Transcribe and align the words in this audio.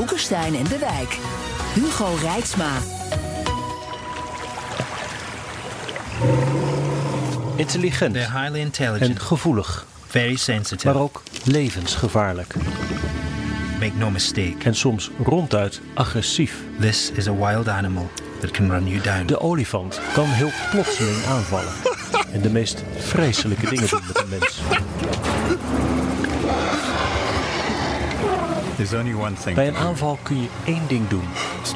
Boekenstein 0.00 0.54
en 0.54 0.64
de 0.64 0.78
Wijk. 0.78 1.18
Hugo 1.74 2.14
Rijksma. 2.22 2.70
Intelligent. 7.56 8.14
They're 8.14 8.40
highly 8.40 8.60
intelligent. 8.60 9.10
En 9.10 9.20
gevoelig. 9.20 9.86
Very 10.06 10.36
sensitive. 10.36 10.92
Maar 10.92 11.02
ook 11.02 11.22
levensgevaarlijk. 11.44 12.54
Make 13.78 13.92
no 13.98 14.10
mistake. 14.10 14.56
En 14.64 14.74
soms 14.74 15.10
ronduit 15.24 15.80
agressief. 15.94 16.56
This 16.78 17.10
is 17.14 17.28
a 17.28 17.34
wild 17.34 17.68
animal 17.68 18.10
that 18.40 18.50
can 18.50 18.70
run 18.70 18.86
you 18.86 19.00
down. 19.00 19.26
De 19.26 19.40
olifant 19.40 20.00
kan 20.12 20.26
heel 20.26 20.50
plotseling 20.70 21.24
aanvallen. 21.24 21.72
en 22.34 22.40
de 22.40 22.50
meest 22.50 22.84
vreselijke 22.98 23.68
dingen 23.68 23.88
doen 23.88 24.02
met 24.06 24.18
een 24.18 24.28
mens. 24.28 24.60
Only 28.88 29.14
one 29.14 29.32
thing. 29.32 29.54
Bij 29.54 29.68
een 29.68 29.76
aanval 29.76 30.18
kun 30.22 30.42
je 30.42 30.48
één 30.64 30.82
ding 30.88 31.08
doen. 31.08 31.24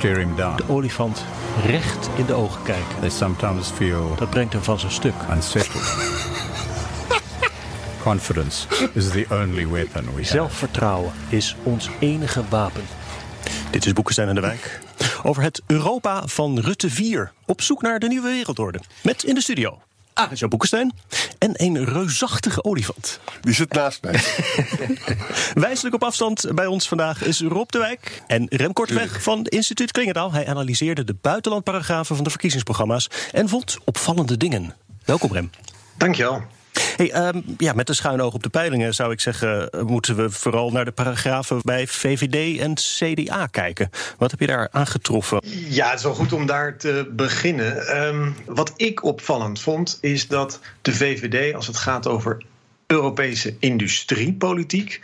Him 0.00 0.36
down. 0.36 0.56
De 0.56 0.68
olifant 0.68 1.24
recht 1.66 2.08
in 2.16 2.26
de 2.26 2.32
ogen 2.32 2.62
kijken. 2.62 3.00
They 3.00 3.10
sometimes 3.10 3.68
feel 3.68 4.14
Dat 4.18 4.30
brengt 4.30 4.52
hem 4.52 4.62
van 4.62 4.78
zijn 4.78 4.92
stuk. 4.92 5.14
unsettled. 5.30 5.82
Confidence 8.02 8.66
is 8.92 9.10
the 9.10 9.26
only 9.30 9.68
weapon 9.68 10.04
we 10.04 10.10
have. 10.10 10.24
Zelfvertrouwen 10.24 11.12
is 11.28 11.56
ons 11.62 11.88
enige 11.98 12.42
wapen. 12.48 12.82
Dit 13.70 13.86
is 13.86 13.92
Boekenstein 13.92 14.28
en 14.28 14.34
de 14.34 14.40
Wijk. 14.40 14.80
Over 15.22 15.42
het 15.42 15.62
Europa 15.66 16.22
van 16.26 16.58
Rutte 16.58 16.90
4. 16.90 17.32
Op 17.46 17.62
zoek 17.62 17.82
naar 17.82 17.98
de 17.98 18.06
nieuwe 18.08 18.28
wereldorde. 18.28 18.80
Met 19.02 19.22
in 19.22 19.34
de 19.34 19.40
studio 19.42 19.78
Arjan 20.14 20.48
Boekenstein 20.48 20.94
en 21.38 21.52
een 21.54 21.84
reusachtige 21.84 22.64
olifant. 22.64 23.20
Die 23.40 23.54
zit 23.54 23.72
naast 23.72 24.02
mij. 24.02 24.20
Wijselijk 25.64 25.94
op 25.94 26.04
afstand 26.04 26.54
bij 26.54 26.66
ons 26.66 26.88
vandaag 26.88 27.24
is 27.24 27.40
Rob 27.40 27.70
de 27.70 27.78
Wijk 27.78 28.22
en 28.26 28.46
Rem 28.48 28.72
Korteweg 28.72 29.22
van 29.22 29.44
Instituut 29.44 29.92
Klingendaal. 29.92 30.32
Hij 30.32 30.48
analyseerde 30.48 31.04
de 31.04 31.16
buitenlandparagrafen 31.20 32.14
van 32.14 32.24
de 32.24 32.30
verkiezingsprogramma's 32.30 33.10
en 33.32 33.48
vond 33.48 33.76
opvallende 33.84 34.36
dingen. 34.36 34.74
Welkom 35.04 35.32
Rem. 35.32 35.50
Dankjewel. 35.96 36.42
Hey, 36.96 37.12
ehm, 37.12 37.40
ja, 37.56 37.72
met 37.72 37.88
een 37.88 37.94
schuin 37.94 38.20
oog 38.20 38.34
op 38.34 38.42
de 38.42 38.48
peilingen 38.48 38.94
zou 38.94 39.12
ik 39.12 39.20
zeggen, 39.20 39.70
eh, 39.70 39.80
moeten 39.82 40.16
we 40.16 40.30
vooral 40.30 40.70
naar 40.70 40.84
de 40.84 40.92
paragrafen 40.92 41.60
bij 41.62 41.86
VVD 41.86 42.60
en 42.60 42.74
CDA 42.74 43.46
kijken. 43.46 43.90
Wat 44.18 44.30
heb 44.30 44.40
je 44.40 44.46
daar 44.46 44.68
aangetroffen? 44.70 45.40
Ja, 45.68 45.88
het 45.88 45.98
is 45.98 46.04
wel 46.04 46.14
goed 46.14 46.32
om 46.32 46.46
daar 46.46 46.76
te 46.76 47.10
beginnen. 47.12 47.86
Ehm, 47.86 48.30
wat 48.46 48.72
ik 48.76 49.04
opvallend 49.04 49.60
vond, 49.60 49.98
is 50.00 50.28
dat 50.28 50.60
de 50.82 50.92
VVD, 50.92 51.54
als 51.54 51.66
het 51.66 51.76
gaat 51.76 52.06
over 52.06 52.42
Europese 52.86 53.56
industriepolitiek, 53.58 55.00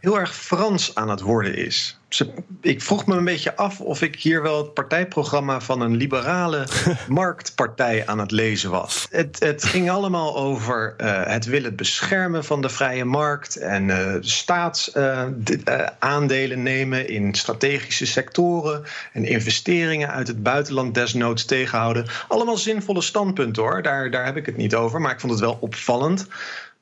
heel 0.00 0.18
erg 0.18 0.34
Frans 0.34 0.94
aan 0.94 1.08
het 1.08 1.20
worden 1.20 1.54
is. 1.54 1.98
Ze, 2.08 2.32
ik 2.60 2.82
vroeg 2.82 3.06
me 3.06 3.16
een 3.16 3.24
beetje 3.24 3.56
af 3.56 3.80
of 3.80 4.02
ik 4.02 4.16
hier 4.16 4.42
wel 4.42 4.58
het 4.58 4.74
partijprogramma 4.74 5.60
van 5.60 5.80
een 5.80 5.96
liberale 5.96 6.66
marktpartij 7.08 8.06
aan 8.06 8.18
het 8.18 8.30
lezen 8.30 8.70
was. 8.70 9.06
Het, 9.10 9.40
het 9.40 9.64
ging 9.64 9.90
allemaal 9.90 10.36
over 10.36 10.94
uh, 10.98 11.26
het 11.26 11.44
willen 11.44 11.76
beschermen 11.76 12.44
van 12.44 12.62
de 12.62 12.68
vrije 12.68 13.04
markt 13.04 13.56
en 13.56 13.88
uh, 13.88 14.14
staatsaandelen 14.20 16.58
uh, 16.58 16.64
nemen 16.64 17.08
in 17.08 17.34
strategische 17.34 18.06
sectoren 18.06 18.84
en 19.12 19.24
investeringen 19.24 20.10
uit 20.10 20.28
het 20.28 20.42
buitenland 20.42 20.94
desnoods 20.94 21.44
tegenhouden. 21.44 22.06
Allemaal 22.28 22.56
zinvolle 22.56 23.02
standpunten 23.02 23.62
hoor, 23.62 23.82
daar, 23.82 24.10
daar 24.10 24.24
heb 24.24 24.36
ik 24.36 24.46
het 24.46 24.56
niet 24.56 24.74
over, 24.74 25.00
maar 25.00 25.12
ik 25.12 25.20
vond 25.20 25.32
het 25.32 25.40
wel 25.40 25.58
opvallend 25.60 26.26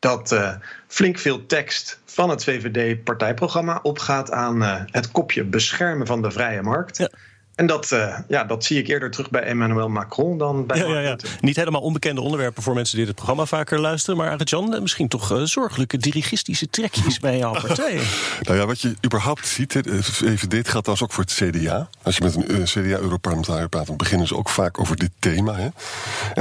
dat 0.05 0.33
uh, 0.33 0.55
flink 0.87 1.19
veel 1.19 1.47
tekst 1.47 2.01
van 2.05 2.31
het 2.31 2.45
VVD-partijprogramma 2.45 3.81
opgaat 3.83 4.31
aan 4.31 4.63
uh, 4.63 4.81
het 4.87 5.11
kopje 5.11 5.45
beschermen 5.45 6.07
van 6.07 6.23
de 6.23 6.31
vrije 6.31 6.63
markt. 6.63 6.97
Ja. 6.97 7.09
En 7.55 7.67
dat, 7.67 7.91
uh, 7.91 8.19
ja, 8.29 8.45
dat 8.45 8.65
zie 8.65 8.79
ik 8.79 8.89
eerder 8.89 9.11
terug 9.11 9.31
bij 9.31 9.43
Emmanuel 9.43 9.89
Macron 9.89 10.39
dan 10.39 10.67
bij. 10.67 10.79
Ja, 10.79 10.87
ja, 10.87 10.99
ja. 10.99 11.17
Niet 11.41 11.57
helemaal 11.57 11.81
onbekende 11.81 12.21
onderwerpen 12.21 12.63
voor 12.63 12.75
mensen 12.75 12.97
die 12.97 13.07
het 13.07 13.15
programma 13.15 13.45
vaker 13.45 13.81
luisteren. 13.81 14.17
Maar 14.17 14.31
Arjan, 14.31 14.83
misschien 14.83 15.09
toch 15.09 15.33
uh, 15.33 15.43
zorgelijke 15.43 15.97
dirigistische 15.97 16.71
trekjes 16.71 17.19
bij 17.19 17.39
jouw 17.39 17.53
partij. 17.67 18.01
nou 18.43 18.59
ja, 18.59 18.67
wat 18.67 18.81
je 18.81 18.95
überhaupt 19.05 19.47
ziet, 19.47 19.73
de 19.73 20.03
VVD 20.03 20.69
gaat 20.69 20.85
trouwens 20.85 21.03
ook 21.03 21.13
voor 21.13 21.25
het 21.25 21.33
CDA. 21.33 21.89
Als 22.03 22.17
je 22.17 22.23
met 22.23 22.49
een 22.49 22.65
CDA-Europarlementariër 22.65 23.69
praat, 23.69 23.87
dan 23.87 23.97
beginnen 23.97 24.27
ze 24.27 24.37
ook 24.37 24.49
vaak 24.49 24.81
over 24.81 24.97
dit 24.97 25.11
thema. 25.19 25.55
Hè. 25.55 25.65
En 25.65 25.73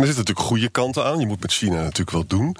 er 0.01 0.05
zitten 0.05 0.15
natuurlijk 0.15 0.47
goede 0.47 0.69
kanten 0.69 1.05
aan. 1.05 1.19
Je 1.19 1.27
moet 1.27 1.41
met 1.41 1.53
China 1.53 1.75
natuurlijk 1.75 2.11
wel 2.11 2.25
doen. 2.27 2.55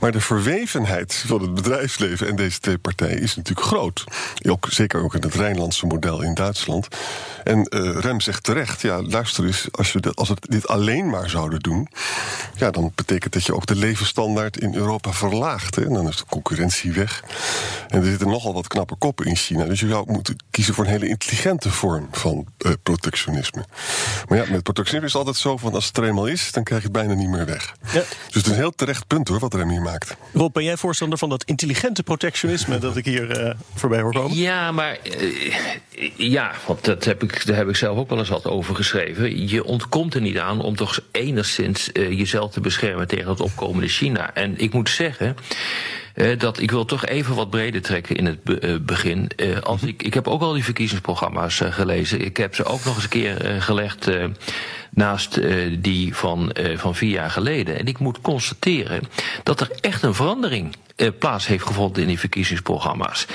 Maar 0.00 0.12
de 0.12 0.20
verwevenheid 0.20 1.24
van 1.26 1.40
het 1.40 1.54
bedrijfsleven 1.54 2.28
en 2.28 2.36
deze 2.36 2.58
twee 2.58 2.78
partijen 2.78 3.20
is 3.20 3.36
natuurlijk 3.36 3.66
groot. 3.66 4.04
Ook, 4.48 4.66
zeker 4.70 5.02
ook 5.02 5.14
in 5.14 5.22
het 5.22 5.34
Rijnlandse 5.34 5.86
model 5.86 6.22
in 6.22 6.34
Duitsland. 6.34 6.88
En 7.44 7.66
Rem 8.00 8.20
zegt 8.20 8.42
terecht, 8.42 8.80
ja, 8.80 9.02
luister 9.02 9.44
eens, 9.44 9.68
als 9.70 9.92
we 9.92 10.00
de, 10.00 10.12
als 10.14 10.28
we 10.28 10.36
dit 10.40 10.68
alleen 10.68 11.10
maar 11.10 11.30
zouden 11.30 11.60
doen, 11.60 11.88
ja, 12.54 12.70
dan 12.70 12.92
betekent 12.94 13.32
dat 13.32 13.44
je 13.44 13.54
ook 13.54 13.66
de 13.66 13.76
levensstandaard 13.76 14.56
in 14.56 14.74
Europa 14.74 15.12
verlaagt. 15.12 15.74
Hè? 15.74 15.84
En 15.84 15.92
dan 15.92 16.08
is 16.08 16.16
de 16.16 16.24
concurrentie 16.28 16.92
weg. 16.92 17.24
En 17.88 18.00
er 18.00 18.06
zitten 18.06 18.28
nogal 18.28 18.54
wat 18.54 18.66
knappe 18.66 18.96
koppen 18.96 19.26
in 19.26 19.36
China. 19.36 19.64
Dus 19.64 19.80
je 19.80 19.88
zou 19.88 20.12
moeten 20.12 20.36
kiezen 20.50 20.74
voor 20.74 20.84
een 20.84 20.90
hele 20.90 21.08
intelligente 21.08 21.70
vorm 21.70 22.08
van 22.10 22.46
uh, 22.58 22.72
protectionisme. 22.82 23.64
Maar 24.28 24.38
ja, 24.38 24.44
met 24.50 24.62
protectionisme 24.62 25.06
is 25.06 25.12
het 25.12 25.26
altijd 25.26 25.36
zo 25.36 25.56
van 25.56 25.74
als 25.74 25.86
het 25.86 25.96
er 25.96 26.04
eenmaal 26.04 26.26
is, 26.26 26.52
dan 26.52 26.62
krijg 26.62 26.80
je 26.82 26.88
het 26.88 26.96
bijna 26.96 27.14
niet 27.14 27.28
meer 27.28 27.46
weg. 27.46 27.74
Ja. 27.80 27.92
Dus 27.92 28.06
het 28.26 28.46
is 28.46 28.46
een 28.46 28.54
heel 28.54 28.74
terecht 28.74 29.06
punt 29.06 29.28
hoor, 29.28 29.38
wat 29.38 29.54
Rem 29.54 29.68
hier 29.68 29.82
maakt. 29.82 30.16
Rob, 30.32 30.52
ben 30.52 30.64
jij 30.64 30.76
voorstander 30.76 31.18
van 31.18 31.28
dat 31.28 31.44
intelligente 31.44 32.02
protectionisme 32.02 32.78
dat 32.78 32.96
ik 32.96 33.04
hier 33.04 33.44
uh, 33.44 33.54
voorbij 33.74 34.00
hoor 34.00 34.12
komen? 34.12 34.36
Ja, 34.36 34.72
maar 34.72 34.98
uh, 35.20 35.60
ja, 36.16 36.52
want 36.66 36.84
dat 36.84 37.04
heb 37.04 37.22
ik, 37.22 37.46
daar 37.46 37.56
heb 37.56 37.68
ik 37.68 37.76
zelf 37.82 37.98
ook 37.98 38.08
wel 38.08 38.18
eens 38.18 38.28
wat 38.28 38.46
over 38.46 38.74
geschreven. 38.74 39.48
Je 39.48 39.64
ontkomt 39.64 40.14
er 40.14 40.20
niet 40.20 40.38
aan 40.38 40.60
om 40.60 40.76
toch 40.76 41.00
enigszins 41.12 41.90
uh, 41.92 42.18
jezelf 42.18 42.52
te 42.52 42.60
beschermen 42.60 43.08
tegen 43.08 43.28
het 43.28 43.40
opkomende 43.40 43.88
China. 43.88 44.34
En 44.34 44.58
ik 44.58 44.72
moet 44.72 44.90
zeggen. 44.90 45.36
Uh, 46.14 46.38
dat 46.38 46.60
ik 46.60 46.70
wil 46.70 46.84
toch 46.84 47.06
even 47.06 47.34
wat 47.34 47.50
breder 47.50 47.82
trekken 47.82 48.16
in 48.16 48.26
het 48.26 48.44
be 48.44 48.60
uh, 48.60 48.76
begin. 48.80 49.30
Uh, 49.36 49.58
als 49.58 49.82
ik, 49.82 50.02
ik 50.02 50.14
heb 50.14 50.28
ook 50.28 50.42
al 50.42 50.52
die 50.52 50.64
verkiezingsprogramma's 50.64 51.60
gelezen. 51.64 52.24
Ik 52.24 52.36
heb 52.36 52.54
ze 52.54 52.64
ook 52.64 52.84
nog 52.84 52.94
eens 52.94 53.04
een 53.04 53.10
keer 53.10 53.56
gelegd 53.58 54.10
naast 54.90 55.40
die 55.78 56.14
van, 56.16 56.56
van 56.76 56.94
vier 56.94 57.10
jaar 57.10 57.30
geleden. 57.30 57.78
En 57.78 57.86
ik 57.86 57.98
moet 57.98 58.20
constateren 58.20 59.02
dat 59.42 59.60
er 59.60 59.70
echt 59.80 60.02
een 60.02 60.14
verandering 60.14 60.76
plaats 61.18 61.46
heeft 61.46 61.66
gevonden 61.66 62.02
in 62.02 62.08
die 62.08 62.18
verkiezingsprogramma's. 62.18 63.26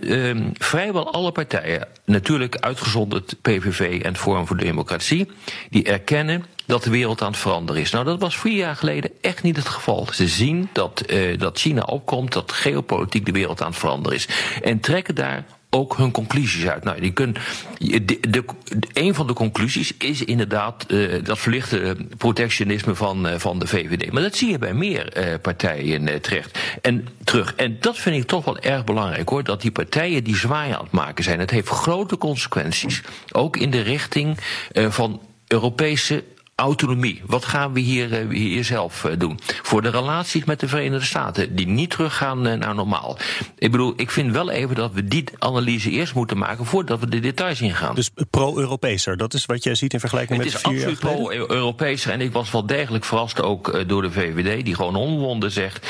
Uh, 0.00 0.36
vrijwel 0.52 1.12
alle 1.12 1.32
partijen, 1.32 1.88
natuurlijk 2.04 2.56
uitgezonderd 2.56 3.36
PVV 3.42 4.02
en 4.02 4.16
Forum 4.16 4.46
voor 4.46 4.56
Democratie, 4.56 5.30
die 5.70 5.84
erkennen 5.84 6.44
dat 6.66 6.82
de 6.82 6.90
wereld 6.90 7.22
aan 7.22 7.30
het 7.30 7.40
veranderen 7.40 7.82
is. 7.82 7.90
Nou, 7.90 8.04
dat 8.04 8.20
was 8.20 8.38
vier 8.38 8.56
jaar 8.56 8.76
geleden 8.76 9.10
echt 9.20 9.42
niet 9.42 9.56
het 9.56 9.68
geval. 9.68 10.08
Ze 10.12 10.28
zien 10.28 10.68
dat, 10.72 11.04
uh, 11.06 11.38
dat 11.38 11.58
China 11.58 11.82
opkomt, 11.82 12.32
dat 12.32 12.52
geopolitiek 12.52 13.26
de 13.26 13.32
wereld 13.32 13.62
aan 13.62 13.70
het 13.70 13.78
veranderen 13.78 14.18
is. 14.18 14.28
En 14.62 14.80
trekken 14.80 15.14
daar 15.14 15.44
ook 15.74 15.96
hun 15.96 16.10
conclusies 16.10 16.68
uit. 16.68 16.84
Nou, 16.84 17.00
die 17.00 17.12
kunnen, 17.12 17.36
de, 17.78 18.44
een 18.92 19.14
van 19.14 19.26
de 19.26 19.32
conclusies 19.32 19.96
is 19.96 20.24
inderdaad 20.24 20.84
uh, 20.88 21.24
dat 21.24 21.38
verlichte 21.38 21.96
protectionisme 22.16 22.94
van, 22.94 23.26
uh, 23.26 23.34
van 23.38 23.58
de 23.58 23.66
VVD. 23.66 24.12
Maar 24.12 24.22
dat 24.22 24.36
zie 24.36 24.50
je 24.50 24.58
bij 24.58 24.74
meer 24.74 25.16
uh, 25.16 25.34
partijen 25.42 26.20
terecht. 26.22 26.58
En 26.82 27.08
terug. 27.24 27.54
En 27.54 27.76
dat 27.80 27.98
vind 27.98 28.16
ik 28.16 28.26
toch 28.26 28.44
wel 28.44 28.58
erg 28.58 28.84
belangrijk 28.84 29.28
hoor. 29.28 29.44
Dat 29.44 29.60
die 29.60 29.70
partijen 29.70 30.24
die 30.24 30.36
zwaai 30.36 30.72
aan 30.72 30.82
het 30.82 30.92
maken 30.92 31.24
zijn. 31.24 31.38
Het 31.38 31.50
heeft 31.50 31.68
grote 31.68 32.18
consequenties. 32.18 33.02
Ook 33.32 33.56
in 33.56 33.70
de 33.70 33.80
richting 33.80 34.38
van 34.72 35.20
Europese 35.46 36.24
Autonomie. 36.56 37.22
Wat 37.26 37.44
gaan 37.44 37.72
we 37.72 37.80
hier, 37.80 38.12
eh, 38.12 38.28
hier 38.28 38.64
zelf 38.64 39.04
eh, 39.04 39.12
doen? 39.18 39.38
Voor 39.62 39.82
de 39.82 39.88
relaties 39.88 40.44
met 40.44 40.60
de 40.60 40.68
Verenigde 40.68 41.06
Staten, 41.06 41.56
die 41.56 41.66
niet 41.66 41.90
teruggaan 41.90 42.46
eh, 42.46 42.58
naar 42.58 42.74
normaal. 42.74 43.18
Ik 43.58 43.70
bedoel, 43.70 43.92
ik 43.96 44.10
vind 44.10 44.32
wel 44.32 44.50
even 44.50 44.74
dat 44.74 44.92
we 44.92 45.04
die 45.04 45.24
analyse 45.38 45.90
eerst 45.90 46.14
moeten 46.14 46.38
maken 46.38 46.66
voordat 46.66 47.00
we 47.00 47.08
de 47.08 47.20
details 47.20 47.60
ingaan. 47.60 47.94
Dus 47.94 48.10
pro-Europeeser, 48.30 49.16
dat 49.16 49.34
is 49.34 49.46
wat 49.46 49.62
jij 49.62 49.74
ziet 49.74 49.92
in 49.92 50.00
vergelijking 50.00 50.42
Het 50.42 50.52
met 50.52 50.56
is 50.56 50.60
vier 50.68 50.78
jaar 50.78 50.90
absoluut 50.90 51.12
geleden? 51.12 51.46
pro-Europees. 51.46 52.06
En 52.06 52.20
ik 52.20 52.32
was 52.32 52.50
wel 52.50 52.66
degelijk 52.66 53.04
verrast 53.04 53.42
ook 53.42 53.88
door 53.88 54.02
de 54.02 54.10
VVD, 54.10 54.64
die 54.64 54.74
gewoon 54.74 54.96
onwonden 54.96 55.50
zegt 55.50 55.86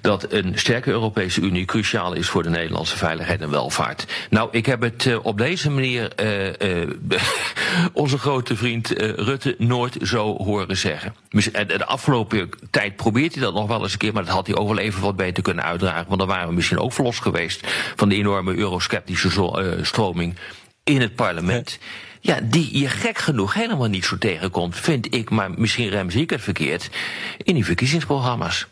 dat 0.00 0.32
een 0.32 0.52
sterke 0.54 0.90
Europese 0.90 1.40
Unie 1.40 1.64
cruciaal 1.64 2.12
is 2.12 2.28
voor 2.28 2.42
de 2.42 2.50
Nederlandse 2.50 2.96
veiligheid 2.96 3.40
en 3.40 3.50
welvaart. 3.50 4.06
Nou, 4.30 4.48
ik 4.50 4.66
heb 4.66 4.80
het 4.82 5.18
op 5.22 5.38
deze 5.38 5.70
manier 5.70 6.12
onze 7.92 8.18
grote 8.18 8.56
vriend 8.56 8.88
Rutte 9.16 9.54
nooit 9.58 9.96
zo 10.06 10.36
horen 10.36 10.76
zeggen. 10.76 11.14
De 11.66 11.86
afgelopen 11.86 12.50
tijd 12.70 12.96
probeert 12.96 13.34
hij 13.34 13.42
dat 13.42 13.54
nog 13.54 13.66
wel 13.66 13.82
eens 13.82 13.92
een 13.92 13.98
keer, 13.98 14.12
maar 14.12 14.24
dat 14.24 14.34
had 14.34 14.46
hij 14.46 14.56
ook 14.56 14.68
wel 14.68 14.78
even 14.78 15.02
wat 15.02 15.16
beter 15.16 15.42
kunnen 15.42 15.64
uitdragen. 15.64 16.04
Want 16.06 16.18
dan 16.18 16.28
waren 16.28 16.48
we 16.48 16.54
misschien 16.54 16.78
ook 16.78 16.92
verlost 16.92 17.20
geweest 17.20 17.66
van 17.96 18.08
de 18.08 18.14
enorme 18.14 18.56
eurosceptische 18.56 19.28
eh, 19.28 19.84
stroming 19.84 20.36
in 20.84 21.00
het 21.00 21.14
parlement. 21.14 21.78
Ja, 22.20 22.38
die 22.42 22.78
je 22.78 22.88
gek 22.88 23.18
genoeg 23.18 23.54
helemaal 23.54 23.88
niet 23.88 24.04
zo 24.04 24.18
tegenkomt, 24.18 24.76
vind 24.76 25.14
ik, 25.14 25.30
maar 25.30 25.50
misschien 25.56 25.88
rem 25.88 26.10
zie 26.10 26.22
ik 26.22 26.30
het 26.30 26.42
verkeerd, 26.42 26.90
in 27.42 27.54
die 27.54 27.64
verkiezingsprogramma's. 27.64 28.66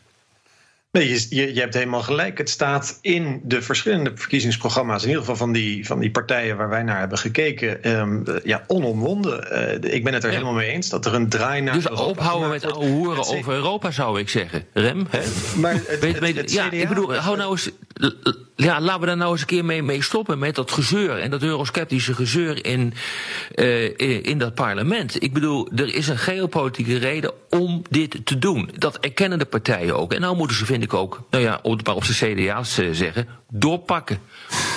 Nee, 0.93 1.09
je, 1.09 1.27
je, 1.31 1.55
je 1.55 1.61
hebt 1.61 1.75
helemaal 1.75 2.03
gelijk. 2.03 2.39
Het 2.39 2.49
staat 2.51 2.99
in 3.01 3.41
de 3.45 3.63
verschillende 3.63 4.13
verkiezingsprogramma's, 4.15 5.03
in 5.03 5.09
ieder 5.09 5.23
geval 5.23 5.37
van 5.37 5.53
die, 5.53 5.87
van 5.87 5.99
die 5.99 6.11
partijen 6.11 6.57
waar 6.57 6.69
wij 6.69 6.83
naar 6.83 6.99
hebben 6.99 7.19
gekeken, 7.19 7.83
ehm, 7.83 8.23
eh, 8.25 8.35
ja, 8.45 8.65
onomwonden. 8.67 9.51
Eh, 9.83 9.95
ik 9.95 10.05
ben 10.05 10.13
het 10.15 10.23
er 10.23 10.29
Ja. 10.29 10.35
helemaal 10.35 10.55
mee 10.55 10.69
eens 10.71 10.89
dat 10.89 11.07
er 11.07 11.15
een 11.15 11.29
draai 11.29 11.61
naar. 11.61 11.75
Dus 11.75 11.89
Europa 11.89 12.11
ophouden 12.11 12.49
met 12.49 12.65
ouwe 12.65 12.87
hoeren 12.87 13.25
over 13.25 13.53
Europa, 13.53 13.91
zou 13.91 14.19
ik 14.21 14.29
zeggen. 14.29 14.65
Rem, 14.73 15.07
hè? 15.11 15.21
Maar 15.61 15.73
het, 15.75 15.99
Weet- 16.01 16.13
het- 16.13 16.19
weet- 16.19 16.37
het 16.37 16.53
ja, 16.53 16.69
CDA 16.69 16.77
ik 16.77 16.89
bedoel, 16.89 17.15
hou 17.15 17.37
nou 17.37 17.51
eens. 17.51 17.71
Ja, 18.63 18.81
laten 18.81 19.01
we 19.01 19.07
daar 19.07 19.17
nou 19.17 19.33
eens 19.33 19.41
een 19.41 19.47
keer 19.47 19.65
mee, 19.65 19.83
mee 19.83 20.03
stoppen 20.03 20.39
met 20.39 20.55
dat 20.55 20.71
gezeur 20.71 21.19
en 21.19 21.31
dat 21.31 21.43
eurosceptische 21.43 22.15
gezeur 22.15 22.65
in, 22.65 22.95
eh, 23.55 23.85
in, 23.85 24.23
in 24.23 24.39
dat 24.39 24.55
parlement. 24.55 25.23
Ik 25.23 25.33
bedoel, 25.33 25.69
er 25.75 25.95
is 25.95 26.09
een 26.09 26.19
geopolitieke 26.19 26.99
reden 26.99 27.33
om 27.51 27.83
dit 27.91 28.27
te 28.27 28.39
doen. 28.39 28.71
Dat 28.79 28.99
erkennen 28.99 29.39
de 29.39 29.45
partijen 29.45 29.97
ook. 29.97 30.13
En 30.13 30.21
nou 30.21 30.37
moeten 30.37 30.57
ze, 30.57 30.67
vind 30.67 30.83
ik 30.83 30.95
ook, 30.95 31.23
nou 31.31 31.43
ja, 31.43 31.61
maar 31.85 31.95
op 31.95 32.05
zijn 32.05 32.37
CDA's 32.37 32.81
zeggen, 32.93 33.29
doorpakken. 33.49 34.19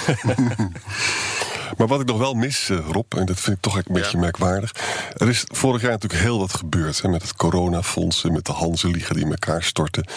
Maar 1.77 1.87
wat 1.87 1.99
ik 1.99 2.07
nog 2.07 2.17
wel 2.17 2.33
mis, 2.33 2.69
eh, 2.69 2.77
Rob, 2.91 3.13
en 3.13 3.25
dat 3.25 3.39
vind 3.39 3.55
ik 3.55 3.61
toch 3.61 3.75
een 3.75 3.83
beetje 3.87 4.17
merkwaardig. 4.17 4.71
Er 5.13 5.29
is 5.29 5.43
vorig 5.47 5.81
jaar 5.81 5.91
natuurlijk 5.91 6.21
heel 6.21 6.39
wat 6.39 6.53
gebeurd. 6.53 7.01
Hè, 7.01 7.09
met 7.09 7.21
het 7.21 7.35
coronafonds 7.35 8.23
en 8.23 8.33
met 8.33 8.45
de 8.45 8.51
Hanzenliegen 8.51 9.15
die 9.15 9.23
in 9.23 9.29
elkaar 9.29 9.63
storten. 9.63 10.07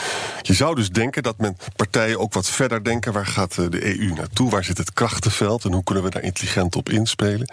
Je 0.42 0.54
zou 0.54 0.74
dus 0.74 0.90
denken 0.90 1.22
dat 1.22 1.38
men 1.38 1.56
partijen 1.76 2.18
ook 2.18 2.34
wat 2.34 2.48
verder 2.48 2.84
denken. 2.84 3.12
Waar 3.12 3.26
gaat 3.26 3.58
eh, 3.58 3.64
de 3.68 3.98
EU 3.98 4.12
naartoe? 4.12 4.50
Waar 4.50 4.64
zit 4.64 4.78
het 4.78 4.92
krachtenveld? 4.92 5.64
En 5.64 5.72
hoe 5.72 5.84
kunnen 5.84 6.04
we 6.04 6.10
daar 6.10 6.22
intelligent 6.22 6.76
op 6.76 6.88
inspelen? 6.88 7.52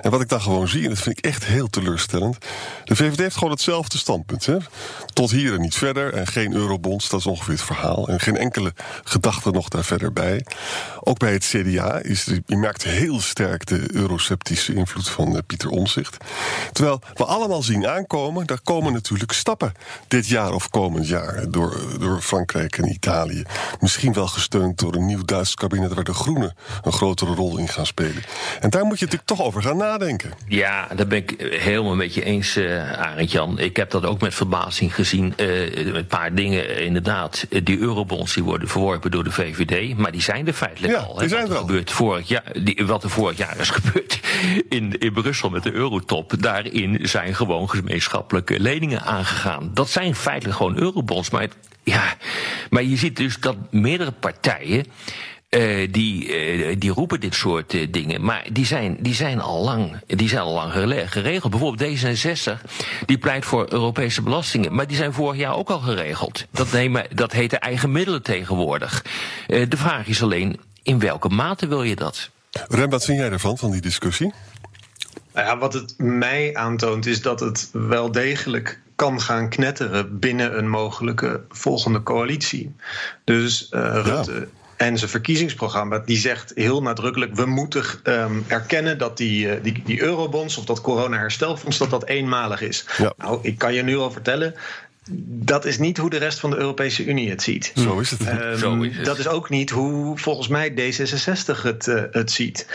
En 0.00 0.10
wat 0.10 0.20
ik 0.20 0.28
dan 0.28 0.40
gewoon 0.40 0.68
zie, 0.68 0.82
en 0.82 0.88
dat 0.88 0.98
vind 0.98 1.18
ik 1.18 1.24
echt 1.24 1.44
heel 1.44 1.68
teleurstellend. 1.68 2.38
De 2.84 2.96
VVD 2.96 3.18
heeft 3.18 3.36
gewoon 3.36 3.52
hetzelfde 3.52 3.98
standpunt. 3.98 4.46
Hè? 4.46 4.56
Tot 5.12 5.30
hier 5.30 5.54
en 5.54 5.60
niet 5.60 5.74
verder. 5.74 6.14
En 6.14 6.26
geen 6.26 6.54
eurobonds, 6.54 7.08
dat 7.08 7.20
is 7.20 7.26
ongeveer 7.26 7.54
het 7.54 7.62
verhaal. 7.62 8.08
En 8.08 8.20
geen 8.20 8.36
enkele 8.36 8.72
gedachte 9.04 9.50
nog 9.50 9.68
daar 9.68 9.84
verder 9.84 10.12
bij. 10.12 10.44
Ook 11.00 11.18
bij 11.18 11.32
het 11.32 11.44
CDA 11.44 11.98
is 11.98 12.24
je 12.46 12.56
merkt 12.56 12.82
heel 12.82 13.20
sterk 13.34 13.66
de 13.66 13.86
euroceptische 13.94 14.74
invloed 14.74 15.08
van 15.08 15.34
eh, 15.36 15.42
Pieter 15.46 15.68
Omzicht. 15.70 16.16
Terwijl 16.72 17.00
we 17.14 17.24
allemaal 17.24 17.62
zien 17.62 17.86
aankomen, 17.86 18.46
daar 18.46 18.60
komen 18.64 18.92
natuurlijk 18.92 19.32
stappen 19.32 19.72
dit 20.08 20.26
jaar 20.28 20.52
of 20.52 20.70
komend 20.70 21.08
jaar 21.08 21.44
door, 21.50 21.80
door 21.98 22.20
Frankrijk 22.20 22.78
en 22.78 22.88
Italië. 22.88 23.42
Misschien 23.80 24.12
wel 24.12 24.26
gesteund 24.26 24.78
door 24.78 24.94
een 24.94 25.06
nieuw 25.06 25.24
Duits 25.24 25.54
kabinet 25.54 25.94
waar 25.94 26.04
de 26.04 26.14
Groenen 26.14 26.54
een 26.82 26.92
grotere 26.92 27.34
rol 27.34 27.58
in 27.58 27.68
gaan 27.68 27.86
spelen. 27.86 28.22
En 28.60 28.70
daar 28.70 28.84
moet 28.84 28.98
je 28.98 29.04
natuurlijk 29.04 29.30
toch 29.38 29.42
over 29.46 29.62
gaan 29.62 29.76
nadenken. 29.76 30.30
Ja, 30.48 30.88
daar 30.96 31.06
ben 31.06 31.18
ik 31.18 31.34
helemaal 31.60 31.94
met 31.94 32.14
je 32.14 32.24
eens, 32.24 32.56
eh 32.56 32.92
Arend 33.00 33.30
Jan. 33.32 33.58
Ik 33.58 33.76
heb 33.76 33.90
dat 33.90 34.04
ook 34.04 34.20
met 34.20 34.34
verbazing 34.34 34.94
gezien. 34.94 35.32
eh, 35.36 35.86
een 35.94 36.06
paar 36.06 36.34
dingen, 36.34 36.68
eh, 36.68 36.84
inderdaad. 36.84 37.46
Eh, 37.50 37.60
Die 37.64 37.78
eurobonds 37.78 38.34
die 38.34 38.42
worden 38.44 38.68
verworpen 38.68 39.10
door 39.10 39.24
de 39.24 39.30
VVD. 39.32 39.96
Maar 39.98 40.12
die 40.12 40.22
zijn 40.22 40.46
er 40.46 40.52
feitelijk 40.52 40.92
Ja, 40.92 40.98
al. 40.98 41.14
die 41.14 41.28
zijn 41.28 41.40
wat, 41.40 41.48
er 41.50 41.54
er 41.56 41.60
al. 41.60 41.66
gebeurt 41.66 41.90
vorig 41.90 42.28
jaar, 42.28 42.52
die, 42.62 42.82
wat 42.86 43.02
er 43.04 43.10
vorig 43.10 43.23
jaar 43.32 43.58
is 43.58 43.70
gebeurd 43.70 44.20
in, 44.68 45.12
Brussel 45.12 45.50
met 45.50 45.62
de 45.62 45.72
eurotop. 45.72 46.32
Daarin 46.38 46.98
zijn 47.02 47.34
gewoon 47.34 47.70
gemeenschappelijke 47.70 48.60
leningen 48.60 49.02
aangegaan. 49.02 49.70
Dat 49.74 49.90
zijn 49.90 50.14
feitelijk 50.14 50.56
gewoon 50.56 50.78
eurobonds. 50.78 51.30
Maar, 51.30 51.48
ja, 51.82 52.14
maar 52.70 52.82
je 52.82 52.96
ziet 52.96 53.16
dus 53.16 53.36
dat 53.40 53.56
meerdere 53.70 54.12
partijen. 54.12 54.84
eh, 55.48 55.88
die, 55.92 56.32
eh, 56.36 56.76
die 56.78 56.90
roepen 56.90 57.20
dit 57.20 57.34
soort 57.34 57.74
eh, 57.74 57.86
dingen. 57.90 58.24
Maar 58.24 58.44
die 58.52 58.66
zijn, 58.66 58.96
die 59.00 59.14
zijn 59.14 59.40
al 59.40 59.64
lang, 59.64 59.96
die 60.06 60.28
zijn 60.28 60.42
al 60.42 60.52
lang 60.52 60.72
gere- 60.72 61.06
geregeld. 61.06 61.50
Bijvoorbeeld 61.50 61.98
D66, 61.98 62.60
die 63.06 63.18
pleit 63.18 63.44
voor 63.44 63.66
Europese 63.72 64.22
belastingen. 64.22 64.74
Maar 64.74 64.86
die 64.86 64.96
zijn 64.96 65.12
vorig 65.12 65.36
jaar 65.40 65.56
ook 65.56 65.70
al 65.70 65.78
geregeld. 65.78 66.46
Dat, 66.50 66.72
nemen, 66.72 67.06
dat 67.14 67.32
heet 67.32 67.52
eigen 67.52 67.92
middelen 67.92 68.22
tegenwoordig. 68.22 69.04
De 69.46 69.76
vraag 69.76 70.06
is 70.06 70.22
alleen, 70.22 70.60
in 70.82 70.98
welke 70.98 71.28
mate 71.28 71.66
wil 71.66 71.82
je 71.82 71.96
dat? 71.96 72.30
Rem, 72.68 72.90
wat 72.90 73.04
vind 73.04 73.18
jij 73.18 73.30
ervan, 73.30 73.58
van 73.58 73.70
die 73.70 73.80
discussie? 73.80 74.32
Nou 75.32 75.46
ja, 75.46 75.58
wat 75.58 75.72
het 75.72 75.94
mij 75.98 76.54
aantoont 76.54 77.06
is 77.06 77.22
dat 77.22 77.40
het 77.40 77.68
wel 77.72 78.12
degelijk 78.12 78.80
kan 78.96 79.20
gaan 79.20 79.48
knetteren 79.48 80.18
binnen 80.18 80.58
een 80.58 80.68
mogelijke 80.68 81.44
volgende 81.48 82.02
coalitie. 82.02 82.74
Dus 83.24 83.68
eh, 83.68 84.00
Rutte 84.04 84.48
en 84.76 84.98
zijn 84.98 85.10
verkiezingsprogramma 85.10 85.98
die 85.98 86.16
zegt 86.16 86.52
heel 86.54 86.82
nadrukkelijk: 86.82 87.34
we 87.34 87.46
moeten 87.46 87.84
ehm, 88.02 88.40
erkennen 88.46 88.98
dat 88.98 89.16
die, 89.16 89.50
eh, 89.50 89.62
die, 89.62 89.82
die 89.84 90.02
eurobonds 90.02 90.56
of 90.56 90.64
dat 90.64 90.80
corona-herstelfonds 90.80 91.78
dat 91.78 91.90
dat 91.90 92.04
eenmalig 92.06 92.60
is. 92.60 92.84
Ja. 92.96 93.12
Nou, 93.16 93.38
ik 93.42 93.58
kan 93.58 93.74
je 93.74 93.82
nu 93.82 93.96
al 93.96 94.10
vertellen. 94.10 94.54
Dat 95.26 95.64
is 95.64 95.78
niet 95.78 95.96
hoe 95.96 96.10
de 96.10 96.16
rest 96.16 96.40
van 96.40 96.50
de 96.50 96.56
Europese 96.56 97.04
Unie 97.04 97.30
het 97.30 97.42
ziet. 97.42 97.72
Zo 97.74 97.98
is 97.98 98.10
het. 98.10 98.26
Ehm, 98.26 98.56
Zo 98.56 98.82
is 98.82 98.96
het. 98.96 99.04
Dat 99.04 99.18
is 99.18 99.28
ook 99.28 99.48
niet 99.48 99.70
hoe 99.70 100.18
volgens 100.18 100.48
mij 100.48 100.70
D66 100.70 101.62
het, 101.62 101.88
eh, 101.88 102.02
het 102.10 102.30
ziet. 102.30 102.66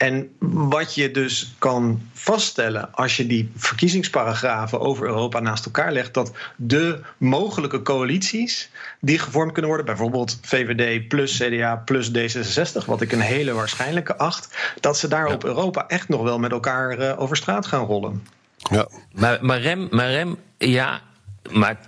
En 0.00 0.30
wat 0.38 0.94
je 0.94 1.10
dus 1.10 1.54
kan 1.58 2.02
vaststellen 2.12 2.94
als 2.94 3.16
je 3.16 3.26
die 3.26 3.50
verkiezingsparagrafen 3.56 4.80
over 4.80 5.06
Europa 5.06 5.40
naast 5.40 5.64
elkaar 5.64 5.92
legt, 5.92 6.14
dat 6.14 6.32
de 6.56 7.00
mogelijke 7.18 7.82
coalities 7.82 8.70
die 9.00 9.18
gevormd 9.18 9.52
kunnen 9.52 9.70
worden, 9.70 9.86
bijvoorbeeld 9.86 10.38
VVD 10.42 11.08
plus 11.08 11.36
CDA 11.36 11.76
plus 11.76 12.10
D66, 12.10 12.84
wat 12.86 13.00
ik 13.00 13.12
een 13.12 13.20
hele 13.20 13.52
waarschijnlijke 13.52 14.16
acht, 14.16 14.56
dat 14.80 14.98
ze 14.98 15.08
daar 15.08 15.32
op 15.32 15.44
Europa 15.44 15.86
echt 15.88 16.08
nog 16.08 16.22
wel 16.22 16.38
met 16.38 16.50
elkaar 16.50 16.98
eh, 16.98 17.20
over 17.20 17.36
straat 17.36 17.66
gaan 17.66 17.84
rollen. 17.84 18.26
Ja. 18.56 18.88
Maar, 19.12 19.38
maar, 19.40 19.60
Rem, 19.60 19.88
maar 19.90 20.10
Rem, 20.10 20.36
ja. 20.58 21.00
Maar 21.48 21.78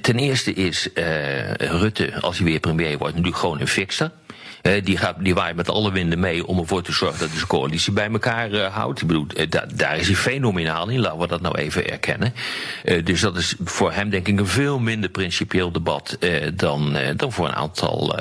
ten, 0.00 0.18
eerste 0.18 0.54
is 0.54 0.92
eh, 0.92 1.52
Rutte, 1.54 2.20
als 2.20 2.36
hij 2.36 2.46
weer 2.46 2.60
premier 2.60 2.98
wordt, 2.98 3.14
natuurlijk 3.14 3.40
gewoon 3.40 3.60
een 3.60 3.68
fixer. 3.68 4.10
Eh, 4.62 4.84
die, 4.84 4.96
gaat, 4.96 5.16
die 5.24 5.34
waait 5.34 5.56
met 5.56 5.68
alle 5.68 5.92
winden 5.92 6.20
mee 6.20 6.46
om 6.46 6.58
ervoor 6.58 6.82
te 6.82 6.92
zorgen 6.92 7.18
dat 7.18 7.28
hij 7.28 7.36
zijn 7.36 7.48
coalitie 7.48 7.92
bij 7.92 8.10
elkaar 8.10 8.52
eh, 8.52 8.74
houdt. 8.74 9.00
Ik 9.00 9.06
bedoel, 9.06 9.26
da- 9.48 9.66
daar 9.74 9.98
is 9.98 10.06
hij 10.06 10.16
fenomenaal 10.16 10.88
in, 10.88 11.00
laten 11.00 11.18
we 11.18 11.26
dat 11.26 11.40
nou 11.40 11.58
even 11.58 11.90
erkennen. 11.90 12.34
Dus 13.04 13.20
dat 13.20 13.36
is 13.36 13.54
voor 13.64 13.92
hem 13.92 14.10
denk 14.10 14.28
ik 14.28 14.38
een 14.38 14.46
veel 14.46 14.78
minder 14.78 15.10
principieel 15.10 15.72
debat 15.72 16.18
dan, 16.54 16.96
dan 17.16 17.32
voor 17.32 17.46
een 17.46 17.54
aantal 17.54 18.18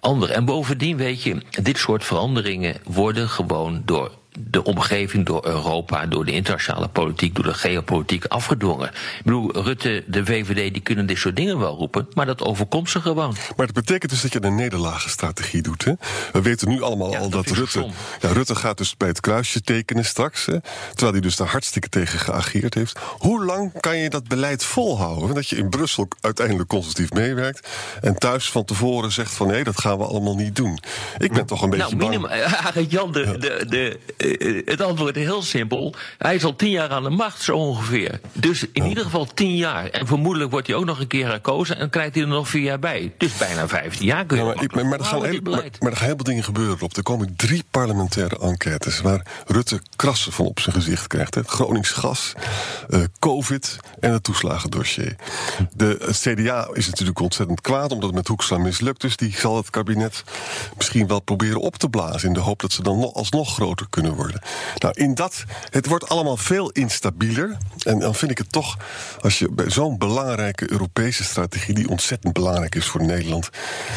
anderen. 0.00 0.34
En 0.34 0.44
bovendien 0.44 0.96
weet 0.96 1.22
je, 1.22 1.42
dit 1.62 1.78
soort 1.78 2.04
veranderingen 2.04 2.76
worden 2.84 3.28
gewoon 3.28 3.82
door 3.84 4.10
de 4.50 4.64
omgeving, 4.64 5.26
door 5.26 5.46
Europa, 5.46 6.06
door 6.06 6.24
de 6.24 6.32
internationale 6.32 6.88
politiek, 6.88 7.34
door 7.34 7.44
de 7.44 7.54
geopolitiek 7.54 8.24
afgedwongen. 8.24 8.88
Ik 8.88 9.24
bedoel, 9.24 9.62
Rutte, 9.62 10.04
de 10.06 10.24
VVD, 10.24 10.72
die 10.72 10.82
kunnen 10.82 11.06
dit 11.06 11.18
soort 11.18 11.36
dingen 11.36 11.58
wel 11.58 11.76
roepen, 11.76 12.08
maar 12.14 12.26
dat 12.26 12.42
overkomt 12.42 12.90
ze 12.90 13.00
gewoon. 13.00 13.36
Maar 13.56 13.66
dat 13.66 13.74
betekent 13.74 14.10
dus 14.10 14.20
dat 14.20 14.32
je 14.32 14.42
een 14.42 14.54
nederlagenstrategie 14.54 15.62
doet. 15.62 15.84
Hè? 15.84 15.92
We 16.32 16.42
weten 16.42 16.68
nu 16.68 16.82
allemaal 16.82 17.10
Ja, 17.10 17.18
al 17.18 17.30
dat 17.30 17.46
Rutte. 17.46 17.86
Ja, 18.20 18.32
Rutte 18.32 18.54
gaat 18.54 18.78
dus 18.78 18.96
bij 18.96 19.08
het 19.08 19.20
kruisje 19.20 19.60
tekenen 19.60 20.04
straks. 20.04 20.46
Hè? 20.46 20.60
Terwijl 20.88 21.12
hij 21.12 21.20
dus 21.20 21.36
daar 21.36 21.48
hartstikke 21.48 21.88
tegen 21.88 22.18
geageerd 22.18 22.74
heeft. 22.74 22.98
Hoe 23.18 23.44
lang 23.44 23.80
kan 23.80 23.96
je 23.96 24.10
dat 24.10 24.28
beleid 24.28 24.64
volhouden? 24.64 25.34
Dat 25.34 25.48
je 25.48 25.56
in 25.56 25.68
Brussel 25.68 26.08
uiteindelijk 26.20 26.68
constructief 26.68 27.12
meewerkt. 27.12 27.68
En 28.00 28.18
thuis 28.18 28.50
van 28.50 28.64
tevoren 28.64 29.12
zegt 29.12 29.32
van 29.32 29.46
nee, 29.46 29.64
dat 29.64 29.80
gaan 29.80 29.98
we 29.98 30.04
allemaal 30.04 30.36
niet 30.36 30.56
doen. 30.56 30.78
Ik 31.18 31.32
ben 31.32 31.46
toch 31.46 31.62
een 31.62 31.70
beetje 31.70 31.96
Nou, 31.96 32.28
Arend 32.66 32.90
Jan, 32.90 33.12
de, 33.12 33.38
de, 33.38 33.66
de, 33.68 33.98
het 34.64 34.80
antwoord 34.80 35.16
is 35.16 35.24
heel 35.24 35.42
simpel. 35.42 35.94
Hij 36.18 36.34
is 36.34 36.44
al 36.44 36.56
tien 36.56 36.70
jaar 36.70 36.88
aan 36.90 37.02
de 37.02 37.10
macht, 37.10 37.42
zo 37.42 37.56
ongeveer. 37.56 38.20
Dus 38.32 38.64
in 38.72 38.84
ieder 38.86 39.04
geval 39.04 39.26
tien 39.34 39.56
jaar. 39.56 39.86
En 39.90 40.06
vermoedelijk 40.06 40.50
wordt 40.50 40.66
hij 40.66 40.76
ook 40.76 40.84
nog 40.84 41.00
een 41.00 41.06
keer 41.06 41.26
herkozen 41.26 41.78
en 41.78 41.90
krijgt 41.90 42.14
hij 42.14 42.22
er 42.22 42.28
nog 42.28 42.48
vier 42.48 42.62
jaar 42.62 42.78
bij. 42.78 43.12
Dus 43.18 43.36
bijna 43.36 43.68
vijftien 43.68 44.06
jaar 44.06 44.24
kun 44.26 44.36
je 44.36 44.42
Ja, 44.44 44.48
maar, 44.54 44.62
ik- 44.64 44.74
maar, 44.74 44.86
maar 44.86 44.98
er 44.98 45.04
gaan 45.04 45.24
heel, 45.24 45.40
maar, 45.42 45.52
maar 45.80 45.90
er 45.90 45.96
gaan 45.96 46.06
heel 46.06 46.14
veel 46.14 46.24
dingen 46.24 46.44
gebeuren 46.44 46.80
op. 46.82 46.96
Er 46.96 47.02
komen 47.02 47.34
drie 47.36 47.64
parlementaire 47.70 48.38
enquêtes 48.38 49.00
waar 49.00 49.26
Rutte 49.46 49.80
krassen 49.96 50.32
van 50.32 50.46
op 50.46 50.60
zijn 50.60 50.74
gezicht 50.74 51.06
krijgt. 51.06 51.34
Hè. 51.34 51.42
Gronings 51.42 51.90
gas, 51.90 52.32
eh, 52.88 53.00
COVID 53.18 53.76
en 54.00 54.12
het 54.12 54.22
toeslagendossier. 54.24 55.16
De 55.76 56.08
CDA 56.10 56.68
is 56.72 56.86
natuurlijk 56.86 57.20
ontzettend 57.20 57.60
kwaad 57.60 57.90
omdat 57.92 58.06
het 58.08 58.14
met 58.18 58.28
Hoekstra 58.28 58.58
mislukt. 58.58 59.00
Dus 59.00 59.16
die 59.16 59.36
zal 59.38 59.56
het 59.56 59.70
kabinet 59.70 60.24
misschien 60.76 61.06
wel 61.06 61.20
proberen 61.20 61.60
op 61.60 61.76
te 61.76 61.88
blazen... 61.88 62.28
in 62.28 62.34
de 62.34 62.40
hoop 62.40 62.60
dat 62.60 62.72
ze 62.72 62.82
dan 62.82 62.98
nog, 62.98 63.14
alsnog 63.14 63.54
groter 63.54 63.86
kunnen 63.90 64.07
worden. 64.14 64.40
Nou, 64.78 64.94
in 64.96 65.14
dat, 65.14 65.44
het 65.70 65.86
wordt 65.86 66.08
allemaal 66.08 66.36
veel 66.36 66.70
instabieler. 66.70 67.56
En 67.82 67.98
dan 67.98 68.14
vind 68.14 68.30
ik 68.30 68.38
het 68.38 68.52
toch, 68.52 68.76
als 69.20 69.38
je 69.38 69.50
bij 69.50 69.70
zo'n 69.70 69.98
belangrijke 69.98 70.70
Europese 70.70 71.24
strategie... 71.24 71.74
die 71.74 71.88
ontzettend 71.88 72.32
belangrijk 72.32 72.74
is 72.74 72.86
voor 72.86 73.04
Nederland... 73.04 73.50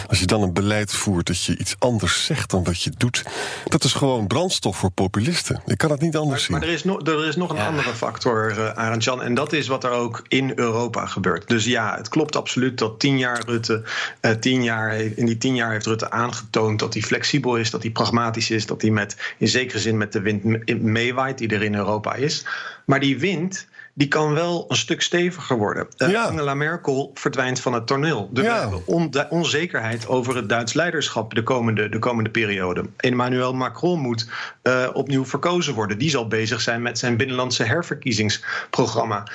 als 0.07 0.19
je 0.19 0.25
dan 0.25 0.41
een 0.41 0.53
beleid 0.53 0.93
voert 0.93 1.27
dat 1.27 1.43
je 1.43 1.57
iets 1.57 1.75
anders 1.79 2.25
zegt 2.25 2.49
dan 2.49 2.63
wat 2.63 2.81
je 2.81 2.91
doet... 2.97 3.23
dat 3.65 3.83
is 3.83 3.93
gewoon 3.93 4.27
brandstof 4.27 4.77
voor 4.77 4.91
populisten. 4.91 5.61
Ik 5.65 5.77
kan 5.77 5.91
het 5.91 6.01
niet 6.01 6.15
anders 6.15 6.43
zien. 6.43 6.57
Maar 6.57 6.67
er 6.67 6.73
is, 6.73 6.83
nog 6.83 7.07
er 7.07 7.27
is 7.27 7.35
nog 7.35 7.49
een 7.49 7.59
andere 7.59 7.93
factor, 7.93 8.57
uh, 8.57 8.69
Arend 8.69 9.03
Jan. 9.03 9.21
En 9.21 9.33
dat 9.33 9.53
is 9.53 9.67
wat 9.67 9.83
er 9.83 9.91
ook 9.91 10.25
in 10.27 10.51
Europa 10.55 11.05
gebeurt. 11.05 11.47
Dus 11.47 11.65
ja, 11.65 11.95
het 11.97 12.09
klopt 12.09 12.35
absoluut 12.35 12.77
dat 12.77 12.99
tien 12.99 13.17
jaar 13.17 13.43
Rutte. 13.45 13.83
Uh, 14.21 14.31
tien 14.31 14.63
jaar, 14.63 14.95
in 14.95 15.25
die 15.25 15.37
tien 15.37 15.55
jaar 15.55 15.71
heeft 15.71 15.85
Rutte 15.85 16.11
aangetoond 16.11 16.79
dat 16.79 16.93
hij 16.93 17.01
flexibel 17.01 17.55
is, 17.55 17.71
dat 17.71 17.81
hij 17.81 17.91
pragmatisch 17.91 18.49
is, 18.49 18.65
dat 18.65 18.81
hij 18.81 18.91
met, 18.91 19.15
in 19.37 19.47
zekere 19.47 19.79
zin 19.79 19.97
met 20.01 20.13
de 20.13 20.21
wind 20.21 20.81
meewaait 20.81 21.37
die 21.37 21.49
er 21.49 21.63
in 21.63 21.75
Europa 21.75 22.13
is. 22.13 22.45
Maar 22.85 22.99
die 22.99 23.19
wind 23.19 23.67
die 23.93 24.07
kan 24.07 24.33
wel 24.33 24.65
een 24.67 24.75
stuk 24.75 25.01
steviger 25.01 25.57
worden. 25.57 25.87
Ja. 25.95 26.23
Angela 26.23 26.53
Merkel 26.53 27.11
verdwijnt 27.13 27.59
van 27.59 27.73
het 27.73 27.87
toneel. 27.87 28.29
Dus 28.31 28.45
ja. 28.45 28.53
we 28.53 28.59
hebben 28.59 28.87
on 28.87 29.29
onzekerheid 29.29 30.07
over 30.07 30.35
het 30.35 30.49
Duits 30.49 30.73
leiderschap 30.73 31.33
de 31.33 31.43
komende, 31.43 31.89
de 31.89 31.99
komende 31.99 32.29
periode. 32.29 32.85
Emmanuel 32.97 33.53
Macron 33.53 33.99
moet 33.99 34.29
uh, 34.63 34.89
opnieuw 34.93 35.25
verkozen 35.25 35.73
worden. 35.73 35.97
Die 35.97 36.09
zal 36.09 36.27
bezig 36.27 36.61
zijn 36.61 36.81
met 36.81 36.99
zijn 36.99 37.17
binnenlandse 37.17 37.63
herverkiezingsprogramma. 37.63 39.27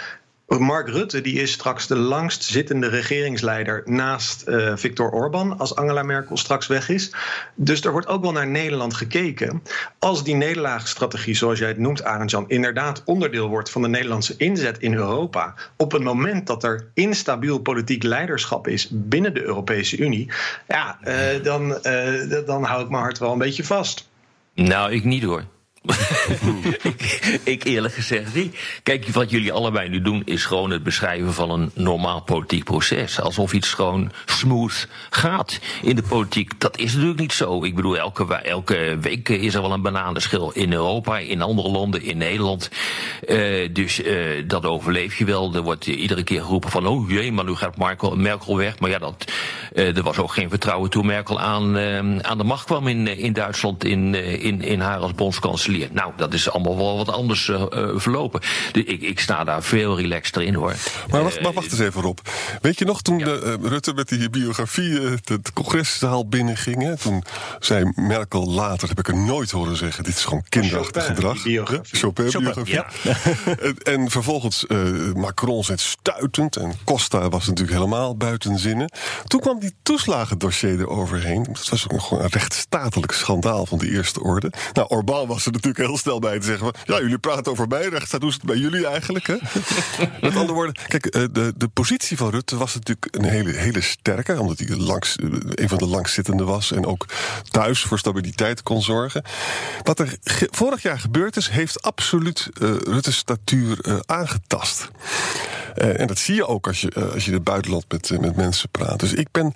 Mark 0.46 0.88
Rutte 0.88 1.20
die 1.20 1.40
is 1.40 1.52
straks 1.52 1.86
de 1.86 1.96
langst 1.96 2.42
zittende 2.44 2.88
regeringsleider 2.88 3.82
naast 3.84 4.48
uh, 4.48 4.76
Viktor 4.76 5.10
Orban 5.10 5.58
als 5.58 5.74
Angela 5.74 6.02
Merkel 6.02 6.36
straks 6.36 6.66
weg 6.66 6.88
is. 6.88 7.12
Dus 7.54 7.84
er 7.84 7.92
wordt 7.92 8.06
ook 8.06 8.22
wel 8.22 8.32
naar 8.32 8.46
Nederland 8.46 8.94
gekeken. 8.94 9.62
Als 9.98 10.24
die 10.24 10.34
nederlaagstrategie, 10.34 11.34
zoals 11.34 11.58
jij 11.58 11.68
het 11.68 11.78
noemt, 11.78 12.04
Arendjan, 12.04 12.48
inderdaad 12.48 13.02
onderdeel 13.04 13.48
wordt 13.48 13.70
van 13.70 13.82
de 13.82 13.88
Nederlandse 13.88 14.34
inzet 14.36 14.78
in 14.78 14.94
Europa. 14.94 15.54
Op 15.76 15.92
het 15.92 16.02
moment 16.02 16.46
dat 16.46 16.64
er 16.64 16.90
instabiel 16.94 17.58
politiek 17.58 18.02
leiderschap 18.02 18.68
is 18.68 18.88
binnen 18.90 19.34
de 19.34 19.42
Europese 19.42 19.96
Unie, 19.96 20.30
ja, 20.68 20.98
uh, 21.04 21.42
dan, 21.42 21.78
uh, 21.82 22.46
dan 22.46 22.64
hou 22.64 22.82
ik 22.82 22.88
mijn 22.88 23.02
hart 23.02 23.18
wel 23.18 23.32
een 23.32 23.38
beetje 23.38 23.64
vast. 23.64 24.08
Nou, 24.54 24.92
ik 24.92 25.04
niet 25.04 25.22
hoor. 25.22 25.44
ik, 27.44 27.64
eerlijk 27.64 27.94
gezegd 27.94 28.34
niet. 28.34 28.58
Kijk, 28.82 29.08
wat 29.08 29.30
jullie 29.30 29.52
allebei 29.52 29.88
nu 29.88 30.02
doen 30.02 30.22
is 30.24 30.44
gewoon 30.44 30.70
het 30.70 30.82
beschrijven 30.82 31.34
van 31.34 31.50
een 31.50 31.70
normaal 31.74 32.20
politiek 32.20 32.64
proces. 32.64 33.20
Alsof 33.20 33.52
iets 33.52 33.72
gewoon 33.72 34.12
smooth 34.24 34.88
gaat 35.10 35.60
in 35.82 35.96
de 35.96 36.02
politiek. 36.02 36.60
Dat 36.60 36.78
is 36.78 36.92
natuurlijk 36.92 37.20
niet 37.20 37.32
zo. 37.32 37.64
Ik 37.64 37.74
bedoel, 37.74 37.98
elke, 37.98 38.34
elke 38.34 38.98
week 39.00 39.28
is 39.28 39.54
er 39.54 39.62
wel 39.62 39.72
een 39.72 39.82
bananenschil 39.82 40.50
in 40.50 40.72
Europa, 40.72 41.18
in 41.18 41.42
andere 41.42 41.68
landen, 41.68 42.02
in 42.02 42.18
Nederland. 42.18 42.70
Uh, 43.28 43.68
dus 43.72 44.02
uh, 44.02 44.48
dat 44.48 44.64
overleef 44.64 45.18
je 45.18 45.24
wel. 45.24 45.54
Er 45.54 45.62
wordt 45.62 45.86
iedere 45.86 46.22
keer 46.22 46.40
geroepen 46.40 46.70
van, 46.70 46.86
oh 46.86 47.10
jee, 47.10 47.32
maar 47.32 47.44
nu 47.44 47.54
gaat 47.54 47.76
Merkel, 48.16 48.56
weg. 48.56 48.78
Maar 48.78 48.90
ja, 48.90 48.98
dat, 48.98 49.32
uh, 49.74 49.96
er 49.96 50.02
was 50.02 50.18
ook 50.18 50.32
geen 50.32 50.50
vertrouwen 50.50 50.90
toen 50.90 51.06
Merkel 51.06 51.40
aan, 51.40 51.78
aan 52.24 52.38
de 52.38 52.44
macht 52.44 52.64
kwam 52.64 52.88
in, 52.88 53.18
in 53.18 53.32
Duitsland, 53.32 53.84
in, 53.84 54.14
in, 54.14 54.62
in 54.62 54.80
haar 54.80 54.98
als 54.98 55.14
bondskanselier. 55.14 55.75
Nou, 55.92 56.12
dat 56.16 56.34
is 56.34 56.50
allemaal 56.50 56.76
wel 56.76 56.96
wat 56.96 57.08
anders 57.08 57.48
uh, 57.48 57.64
verlopen. 57.94 58.40
Dus 58.72 58.84
ik, 58.84 59.02
ik 59.02 59.20
sta 59.20 59.44
daar 59.44 59.62
veel 59.62 59.96
relaxter 59.96 60.42
in 60.42 60.54
hoor. 60.54 60.74
Maar 61.10 61.22
wacht, 61.22 61.42
maar 61.42 61.52
wacht 61.52 61.72
eens 61.72 61.80
even 61.80 62.02
Rob. 62.02 62.18
Weet 62.60 62.78
je 62.78 62.84
nog 62.84 63.02
toen 63.02 63.18
ja. 63.18 63.24
de, 63.24 63.58
uh, 63.62 63.68
Rutte 63.68 63.94
met 63.94 64.08
die 64.08 64.30
biografie 64.30 64.90
uh, 64.90 65.12
de, 65.24 65.40
de 65.42 65.52
congreszaal 65.52 66.28
binnenging? 66.28 66.82
Hè? 66.82 66.96
Toen 66.96 67.22
zei 67.58 67.92
Merkel 67.94 68.50
later, 68.50 68.88
heb 68.88 68.98
ik 68.98 69.08
er 69.08 69.16
nooit 69.16 69.50
horen 69.50 69.76
zeggen... 69.76 70.04
dit 70.04 70.16
is 70.16 70.24
gewoon 70.24 70.44
kinderachtig 70.48 71.06
gedrag. 71.06 71.38
Chopin-biografie. 71.82 72.74
Ja. 72.74 72.86
en, 73.60 73.76
en, 73.78 74.10
vervolgens 74.10 74.66
Macron 75.14 75.64
zit 75.64 75.80
stuitend... 75.80 76.56
en 76.56 76.72
Costa 76.84 77.28
was 77.28 77.46
natuurlijk 77.46 77.76
helemaal 77.78 78.16
buiten 78.16 78.58
zinnen. 78.58 78.90
Toen 79.26 79.40
kwam 79.40 79.58
die 79.58 79.74
toeslagendossier 79.82 80.80
eroverheen. 80.80 81.42
Dat 81.42 81.68
was 81.68 81.84
ook 81.84 81.92
nog 81.92 82.08
gewoon 82.08 82.24
een 82.24 82.30
rechtsstatelijk 82.30 83.12
schandaal 83.12 83.66
van 83.66 83.78
de 83.78 83.90
eerste 83.90 84.22
orde. 84.22 84.52
Nou, 84.72 84.88
Orbán 84.88 85.26
was 85.26 85.46
er 85.46 85.52
natuurlijk 85.52 85.65
heel 85.74 85.98
snel 85.98 86.18
bij 86.18 86.38
te 86.38 86.46
zeggen: 86.46 86.64
van, 86.64 86.94
ja, 86.94 87.00
jullie 87.00 87.18
praten 87.18 87.52
over 87.52 87.68
mij, 87.68 87.88
rechtsstaat, 87.88 88.20
hoe 88.20 88.30
is 88.30 88.36
het 88.36 88.44
bij 88.44 88.56
jullie 88.56 88.86
eigenlijk? 88.86 89.26
Hè? 89.26 89.36
Met 90.20 90.36
andere 90.36 90.52
woorden, 90.52 90.74
kijk, 90.88 91.12
de, 91.12 91.52
de 91.56 91.68
positie 91.68 92.16
van 92.16 92.30
Rutte 92.30 92.56
was 92.56 92.74
natuurlijk 92.74 93.08
een 93.10 93.24
hele, 93.24 93.52
hele 93.52 93.80
sterke, 93.80 94.40
omdat 94.40 94.58
hij 94.58 94.76
langs, 94.76 95.16
een 95.48 95.68
van 95.68 95.78
de 95.78 95.86
langstzittende 95.86 96.44
was 96.44 96.72
en 96.72 96.86
ook 96.86 97.06
thuis 97.50 97.82
voor 97.82 97.98
stabiliteit 97.98 98.62
kon 98.62 98.82
zorgen. 98.82 99.22
Wat 99.82 99.98
er 99.98 100.16
vorig 100.50 100.82
jaar 100.82 101.00
gebeurd 101.00 101.36
is, 101.36 101.48
heeft 101.48 101.82
absoluut 101.82 102.48
uh, 102.62 102.76
Rutte's 102.76 103.16
statuur 103.16 103.78
uh, 103.82 103.98
aangetast. 104.06 104.88
Uh, 105.78 106.00
en 106.00 106.06
dat 106.06 106.18
zie 106.18 106.34
je 106.34 106.46
ook 106.46 106.66
als 106.66 106.80
je, 106.80 107.10
als 107.12 107.24
je 107.24 107.30
in 107.30 107.36
het 107.36 107.44
buitenland 107.44 107.84
met, 107.88 108.20
met 108.20 108.36
mensen 108.36 108.68
praat. 108.68 109.00
Dus 109.00 109.12
ik 109.12 109.28
ben, 109.32 109.54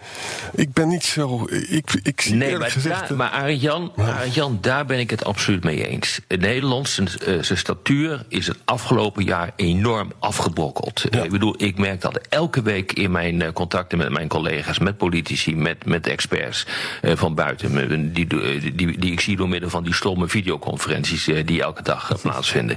ik 0.54 0.72
ben 0.72 0.88
niet 0.88 1.04
zo. 1.04 1.46
Ik, 1.68 2.00
ik 2.02 2.20
zie 2.20 2.34
nee, 2.34 2.58
maar, 2.58 2.70
gezegd, 2.70 3.08
daar, 3.08 3.16
maar 3.16 3.30
Arjan, 3.30 3.92
Arjan, 3.96 4.58
daar 4.60 4.86
ben 4.86 4.98
ik 4.98 5.10
het 5.10 5.24
absoluut 5.24 5.64
mee 5.64 5.86
eens. 5.86 6.20
Nederland, 6.28 6.88
zijn, 6.88 7.08
uh, 7.26 7.42
zijn 7.42 7.58
statuur 7.58 8.24
is 8.28 8.46
het 8.46 8.58
afgelopen 8.64 9.24
jaar 9.24 9.52
enorm 9.56 10.12
afgebrokkeld. 10.18 11.04
Ja. 11.10 11.18
Uh, 11.18 11.24
ik 11.24 11.30
bedoel, 11.30 11.54
ik 11.56 11.78
merk 11.78 12.00
dat 12.00 12.20
elke 12.28 12.62
week 12.62 12.92
in 12.92 13.10
mijn 13.10 13.40
uh, 13.40 13.48
contacten 13.52 13.98
met 13.98 14.10
mijn 14.10 14.28
collega's, 14.28 14.78
met 14.78 14.96
politici, 14.96 15.56
met, 15.56 15.84
met 15.86 16.06
experts 16.06 16.66
van 17.02 17.34
buiten, 17.34 18.12
die, 18.12 18.26
die, 18.26 18.74
die, 18.74 18.98
die, 18.98 19.12
ik 19.12 19.20
zie 19.20 19.36
door 19.36 19.48
middel 19.48 19.70
van 19.70 19.84
die 19.84 19.94
stomme 19.94 20.28
videoconferenties 20.28 21.24
die 21.44 21.62
elke 21.62 21.82
dag 21.82 22.20
plaatsvinden. 22.22 22.76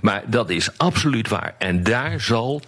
Maar 0.00 0.22
dat 0.26 0.50
is 0.50 0.68
absoluut 0.76 1.28
waar. 1.28 1.54
En 1.58 1.82
daar 1.82 2.20
zal 2.20 2.62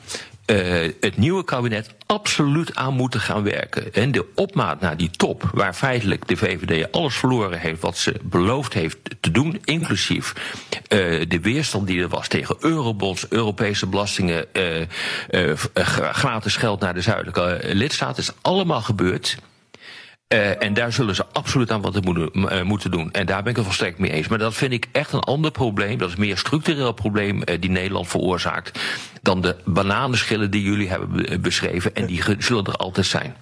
uh, 0.47 0.91
het 1.01 1.17
nieuwe 1.17 1.45
kabinet 1.45 1.95
absoluut 2.07 2.75
aan 2.75 2.95
moeten 2.95 3.21
gaan 3.21 3.43
werken. 3.43 3.95
En 3.95 4.13
de 4.13 4.27
opmaat 4.35 4.81
naar 4.81 4.97
die 4.97 5.11
top, 5.11 5.51
waar 5.53 5.75
feitelijk 5.75 6.29
de 6.29 6.37
VVD 6.37 6.93
alles 6.93 7.15
verloren 7.15 7.59
heeft 7.59 7.81
wat 7.81 7.97
ze 7.97 8.15
beloofd 8.23 8.73
heeft 8.73 8.99
te 9.21 9.31
doen, 9.31 9.61
inclusief 9.65 10.33
uh, 10.89 11.25
de 11.29 11.41
weerstand 11.41 11.87
die 11.87 12.01
er 12.01 12.09
was 12.09 12.29
tegen 12.29 12.57
eurobonds, 12.61 13.27
Europese 13.29 13.87
belastingen, 13.87 14.47
uh, 14.53 15.53
gratis 16.13 16.57
geld 16.57 16.81
naar 16.81 16.95
de 16.95 17.01
zuidelijke 17.01 17.61
lidstaten, 17.63 18.23
is 18.23 18.33
allemaal 18.41 18.83
gebeurd. 18.83 19.39
Uh, 20.35 20.63
en 20.63 20.75
daar 20.75 20.93
zullen 20.93 21.15
ze 21.15 21.25
absoluut 21.33 21.71
aan 21.71 21.81
wat 21.81 22.05
moeten, 22.05 22.31
uh, 22.35 22.63
moeten 22.63 22.91
doen. 22.91 23.13
En 23.13 23.27
daar 23.27 23.43
ben 23.43 23.51
ik 23.51 23.57
het 23.57 23.65
volstrekt 23.65 23.99
mee 23.99 24.11
eens. 24.11 24.29
Maar 24.29 24.39
dat 24.39 24.55
vind 24.55 24.73
ik 24.73 24.89
echt 24.93 25.13
een 25.13 25.21
ander 25.21 25.51
probleem. 25.51 25.99
Dat 25.99 26.09
is 26.09 26.17
meer 26.17 26.39
structureel 26.39 26.93
probleem 26.93 27.37
uh, 27.37 27.61
die 27.61 27.71
Nederland 27.71 28.09
veroorzaakt. 28.09 28.81
dan 29.23 29.41
de 29.41 29.57
bananenschillen 29.65 30.51
die 30.51 30.63
jullie 30.63 30.89
hebben 30.89 31.41
beschreven. 31.41 31.95
En 31.95 32.07
die 32.07 32.23
zullen 32.39 32.65
er 32.65 32.77
altijd 32.77 33.07
zijn. 33.07 33.37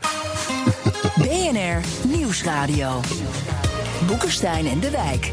BNR 1.24 1.80
Nieuwsradio. 2.16 3.00
Boekenstein 4.06 4.66
en 4.66 4.80
de 4.80 4.90
Wijk. 4.90 5.30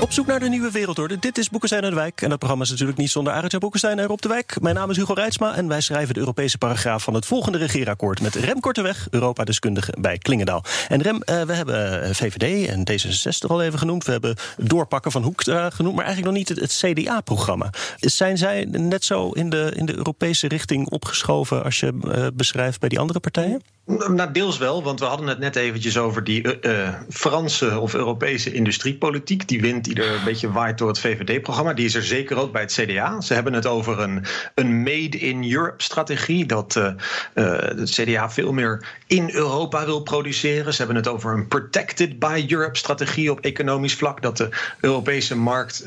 Op 0.00 0.12
zoek 0.12 0.26
naar 0.26 0.40
de 0.40 0.48
nieuwe 0.48 0.70
wereldorde. 0.70 1.18
Dit 1.18 1.38
is 1.38 1.50
Boekenstein 1.50 1.82
en 1.84 1.90
de 1.90 1.96
Wijk. 1.96 2.22
En 2.22 2.28
dat 2.28 2.38
programma 2.38 2.64
is 2.64 2.70
natuurlijk 2.70 2.98
niet 2.98 3.10
zonder 3.10 3.32
Arend 3.32 3.58
Boekenstein 3.58 3.98
en 3.98 4.06
Rob 4.06 4.20
de 4.20 4.28
Wijk. 4.28 4.60
Mijn 4.60 4.74
naam 4.74 4.90
is 4.90 4.96
Hugo 4.96 5.12
Reitsma 5.12 5.54
en 5.54 5.68
wij 5.68 5.80
schrijven 5.80 6.14
de 6.14 6.20
Europese 6.20 6.58
paragraaf 6.58 7.02
van 7.02 7.14
het 7.14 7.26
volgende 7.26 7.58
regeerakkoord 7.58 8.20
met 8.20 8.34
Rem 8.34 8.60
Korteweg, 8.60 9.06
Europa-deskundige 9.10 9.94
bij 10.00 10.18
Klingendaal. 10.18 10.64
En 10.88 11.02
Rem, 11.02 11.14
uh, 11.14 11.42
we 11.42 11.52
hebben 11.52 12.14
VVD 12.14 12.68
en 12.68 12.84
D66 12.90 13.46
al 13.46 13.62
even 13.62 13.78
genoemd. 13.78 14.04
We 14.04 14.12
hebben 14.12 14.36
doorpakken 14.56 15.12
van 15.12 15.22
Hoek 15.22 15.46
uh, 15.46 15.66
genoemd, 15.70 15.96
maar 15.96 16.04
eigenlijk 16.04 16.36
nog 16.36 16.48
niet 16.48 16.60
het, 16.60 16.82
CDA-programma. 16.84 17.70
Zijn 17.96 18.38
zij 18.38 18.64
net 18.64 19.04
zo 19.04 19.30
in 19.30 19.50
de, 19.50 19.72
in 19.76 19.86
de 19.86 19.96
Europese 19.96 20.48
richting 20.48 20.90
opgeschoven 20.90 21.64
als 21.64 21.80
je 21.80 22.30
beschrijft 22.34 22.80
bij 22.80 22.88
die 22.88 22.98
andere 22.98 23.20
partijen? 23.20 23.62
Nou, 23.98 24.32
deels 24.32 24.58
wel, 24.58 24.82
want 24.82 25.00
we 25.00 25.06
hadden 25.06 25.26
het 25.26 25.38
net 25.38 25.56
eventjes 25.56 25.98
over 25.98 26.24
die 26.24 26.66
uh, 26.66 26.88
Franse 27.08 27.78
of 27.78 27.94
Europese 27.94 28.52
industriepolitiek. 28.52 29.48
Die 29.48 29.60
wind 29.60 29.84
die 29.84 30.02
er 30.02 30.14
een 30.14 30.24
beetje 30.24 30.52
waait 30.52 30.78
door 30.78 30.88
het 30.88 30.98
VVD-programma. 30.98 31.72
Die 31.72 31.84
is 31.84 31.94
er 31.94 32.02
zeker 32.02 32.36
ook 32.36 32.52
bij 32.52 32.60
het 32.60 32.72
CDA. 32.72 33.20
Ze 33.20 33.34
hebben 33.34 33.52
het 33.52 33.66
over 33.66 34.00
een, 34.00 34.24
een 34.54 34.82
Made 34.82 35.18
in 35.18 35.52
Europe-strategie. 35.52 36.46
Dat 36.46 36.76
uh, 36.76 36.92
het 37.58 37.90
CDA 37.90 38.30
veel 38.30 38.52
meer 38.52 38.86
in 39.06 39.30
Europa 39.32 39.84
wil 39.84 40.02
produceren. 40.02 40.72
Ze 40.72 40.78
hebben 40.78 40.96
het 40.96 41.08
over 41.08 41.32
een 41.32 41.48
Protected 41.48 42.18
by 42.18 42.46
Europe-strategie 42.48 43.30
op 43.30 43.40
economisch 43.40 43.94
vlak. 43.94 44.22
Dat 44.22 44.36
de 44.36 44.48
Europese 44.80 45.36
markt 45.36 45.84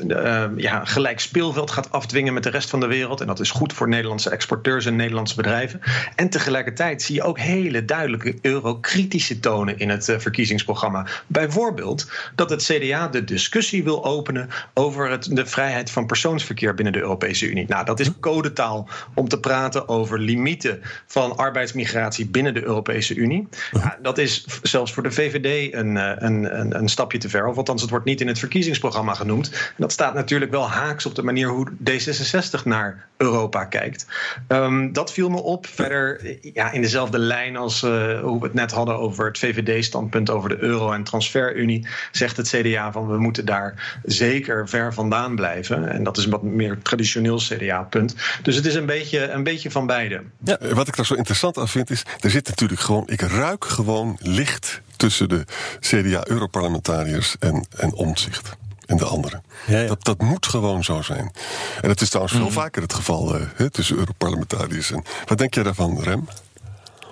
ja, 0.56 0.84
gelijk 0.84 1.20
speelveld 1.20 1.70
gaat 1.70 1.92
afdwingen 1.92 2.34
met 2.34 2.42
de 2.42 2.50
rest 2.50 2.70
van 2.70 2.80
de 2.80 2.86
wereld. 2.86 3.20
En 3.20 3.26
dat 3.26 3.40
is 3.40 3.50
goed 3.50 3.72
voor 3.72 3.88
Nederlandse 3.88 4.30
exporteurs 4.30 4.86
en 4.86 4.96
Nederlandse 4.96 5.36
bedrijven. 5.36 5.80
En 6.16 6.28
tegelijkertijd 6.28 7.02
zie 7.02 7.14
je 7.14 7.22
ook 7.22 7.38
hele 7.38 7.84
duidelijke 7.94 8.34
eurokritische 8.42 9.40
tonen 9.40 9.78
in 9.78 9.88
het 9.88 10.08
uh, 10.08 10.18
verkiezingsprogramma. 10.18 11.06
Bijvoorbeeld 11.26 12.10
dat 12.34 12.50
het 12.50 12.62
CDA 12.62 13.08
de 13.08 13.24
discussie 13.24 13.84
wil 13.84 14.04
openen 14.04 14.48
over 14.74 15.10
het, 15.10 15.28
de 15.36 15.46
vrijheid 15.46 15.90
van 15.90 16.06
persoonsverkeer 16.06 16.74
binnen 16.74 16.92
de 16.92 17.00
Europese 17.00 17.50
Unie. 17.50 17.64
Nou, 17.68 17.84
dat 17.84 18.00
is 18.00 18.10
codetaal 18.20 18.88
om 19.14 19.28
te 19.28 19.40
praten 19.40 19.88
over 19.88 20.18
limieten 20.18 20.80
van 21.06 21.36
arbeidsmigratie 21.36 22.26
binnen 22.26 22.54
de 22.54 22.64
Europese 22.64 23.14
Unie. 23.14 23.48
Ja, 23.72 23.98
dat 24.02 24.18
is 24.18 24.46
zelfs 24.62 24.92
voor 24.92 25.02
de 25.02 25.10
VVD 25.10 25.74
een, 25.74 25.96
een, 25.96 26.58
een, 26.60 26.78
een 26.78 26.88
stapje 26.88 27.18
te 27.18 27.28
ver. 27.28 27.46
Of 27.46 27.56
althans, 27.56 27.80
het 27.80 27.90
wordt 27.90 28.04
niet 28.04 28.20
in 28.20 28.28
het 28.28 28.38
verkiezingsprogramma 28.38 29.14
genoemd. 29.14 29.50
En 29.50 29.74
dat 29.76 29.92
staat 29.92 30.14
natuurlijk 30.14 30.50
wel 30.50 30.68
haaks 30.68 31.06
op 31.06 31.14
de 31.14 31.22
manier 31.22 31.48
hoe 31.48 31.70
D66 31.90 32.62
naar 32.64 33.08
Europa 33.16 33.64
kijkt. 33.64 34.06
Um, 34.48 34.92
dat 34.92 35.12
viel 35.12 35.30
me 35.30 35.42
op. 35.42 35.66
Verder 35.66 36.38
ja, 36.54 36.72
in 36.72 36.82
dezelfde 36.82 37.18
lijn 37.18 37.56
als 37.56 37.83
uh, 37.84 38.20
hoe 38.20 38.38
we 38.38 38.44
het 38.44 38.54
net 38.54 38.70
hadden 38.70 38.98
over 38.98 39.26
het 39.26 39.38
VVD-standpunt 39.38 40.30
over 40.30 40.48
de 40.48 40.58
euro 40.58 40.92
en 40.92 41.04
transferunie, 41.04 41.86
zegt 42.12 42.36
het 42.36 42.48
CDA 42.48 42.92
van 42.92 43.08
we 43.08 43.18
moeten 43.18 43.44
daar 43.44 43.98
zeker 44.02 44.68
ver 44.68 44.94
vandaan 44.94 45.34
blijven. 45.34 45.88
En 45.88 46.04
dat 46.04 46.16
is 46.16 46.24
een 46.24 46.30
wat 46.30 46.42
meer 46.42 46.78
traditioneel 46.82 47.36
CDA-punt. 47.36 48.14
Dus 48.42 48.56
het 48.56 48.66
is 48.66 48.74
een 48.74 48.86
beetje, 48.86 49.30
een 49.30 49.42
beetje 49.42 49.70
van 49.70 49.86
beide. 49.86 50.22
Ja, 50.44 50.58
wat 50.74 50.88
ik 50.88 50.96
daar 50.96 51.06
zo 51.06 51.14
interessant 51.14 51.58
aan 51.58 51.68
vind 51.68 51.90
is, 51.90 52.02
er 52.20 52.30
zit 52.30 52.48
natuurlijk 52.48 52.80
gewoon, 52.80 53.02
ik 53.06 53.20
ruik 53.20 53.64
gewoon 53.64 54.18
licht 54.20 54.80
tussen 54.96 55.28
de 55.28 55.44
CDA-europarlementariërs 55.80 57.36
en, 57.38 57.66
en 57.76 57.92
omzicht 57.94 58.56
en 58.86 58.96
de 58.96 59.04
anderen. 59.04 59.42
Ja, 59.66 59.78
ja. 59.78 59.86
Dat, 59.86 60.04
dat 60.04 60.22
moet 60.22 60.46
gewoon 60.46 60.84
zo 60.84 61.02
zijn. 61.02 61.32
En 61.80 61.88
het 61.88 62.00
is 62.00 62.08
trouwens 62.08 62.36
veel 62.36 62.44
mm. 62.44 62.52
vaker 62.52 62.82
het 62.82 62.94
geval 62.94 63.36
uh, 63.36 63.66
tussen 63.66 63.96
Europarlementariërs. 63.96 64.90
En 64.90 65.04
wat 65.26 65.38
denk 65.38 65.54
jij 65.54 65.62
daarvan, 65.62 66.00
Rem? 66.00 66.28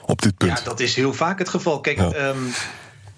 Op 0.07 0.23
dit 0.23 0.37
punt? 0.37 0.59
Ja, 0.59 0.65
dat 0.65 0.81
is 0.81 0.95
heel 0.97 1.13
vaak 1.15 1.39
het 1.39 1.49
geval. 1.49 1.81
Kijk, 1.81 1.99
ja. 1.99 2.29
um, 2.29 2.47
ik, 2.47 2.55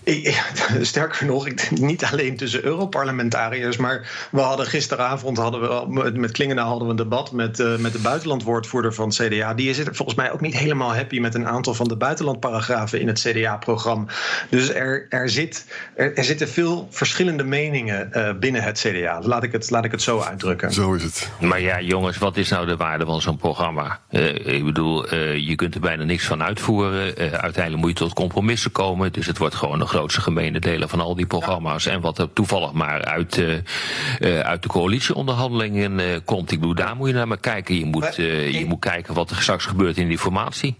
sterker 0.80 1.26
nog, 1.26 1.46
ik, 1.46 1.70
niet 1.70 2.04
alleen 2.04 2.36
tussen 2.36 2.64
Europarlementariërs, 2.64 3.76
maar 3.76 4.28
we 4.30 4.40
hadden 4.40 4.66
gisteravond 4.66 5.36
hadden 5.36 5.60
we, 5.60 6.10
met 6.14 6.32
Klingendaal 6.32 6.68
hadden 6.68 6.84
we 6.86 6.90
een 6.90 7.08
debat 7.08 7.32
met, 7.32 7.58
uh, 7.58 7.76
met 7.76 7.92
de 7.92 7.98
buitenlandwoordvoerder 7.98 8.94
van 8.94 9.08
het 9.08 9.16
CDA. 9.16 9.54
Die 9.54 9.68
is 9.68 9.80
volgens 9.90 10.14
mij 10.14 10.32
ook 10.32 10.40
niet 10.40 10.58
helemaal 10.58 10.94
happy 10.94 11.20
met 11.20 11.34
een 11.34 11.46
aantal 11.46 11.74
van 11.74 11.88
de 11.88 11.96
buitenlandparagrafen 11.96 13.00
in 13.00 13.06
het 13.06 13.20
CDA-programma. 13.20 14.06
Dus 14.50 14.70
er, 14.70 15.06
er, 15.08 15.30
zit, 15.30 15.66
er, 15.94 16.16
er, 16.16 16.24
zitten 16.24 16.48
veel 16.48 16.88
verschillende 16.90 17.44
meningen 17.44 18.10
uh, 18.12 18.30
binnen 18.40 18.62
het 18.62 18.78
CDA. 18.78 19.20
Laat 19.22 19.42
ik 19.42 19.52
het, 19.52 19.70
laat 19.70 19.84
ik 19.84 19.90
het 19.90 20.02
zo 20.02 20.20
uitdrukken. 20.20 20.72
Zo 20.72 20.92
is 20.92 21.02
het. 21.02 21.30
Maar 21.40 21.60
ja, 21.60 21.80
jongens, 21.80 22.18
wat 22.18 22.36
is 22.36 22.48
nou 22.48 22.66
de 22.66 22.76
waarde 22.76 23.04
van 23.04 23.20
zo'n 23.20 23.36
programma? 23.36 24.00
Uh, 24.10 24.46
ik 24.46 24.64
bedoel, 24.64 25.14
je 25.34 25.54
kunt 25.54 25.74
er 25.74 25.80
bijna 25.80 26.04
niks 26.04 26.26
van 26.26 26.42
uitvoeren. 26.42 27.16
uiteindelijk 27.16 27.76
moet 27.76 27.98
je 27.98 28.04
tot 28.04 28.12
compromissen 28.12 28.72
komen. 28.72 29.12
Dus 29.12 29.26
het 29.26 29.38
wordt 29.38 29.54
gewoon 29.54 29.78
nog 29.78 29.93
grootste 29.94 30.20
gemene 30.20 30.60
delen 30.60 30.88
van 30.88 31.00
al 31.00 31.14
die 31.14 31.26
programma's. 31.26 31.86
En 31.86 32.00
wat 32.00 32.18
er 32.18 32.32
toevallig 32.32 32.72
maar 32.72 33.04
uit, 33.04 33.36
uh, 33.36 34.40
uit 34.40 34.62
de 34.62 34.68
coalitieonderhandelingen 34.68 35.98
uh, 35.98 36.06
komt. 36.24 36.50
Ik 36.50 36.60
bedoel, 36.60 36.74
daar 36.74 36.96
moet 36.96 37.08
je 37.08 37.14
naar 37.14 37.28
maar 37.28 37.38
kijken. 37.38 37.78
Je 37.78 37.84
moet, 37.84 38.14
je 38.16 38.64
moet 38.68 38.80
kijken 38.80 39.14
wat 39.14 39.30
er 39.30 39.36
straks 39.36 39.64
gebeurt 39.64 39.96
in 39.96 40.08
die 40.08 40.18
formatie. 40.18 40.76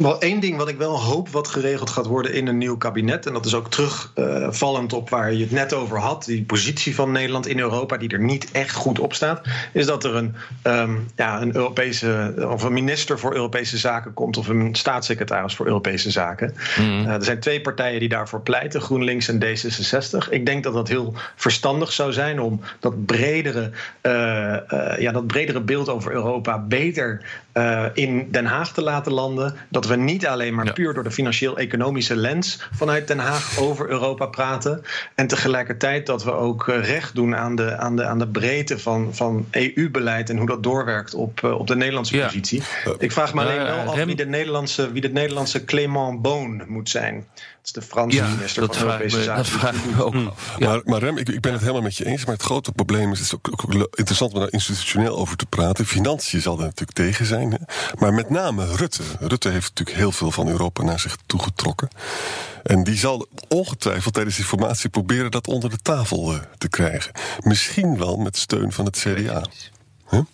Wel 0.00 0.20
één 0.20 0.40
ding 0.40 0.56
wat 0.56 0.68
ik 0.68 0.76
wel 0.76 1.00
hoop 1.00 1.28
wat 1.28 1.48
geregeld 1.48 1.90
gaat 1.90 2.06
worden 2.06 2.34
in 2.34 2.46
een 2.46 2.58
nieuw 2.58 2.76
kabinet. 2.76 3.26
En 3.26 3.32
dat 3.32 3.46
is 3.46 3.54
ook 3.54 3.70
terugvallend 3.70 4.92
uh, 4.92 4.98
op 4.98 5.10
waar 5.10 5.32
je 5.32 5.42
het 5.42 5.50
net 5.50 5.72
over 5.72 5.98
had. 5.98 6.24
Die 6.24 6.44
positie 6.44 6.94
van 6.94 7.12
Nederland 7.12 7.46
in 7.46 7.58
Europa, 7.58 7.96
die 7.96 8.08
er 8.08 8.20
niet 8.20 8.50
echt 8.50 8.74
goed 8.74 8.98
op 8.98 9.14
staat. 9.14 9.40
Is 9.72 9.86
dat 9.86 10.04
er 10.04 10.14
een, 10.14 10.34
um, 10.62 11.06
ja, 11.16 11.42
een 11.42 11.54
Europese 11.54 12.34
of 12.50 12.62
een 12.62 12.72
minister 12.72 13.18
voor 13.18 13.34
Europese 13.34 13.78
zaken 13.78 14.14
komt. 14.14 14.36
Of 14.36 14.48
een 14.48 14.74
staatssecretaris 14.74 15.54
voor 15.54 15.66
Europese 15.66 16.10
zaken. 16.10 16.54
Mm. 16.78 17.00
Uh, 17.00 17.14
er 17.14 17.24
zijn 17.24 17.40
twee 17.40 17.60
partijen 17.60 18.00
die 18.00 18.08
daarvoor 18.08 18.40
pleiten: 18.40 18.80
GroenLinks 18.80 19.28
en 19.28 19.44
D66. 19.44 20.28
Ik 20.30 20.46
denk 20.46 20.64
dat 20.64 20.74
dat 20.74 20.88
heel 20.88 21.14
verstandig 21.36 21.92
zou 21.92 22.12
zijn 22.12 22.40
om 22.40 22.60
dat 22.78 23.06
bredere, 23.06 23.70
uh, 24.02 24.12
ja, 24.98 25.12
dat 25.12 25.26
bredere 25.26 25.60
beeld 25.60 25.88
over 25.88 26.12
Europa 26.12 26.58
beter 26.58 27.22
in 27.94 28.28
Den 28.30 28.46
Haag 28.46 28.72
te 28.72 28.82
laten 28.82 29.12
landen. 29.12 29.54
Dat 29.68 29.86
we 29.86 29.96
niet 29.96 30.26
alleen 30.26 30.54
maar 30.54 30.64
ja. 30.64 30.72
puur 30.72 30.94
door 30.94 31.04
de 31.04 31.10
financieel-economische 31.10 32.16
lens 32.16 32.68
vanuit 32.72 33.08
Den 33.08 33.18
Haag 33.18 33.58
over 33.58 33.88
Europa 33.88 34.26
praten. 34.26 34.82
En 35.14 35.26
tegelijkertijd 35.26 36.06
dat 36.06 36.24
we 36.24 36.32
ook 36.32 36.66
recht 36.66 37.14
doen 37.14 37.36
aan 37.36 37.56
de, 37.56 37.76
aan 37.76 37.96
de, 37.96 38.04
aan 38.04 38.18
de 38.18 38.28
breedte 38.28 38.78
van, 38.78 39.14
van 39.14 39.46
EU-beleid 39.50 40.30
en 40.30 40.36
hoe 40.36 40.46
dat 40.46 40.62
doorwerkt 40.62 41.14
op, 41.14 41.42
op 41.42 41.66
de 41.66 41.76
Nederlandse 41.76 42.16
ja. 42.16 42.26
positie. 42.26 42.62
Ik 42.98 43.12
vraag 43.12 43.34
me 43.34 43.40
alleen 43.40 43.62
wel 43.62 43.78
af 43.78 44.04
wie 44.04 44.16
de 44.16 44.26
Nederlandse, 44.26 44.92
wie 44.92 45.00
de 45.00 45.12
Nederlandse 45.12 45.64
Clément 45.64 46.22
Boon 46.22 46.62
moet 46.66 46.88
zijn. 46.88 47.26
Dat 47.60 47.68
is 47.68 47.72
de 47.72 47.82
Franse 47.94 48.16
ja, 48.16 48.28
minister 48.28 48.74
van 48.74 48.86
Europese 48.86 49.22
Zaken. 49.22 49.42
Dat 49.42 49.52
vraag 49.52 49.74
ik 49.74 49.94
me 49.94 50.04
ook 50.04 50.14
af. 50.14 50.56
Ja. 50.58 50.68
Maar, 50.68 50.80
maar, 50.84 51.00
Rem, 51.00 51.18
ik, 51.18 51.28
ik, 51.28 51.40
ben 51.40 51.52
het 51.52 51.60
helemaal 51.60 51.82
met 51.82 51.96
je 51.96 52.06
eens. 52.06 52.24
Maar 52.24 52.34
het 52.34 52.42
grote 52.42 52.72
probleem 52.72 53.12
is, 53.12 53.18
het 53.18 53.26
is 53.26 53.34
ook, 53.34 53.48
ook 53.52 53.88
interessant 53.94 54.32
om 54.32 54.40
daar 54.40 54.52
institutioneel 54.52 55.16
over 55.16 55.36
te 55.36 55.46
praten. 55.46 55.86
Financiën 55.86 56.40
zal 56.40 56.58
er 56.58 56.64
natuurlijk 56.64 56.92
tegen 56.92 57.26
zijn. 57.26 57.50
Hè? 57.52 57.58
Maar 57.98 58.14
met 58.14 58.30
name 58.30 58.76
Rutte. 58.76 59.02
Rutte 59.18 59.48
heeft 59.48 59.68
natuurlijk 59.68 59.96
heel 59.96 60.12
veel 60.12 60.30
van 60.30 60.48
Europa 60.48 60.82
naar 60.82 61.00
zich 61.00 61.16
toegetrokken. 61.26 61.88
En 62.62 62.84
die 62.84 62.96
zal 62.96 63.26
ongetwijfeld 63.48 64.14
tijdens 64.14 64.36
die 64.36 64.44
formatie 64.44 64.90
proberen 64.90 65.30
dat 65.30 65.46
onder 65.46 65.70
de 65.70 65.78
tafel 65.82 66.32
uh, 66.32 66.38
te 66.58 66.68
krijgen. 66.68 67.12
Misschien 67.40 67.98
wel 67.98 68.16
met 68.16 68.36
steun 68.36 68.72
van 68.72 68.84
het 68.84 68.96
CDA. 68.98 69.44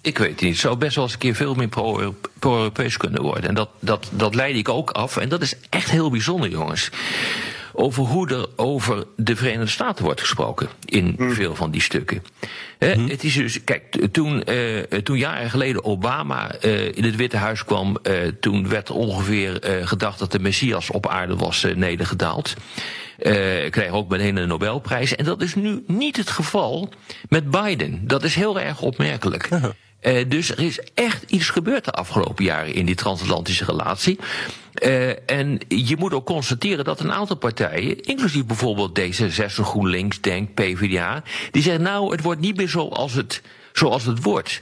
Ik 0.01 0.19
weet 0.19 0.41
niet. 0.41 0.51
Het 0.51 0.61
zou 0.61 0.77
best 0.77 0.95
wel 0.95 1.05
eens 1.05 1.13
een 1.13 1.19
keer 1.19 1.35
veel 1.35 1.55
meer 1.55 1.69
pro-Europees 2.39 2.97
kunnen 2.97 3.23
worden. 3.23 3.49
En 3.49 3.55
dat, 3.55 3.69
dat, 3.81 4.09
dat 4.11 4.35
leid 4.35 4.57
ik 4.57 4.69
ook 4.69 4.91
af. 4.91 5.17
En 5.17 5.29
dat 5.29 5.43
is 5.43 5.55
echt 5.71 5.91
heel 5.91 6.11
bijzonder, 6.11 6.51
jongens. 6.51 6.91
Over 7.79 8.05
hoe 8.05 8.29
er 8.29 8.47
over 8.57 9.05
de 9.17 9.37
Verenigde 9.37 9.67
Staten 9.67 10.05
wordt 10.05 10.21
gesproken 10.21 10.69
in 10.85 11.15
hmm. 11.17 11.33
veel 11.33 11.55
van 11.55 11.71
die 11.71 11.81
stukken. 11.81 12.23
He, 12.79 12.93
hmm. 12.93 13.09
Het 13.09 13.25
is 13.25 13.35
dus, 13.35 13.65
kijk, 13.65 14.07
toen, 14.13 14.43
uh, 14.51 14.83
toen 14.83 15.19
jaren 15.19 15.51
geleden 15.51 15.85
Obama 15.85 16.65
uh, 16.65 16.97
in 16.97 17.05
het 17.05 17.17
Witte 17.17 17.37
Huis 17.37 17.65
kwam, 17.65 17.99
uh, 18.03 18.19
toen 18.41 18.69
werd 18.69 18.91
ongeveer 18.91 19.59
gedacht 19.85 20.19
dat 20.19 20.33
de 20.33 20.39
Messias 20.39 20.91
op 20.91 21.07
aarde 21.07 21.37
was 21.37 21.67
nedergedaald. 21.75 22.55
Uh, 23.19 23.71
kreeg 23.71 23.91
ook 23.91 24.09
meteen 24.09 24.37
een 24.37 24.49
Nobelprijs. 24.49 25.15
En 25.15 25.25
dat 25.25 25.43
is 25.43 25.55
nu 25.55 25.85
niet 25.87 26.17
het 26.17 26.31
geval 26.31 26.89
met 27.29 27.51
Biden. 27.51 28.01
Dat 28.07 28.25
is 28.25 28.35
heel 28.35 28.61
erg 28.61 28.81
opmerkelijk. 28.81 29.49
Uh, 30.03 30.25
dus 30.29 30.51
er 30.51 30.61
is 30.61 30.81
echt 30.95 31.31
iets 31.31 31.49
gebeurd 31.49 31.85
de 31.85 31.91
afgelopen 31.91 32.45
jaren 32.45 32.75
in 32.75 32.87
die 32.87 32.95
transatlantische 32.95 33.65
relatie. 33.65 34.19
Uh, 34.83 35.31
en 35.31 35.61
je 35.69 35.97
moet 35.99 36.13
ook 36.13 36.27
constateren 36.27 36.85
dat 36.85 37.01
een 37.01 37.13
aantal 37.13 37.37
partijen, 37.37 38.01
inclusief 38.01 38.47
bijvoorbeeld 38.47 39.01
D66, 39.01 39.47
GroenLinks, 39.47 40.21
Denk, 40.21 40.55
PvdA, 40.55 41.23
die 41.51 41.63
zeggen 41.63 41.83
nou, 41.83 42.11
het 42.11 42.23
wordt 42.23 42.41
niet 42.41 42.57
meer 42.57 42.69
zoals 42.69 43.13
het 43.13 43.43
zoals 43.79 44.05
het 44.05 44.23
wordt. 44.23 44.59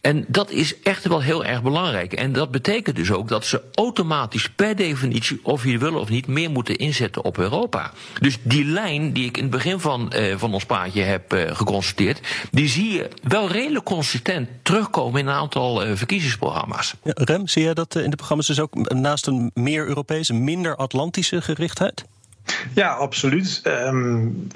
En 0.00 0.24
dat 0.28 0.50
is 0.50 0.80
echt 0.80 1.06
wel 1.06 1.22
heel 1.22 1.44
erg 1.44 1.62
belangrijk. 1.62 2.12
En 2.12 2.32
dat 2.32 2.50
betekent 2.50 2.96
dus 2.96 3.10
ook 3.12 3.28
dat 3.28 3.44
ze 3.44 3.62
automatisch 3.74 4.50
per 4.50 4.76
definitie, 4.76 5.40
of 5.42 5.64
je 5.64 5.78
wil 5.78 5.94
of 5.94 6.08
niet, 6.08 6.26
meer 6.26 6.50
moeten 6.50 6.76
inzetten 6.76 7.24
op 7.24 7.38
Europa. 7.38 7.92
Dus 8.20 8.38
die 8.42 8.64
lijn 8.64 9.12
die 9.12 9.26
ik 9.26 9.36
in 9.36 9.42
het 9.42 9.52
begin 9.52 9.80
van, 9.80 10.12
uh, 10.16 10.34
van 10.36 10.54
ons 10.54 10.64
praatje 10.64 11.02
heb 11.02 11.34
uh, 11.34 11.50
geconstateerd, 11.56 12.20
die 12.50 12.68
zie 12.68 12.92
je 12.92 13.08
wel 13.22 13.50
redelijk 13.50 13.84
consistent 13.84 14.48
terugkomen 14.62 15.20
in 15.20 15.26
een 15.26 15.34
aantal 15.34 15.86
uh, 15.86 15.96
verkiezingsprogramma's. 15.96 16.94
Rem, 17.02 17.48
zie 17.48 17.62
je 17.62 17.74
dat 17.74 17.94
in 17.94 18.10
de 18.10 18.16
programma's 18.16 18.46
dus 18.46 18.60
ook 18.60 18.92
naast 18.92 19.26
een 19.26 19.50
meer 19.54 19.86
Europese, 19.86 20.34
minder 20.34 20.76
Atlantische 20.76 21.42
gerichtheid? 21.42 22.04
Ja, 22.74 22.88
absoluut. 22.88 23.60
Um, 23.64 24.46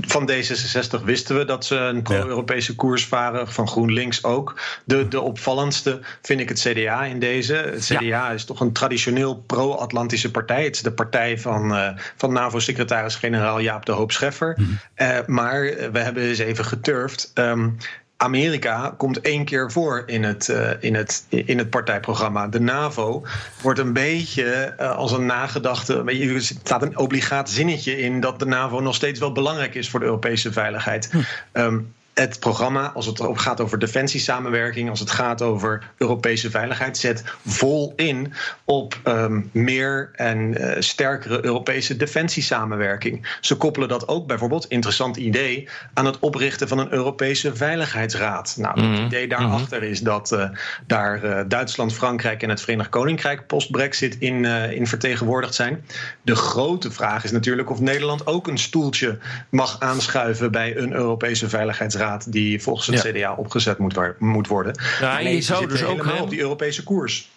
van 0.00 0.30
D66 0.30 1.04
wisten 1.04 1.36
we 1.36 1.44
dat 1.44 1.64
ze 1.64 1.76
een 1.76 2.02
pro-Europese 2.02 2.74
koers 2.74 3.06
varen. 3.06 3.52
Van 3.52 3.68
GroenLinks 3.68 4.24
ook. 4.24 4.60
De, 4.84 5.08
de 5.08 5.20
opvallendste 5.20 6.00
vind 6.22 6.40
ik 6.40 6.48
het 6.48 6.60
CDA 6.60 7.04
in 7.04 7.18
deze. 7.18 7.54
Het 7.54 7.84
CDA 7.84 8.00
ja. 8.00 8.30
is 8.30 8.44
toch 8.44 8.60
een 8.60 8.72
traditioneel 8.72 9.36
pro-Atlantische 9.36 10.30
partij. 10.30 10.64
Het 10.64 10.74
is 10.74 10.82
de 10.82 10.92
partij 10.92 11.38
van, 11.38 11.72
uh, 11.72 11.88
van 12.16 12.32
NAVO-secretaris-generaal 12.32 13.60
Jaap 13.60 13.86
de 13.86 13.92
Hoop 13.92 14.12
Scheffer. 14.12 14.54
Mm 14.58 14.64
-hmm. 14.64 15.06
uh, 15.06 15.18
maar 15.26 15.62
we 15.92 15.98
hebben 15.98 16.22
eens 16.22 16.38
even 16.38 16.64
geturfd. 16.64 17.30
Um, 17.34 17.76
Amerika 18.16 18.94
komt 18.96 19.20
één 19.20 19.44
keer 19.44 19.72
voor 19.72 20.02
in 20.06 20.22
het, 20.22 20.48
uh, 20.48 20.70
in, 20.80 20.94
het, 20.94 21.26
in 21.28 21.58
het 21.58 21.70
partijprogramma. 21.70 22.48
De 22.48 22.60
NAVO 22.60 23.22
wordt 23.62 23.78
een 23.78 23.92
beetje 23.92 24.74
uh, 24.80 24.96
als 24.96 25.12
een 25.12 25.26
nagedachte. 25.26 26.02
Er 26.04 26.42
staat 26.42 26.82
een 26.82 26.98
obligaat 26.98 27.50
zinnetje 27.50 27.98
in 27.98 28.20
dat 28.20 28.38
de 28.38 28.46
NAVO 28.46 28.80
nog 28.80 28.94
steeds 28.94 29.20
wel 29.20 29.32
belangrijk 29.32 29.74
is 29.74 29.90
voor 29.90 30.00
de 30.00 30.06
Europese 30.06 30.52
veiligheid. 30.52 31.10
Hm. 31.10 31.20
Um, 31.52 31.94
het 32.14 32.40
programma, 32.40 32.92
als 32.94 33.06
het 33.06 33.20
gaat 33.34 33.60
over 33.60 33.78
defensiesamenwerking, 33.78 34.90
als 34.90 35.00
het 35.00 35.10
gaat 35.10 35.42
over 35.42 35.90
Europese 35.96 36.50
veiligheid, 36.50 36.96
zet 36.96 37.24
vol 37.46 37.92
in 37.96 38.32
op 38.64 39.00
um, 39.04 39.50
meer 39.52 40.10
en 40.12 40.38
uh, 40.38 40.72
sterkere 40.78 41.44
Europese 41.44 41.96
defensiesamenwerking. 41.96 43.36
Ze 43.40 43.56
koppelen 43.56 43.88
dat 43.88 44.08
ook 44.08 44.26
bijvoorbeeld, 44.26 44.66
interessant 44.66 45.16
idee, 45.16 45.68
aan 45.94 46.06
het 46.06 46.18
oprichten 46.18 46.68
van 46.68 46.78
een 46.78 46.92
Europese 46.92 47.56
Veiligheidsraad. 47.56 48.54
Nou, 48.58 48.80
het 48.80 48.90
Mhm. 48.90 49.04
idee 49.04 49.28
daarachter 49.28 49.82
is 49.82 50.00
dat 50.00 50.32
uh, 50.32 50.48
daar 50.86 51.24
uh, 51.24 51.40
Duitsland, 51.48 51.94
Frankrijk 51.94 52.42
en 52.42 52.48
het 52.48 52.60
Verenigd 52.60 52.88
Koninkrijk 52.88 53.46
post-Brexit 53.46 54.16
in, 54.18 54.44
in 54.44 54.86
vertegenwoordigd 54.86 55.54
zijn. 55.54 55.84
De 56.22 56.36
grote 56.36 56.90
vraag 56.90 57.24
is 57.24 57.30
natuurlijk 57.30 57.70
of 57.70 57.80
Nederland 57.80 58.26
ook 58.26 58.46
een 58.46 58.58
stoeltje 58.58 59.18
mag 59.48 59.80
aanschuiven 59.80 60.50
bij 60.50 60.76
een 60.76 60.92
Europese 60.92 61.48
Veiligheidsraad 61.48 62.02
die 62.28 62.62
volgens 62.62 62.86
het 62.86 63.02
Ja. 63.02 63.10
CDA 63.10 63.34
opgezet 63.34 63.78
moet, 63.78 63.94
waar- 63.94 64.16
moet 64.18 64.46
worden. 64.48 64.74
Je 65.00 65.06
nee, 65.22 65.40
ze 65.40 65.42
zou 65.42 65.66
dus 65.68 65.82
ook, 65.84 65.96
helemaal 66.04 66.22
op 66.22 66.30
die 66.30 66.40
Europese 66.40 66.82
koers. 66.82 67.28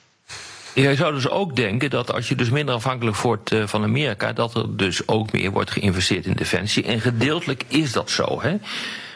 Je 0.73 0.95
zou 0.95 1.13
dus 1.13 1.30
ook 1.30 1.56
denken 1.56 1.89
dat 1.89 2.13
als 2.13 2.27
je 2.30 2.36
dus 2.36 2.49
minder 2.49 2.75
afhankelijk 2.75 3.17
wordt 3.17 3.51
eh, 3.51 3.67
van 3.67 3.84
Amerika, 3.84 4.34
dat 4.34 4.56
er 4.56 4.77
dus 4.77 5.08
ook 5.08 5.32
meer 5.32 5.51
wordt 5.51 5.71
geïnvesteerd 5.71 6.25
in 6.25 6.34
defensie. 6.34 6.84
En 6.84 7.01
gedeeltelijk 7.01 7.63
is 7.67 7.91
dat 7.91 8.10
zo, 8.10 8.41
hè. 8.41 8.56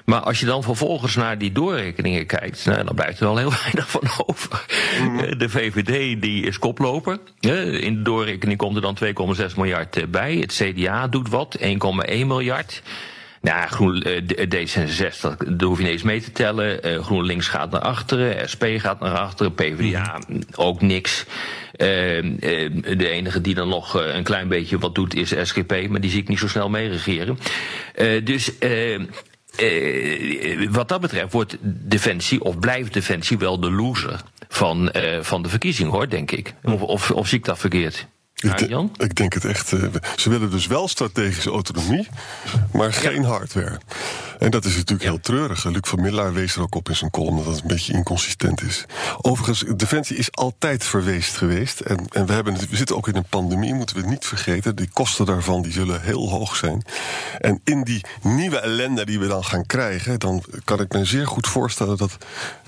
Maar 0.06 0.20
als 0.22 0.40
je 0.40 0.46
dan 0.46 0.64
vervolgens 0.64 1.16
naar 1.16 1.38
die 1.38 1.52
doorrekeningen 1.52 2.26
kijkt, 2.26 2.66
nou, 2.66 2.84
dan 2.84 2.96
blijft 2.96 3.20
er 3.20 3.26
wel 3.26 3.38
heel 3.38 3.52
weinig 3.64 3.90
van 3.90 4.02
over. 4.26 4.66
Eh, 5.00 5.38
De 5.40 5.50
VVD 5.50 6.22
die 6.22 6.46
is 6.46 6.60
koploper. 6.60 7.18
In 7.40 7.96
de 7.96 8.02
doorrekening 8.02 8.58
komt 8.58 8.76
er 8.76 8.82
dan 8.82 8.98
2,6 9.50 9.56
miljard 9.56 9.98
eh, 9.98 10.04
bij. 10.08 10.36
Het 10.36 10.54
CDA 10.54 11.08
doet 11.08 11.30
wat, 11.30 11.58
1,1 11.60 11.68
miljard. 12.08 12.82
Nou, 13.41 13.67
Groen, 13.67 14.01
eh, 14.01 14.17
D- 14.17 14.56
D66, 14.56 15.38
daar 15.38 15.67
hoef 15.67 15.77
je 15.77 15.84
niet 15.84 15.91
eens 15.91 16.01
mee 16.04 16.21
te 16.21 16.32
tellen. 16.32 16.84
Eh, 16.84 17.04
GroenLinks 17.04 17.47
gaat 17.47 17.71
naar 17.71 17.82
achteren, 17.82 18.49
SP 18.51 18.63
gaat 18.77 18.99
naar 18.99 19.17
achteren, 19.17 19.54
PvdA 19.54 20.19
ook 20.56 20.82
niks. 20.82 21.25
Eh, 21.75 22.17
eh, 22.17 22.71
de 22.97 23.10
enige 23.10 23.41
die 23.41 23.54
dan 23.54 23.67
nog 23.69 23.99
eh, 24.01 24.15
een 24.15 24.23
klein 24.23 24.47
beetje 24.47 24.77
wat 24.77 24.95
doet 24.95 25.15
is 25.15 25.34
SGP, 25.41 25.88
maar 25.89 26.01
die 26.01 26.10
zie 26.12 26.21
ik 26.21 26.27
niet 26.27 26.39
zo 26.39 26.47
snel 26.47 26.69
meeregeren. 26.69 27.38
Eh, 27.95 28.25
dus 28.25 28.58
eh, 28.58 28.93
eh, 28.95 30.69
wat 30.69 30.89
dat 30.89 31.01
betreft 31.01 31.32
wordt 31.34 31.58
Defensie, 31.62 32.43
of 32.43 32.60
blijft 32.60 32.93
Defensie 32.93 33.38
wel 33.38 33.60
de 33.60 33.71
loser 33.71 34.21
van, 34.49 34.91
eh, 34.91 35.17
van 35.21 35.41
de 35.41 35.49
verkiezing, 35.49 35.91
hoor, 35.91 36.10
denk 36.10 36.32
ik. 36.32 36.54
Of, 36.63 36.82
of, 36.82 37.12
of 37.12 37.27
zie 37.27 37.38
ik 37.38 37.45
dat 37.45 37.60
verkeerd? 37.60 38.08
Ik, 38.41 38.58
de- 38.58 38.67
Jan? 38.67 38.91
ik 38.97 39.15
denk 39.15 39.34
het 39.34 39.45
echt. 39.45 39.73
eh, 39.73 39.84
ze 40.15 40.30
willen 40.30 40.51
dus 40.51 40.67
wel 40.67 40.88
strategische 40.88 41.49
autonomie, 41.49 42.08
maar 42.73 42.93
geen 42.93 43.23
hardware. 43.23 43.80
En 44.39 44.51
dat 44.51 44.65
is 44.65 44.75
natuurlijk 44.75 45.10
heel 45.10 45.19
treurig. 45.19 45.63
Luc 45.65 45.77
van 45.82 46.01
Middelaar 46.01 46.34
wees 46.34 46.56
er 46.56 46.62
ook 46.62 46.75
op 46.75 46.89
in 46.89 46.95
zijn 46.95 47.12
column 47.12 47.36
dat 47.36 47.45
dat 47.45 47.56
een 47.62 47.67
beetje 47.67 47.93
inconsistent 47.93 48.62
is. 48.62 48.86
Overigens, 49.21 49.63
Defensie 49.75 50.17
is 50.17 50.32
altijd 50.32 50.84
verweest 50.84 51.36
geweest. 51.38 51.80
En, 51.80 52.06
en 52.12 52.25
we, 52.25 52.34
hebben, 52.34 52.54
het- 52.54 52.69
we 52.69 52.75
zitten 52.75 52.95
ook 52.95 53.08
in 53.08 53.15
een 53.15 53.25
pandemie, 53.30 53.73
moeten 53.73 53.95
we 53.95 54.08
niet 54.08 54.25
vergeten. 54.25 54.75
Die 54.75 54.89
kosten 54.93 55.25
daarvan 55.25 55.62
die 55.62 55.71
zullen 55.71 56.01
heel 56.01 56.30
hoog 56.30 56.56
zijn. 56.56 56.84
En 57.39 57.62
in 57.63 57.84
die 57.84 58.01
nieuwe 58.21 58.58
ellende 58.60 59.06
die 59.06 59.19
we 59.19 59.27
dan 59.27 59.43
gaan 59.43 59.65
krijgen, 59.65 60.19
dan 60.19 60.43
kan 60.63 60.80
ik 60.82 60.91
me 60.93 61.06
zeer 61.06 61.27
goed 61.27 61.47
voorstellen 61.47 61.97
dat 61.97 62.17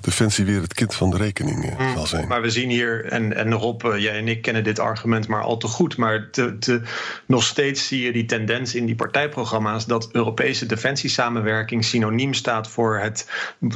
Defensie 0.02 0.46
weer 0.46 0.62
het 0.62 0.74
kind 0.74 0.96
van 0.96 1.10
de 1.10 1.18
rekening 1.18 1.78
eh, 1.78 1.94
zal 1.94 2.06
zijn. 2.08 2.28
Maar 2.28 2.42
we 2.42 2.50
zien 2.50 2.70
hier, 2.70 3.06
en, 3.06 3.36
en 3.36 3.54
Rob, 3.54 3.86
eh, 3.86 3.98
jij 4.02 4.18
en 4.18 4.28
ik 4.28 4.42
kennen 4.42 4.64
dit 4.64 4.80
argument 4.80 5.28
maar 5.28 5.42
al 5.42 5.58
te 5.64 5.70
goed. 5.70 5.98
Maar 5.98 6.30
te, 6.30 6.58
te, 6.58 6.82
nog 7.26 7.44
steeds 7.44 7.88
zie 7.88 8.02
je 8.02 8.12
die 8.12 8.26
tendens 8.26 8.76
in 8.76 8.86
die 8.86 8.96
partijprogramma's 8.96 9.86
dat 9.86 10.10
Europese 10.12 10.66
defensiesamenwerking 10.66 11.86
synoniem 11.86 12.34
staat 12.34 12.68
voor 12.68 13.00
het 13.00 13.28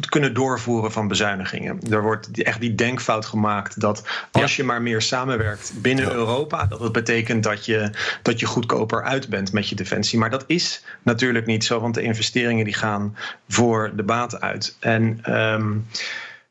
kunnen 0.09 0.33
doorvoeren 0.33 0.91
van 0.91 1.07
bezuinigingen. 1.07 1.79
Er 1.89 2.01
wordt 2.01 2.41
echt 2.41 2.59
die 2.59 2.75
denkfout 2.75 3.25
gemaakt 3.25 3.79
dat 3.79 4.03
als 4.31 4.55
je 4.55 4.63
maar 4.63 4.81
meer 4.81 5.01
samenwerkt 5.01 5.73
binnen 5.75 6.11
Europa, 6.11 6.65
dat 6.65 6.79
het 6.79 6.91
betekent 6.91 7.43
dat 7.43 7.65
je, 7.65 7.91
dat 8.21 8.39
je 8.39 8.45
goedkoper 8.45 9.03
uit 9.03 9.29
bent 9.29 9.51
met 9.51 9.69
je 9.69 9.75
defensie. 9.75 10.19
Maar 10.19 10.29
dat 10.29 10.43
is 10.47 10.83
natuurlijk 11.03 11.45
niet 11.45 11.63
zo, 11.63 11.79
want 11.79 11.93
de 11.93 12.01
investeringen 12.01 12.65
die 12.65 12.73
gaan 12.73 13.17
voor 13.47 13.91
de 13.95 14.03
baat 14.03 14.41
uit. 14.41 14.75
En 14.79 15.19
ehm, 15.23 15.73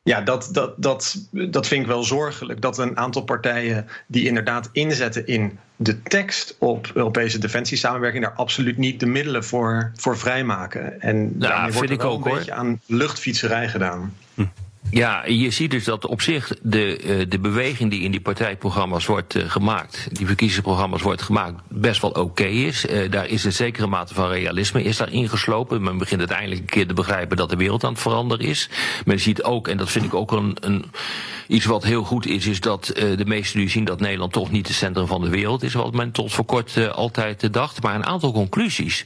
ja, 0.07 0.21
dat, 0.21 0.49
dat, 0.51 0.73
dat, 0.77 1.27
dat 1.31 1.67
vind 1.67 1.81
ik 1.81 1.87
wel 1.87 2.03
zorgelijk. 2.03 2.61
Dat 2.61 2.77
een 2.77 2.97
aantal 2.97 3.23
partijen 3.23 3.87
die 4.07 4.27
inderdaad 4.27 4.69
inzetten 4.71 5.27
in 5.27 5.59
de 5.75 6.01
tekst 6.01 6.55
op 6.59 6.91
Europese 6.93 7.39
defensiesamenwerking, 7.39 8.23
daar 8.23 8.33
absoluut 8.33 8.77
niet 8.77 8.99
de 8.99 9.05
middelen 9.05 9.43
voor, 9.43 9.91
voor 9.95 10.17
vrijmaken. 10.17 11.01
En 11.01 11.39
daarmee 11.39 11.61
vind 11.61 11.73
wordt 11.73 11.89
er 11.89 11.95
ik 11.95 12.01
wel 12.01 12.11
ook, 12.11 12.17
een 12.17 12.29
hoor. 12.29 12.37
beetje 12.37 12.53
aan 12.53 12.81
luchtfietserij 12.85 13.67
gedaan. 13.67 14.13
Ja, 14.91 15.25
je 15.25 15.51
ziet 15.51 15.71
dus 15.71 15.83
dat 15.83 16.05
op 16.05 16.21
zich 16.21 16.51
de, 16.61 16.97
eh, 16.97 17.29
de 17.29 17.39
beweging 17.39 17.91
die 17.91 18.01
in 18.01 18.11
die 18.11 18.19
partijprogramma's 18.19 19.05
wordt 19.05 19.35
eh, 19.35 19.49
gemaakt, 19.49 20.07
die 20.11 20.25
verkiezingsprogramma's 20.25 21.01
wordt 21.01 21.21
gemaakt, 21.21 21.61
best 21.67 22.01
wel 22.01 22.11
oké 22.11 22.43
is. 22.43 22.85
Eh, 22.85 23.11
daar 23.11 23.27
is 23.27 23.43
een 23.43 23.53
zekere 23.53 23.87
mate 23.87 24.13
van 24.13 24.29
realisme 24.29 24.83
is 24.83 24.97
daar 24.97 25.11
ingeslopen. 25.11 25.83
Men 25.83 25.97
begint 25.97 26.19
uiteindelijk 26.19 26.59
een 26.59 26.65
keer 26.65 26.87
te 26.87 26.93
begrijpen 26.93 27.37
dat 27.37 27.49
de 27.49 27.55
wereld 27.55 27.83
aan 27.83 27.91
het 27.91 28.01
veranderen 28.01 28.45
is. 28.45 28.69
Men 29.05 29.19
ziet 29.19 29.43
ook, 29.43 29.67
en 29.67 29.77
dat 29.77 29.89
vind 29.89 30.05
ik 30.05 30.13
ook 30.13 30.31
een, 30.31 30.57
een 30.59 30.85
iets 31.47 31.65
wat 31.65 31.83
heel 31.83 32.03
goed 32.03 32.25
is, 32.25 32.45
is 32.45 32.59
dat 32.59 32.85
de 32.93 33.25
meesten 33.25 33.59
nu 33.59 33.69
zien 33.69 33.85
dat 33.85 33.99
Nederland 33.99 34.31
toch 34.31 34.51
niet 34.51 34.67
het 34.67 34.75
centrum 34.75 35.07
van 35.07 35.21
de 35.21 35.29
wereld 35.29 35.63
is, 35.63 35.73
wat 35.73 35.93
men 35.93 36.11
tot 36.11 36.33
voor 36.33 36.45
kort 36.45 36.91
altijd 36.91 37.53
dacht. 37.53 37.83
Maar 37.83 37.95
een 37.95 38.05
aantal 38.05 38.31
conclusies 38.31 39.05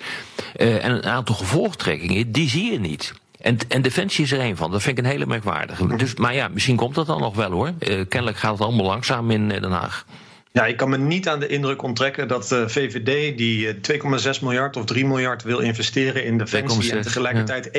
en 0.55 0.91
een 0.91 1.05
aantal 1.05 1.35
gevolgtrekkingen, 1.35 2.31
die 2.31 2.49
zie 2.49 2.71
je 2.71 2.79
niet. 2.79 3.13
En, 3.41 3.57
en 3.67 3.81
Defensie 3.81 4.23
is 4.23 4.31
er 4.31 4.39
een 4.39 4.57
van. 4.57 4.71
Dat 4.71 4.81
vind 4.81 4.97
ik 4.97 5.03
een 5.03 5.09
hele 5.09 5.25
merkwaardige. 5.25 5.95
Dus, 5.95 6.15
maar 6.15 6.33
ja, 6.33 6.47
misschien 6.47 6.75
komt 6.75 6.95
dat 6.95 7.05
dan 7.07 7.19
nog 7.19 7.35
wel 7.35 7.51
hoor. 7.51 7.71
Eh, 7.79 7.99
kennelijk 8.07 8.37
gaat 8.37 8.51
het 8.51 8.61
allemaal 8.61 8.85
langzaam 8.85 9.31
in 9.31 9.51
eh, 9.51 9.61
Den 9.61 9.71
Haag. 9.71 10.05
Ja, 10.53 10.65
ik 10.65 10.77
kan 10.77 10.89
me 10.89 10.97
niet 10.97 11.27
aan 11.27 11.39
de 11.39 11.47
indruk 11.47 11.81
onttrekken 11.81 12.27
dat 12.27 12.47
de 12.47 12.69
VVD 12.69 13.37
die 13.37 13.67
eh, 13.67 14.33
2,6 14.35 14.41
miljard 14.41 14.77
of 14.77 14.85
3 14.85 15.05
miljard 15.05 15.43
wil 15.43 15.59
investeren 15.59 16.25
in 16.25 16.37
defensie 16.37 16.91
2,6, 16.91 16.95
en 16.97 17.01
tegelijkertijd 17.01 17.69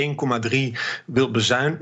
1,3 0.75 0.79
wil 1.05 1.31
bezuin- 1.31 1.79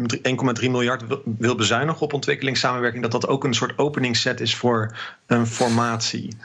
1,3 0.61 0.71
miljard 0.71 1.07
wil- 1.07 1.23
wil 1.39 1.55
bezuinigen 1.55 2.03
op 2.03 2.13
ontwikkelingssamenwerking, 2.13 3.03
dat 3.03 3.13
dat 3.13 3.29
ook 3.29 3.45
een 3.45 3.55
soort 3.55 3.79
openingsset 3.79 4.41
is 4.41 4.55
voor 4.55 4.97
een 5.27 5.47
formatie. 5.47 6.37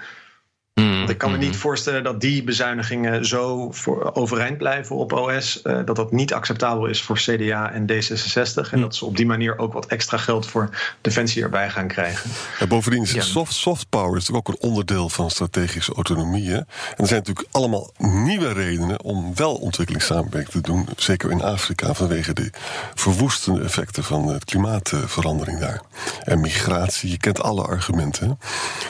Want 0.82 1.10
ik 1.10 1.18
kan 1.18 1.32
me 1.32 1.38
niet 1.38 1.56
voorstellen 1.56 2.04
dat 2.04 2.22
die 2.22 2.44
bezuinigingen 2.44 3.26
zo 3.26 3.72
voor 3.72 4.14
overeind 4.14 4.58
blijven 4.58 4.96
op 4.96 5.12
OS. 5.14 5.62
eh, 5.62 5.80
dat 5.86 5.96
dat 5.96 6.12
niet 6.12 6.34
acceptabel 6.34 6.86
is 6.86 7.02
voor 7.02 7.16
CDA 7.18 7.72
en 7.72 7.86
D66. 7.92 8.72
En 8.72 8.82
dat 8.82 8.96
ze 8.96 9.06
op 9.06 9.18
die 9.18 9.26
manier 9.26 9.58
ook 9.58 9.74
wat 9.74 9.86
extra 9.86 10.18
geld 10.18 10.46
voor 10.48 10.70
defensie 11.02 11.44
erbij 11.44 11.70
gaan 11.70 11.88
krijgen. 11.88 12.30
En 12.60 12.68
bovendien 12.68 13.02
is 13.02 13.12
Ja. 13.12 13.22
soft, 13.22 13.54
soft 13.54 13.90
power 13.90 14.18
is 14.18 14.28
natuurlijk 14.28 14.50
ook 14.50 14.56
een 14.62 14.70
onderdeel 14.70 15.10
van 15.10 15.30
strategische 15.30 15.94
autonomie. 15.94 16.50
Hè? 16.50 16.58
En 16.58 16.66
er 16.96 17.08
zijn 17.08 17.20
natuurlijk 17.20 17.48
allemaal 17.52 17.92
nieuwe 17.98 18.52
redenen 18.54 19.02
om 19.04 19.36
wel 19.36 19.56
ontwikkelingssamenwerking 19.56 20.52
te 20.52 20.62
doen. 20.72 20.88
Zeker 20.96 21.32
in 21.32 21.42
Afrika 21.42 21.94
vanwege 21.94 22.34
de 22.34 22.50
verwoestende 22.96 23.64
effecten 23.64 24.04
van 24.04 24.26
de 24.28 24.40
klimaatverandering 24.46 25.60
daar. 25.60 25.82
En 26.24 26.40
migratie, 26.42 27.10
je 27.10 27.18
kent 27.18 27.42
alle 27.42 27.64
argumenten. 27.64 28.30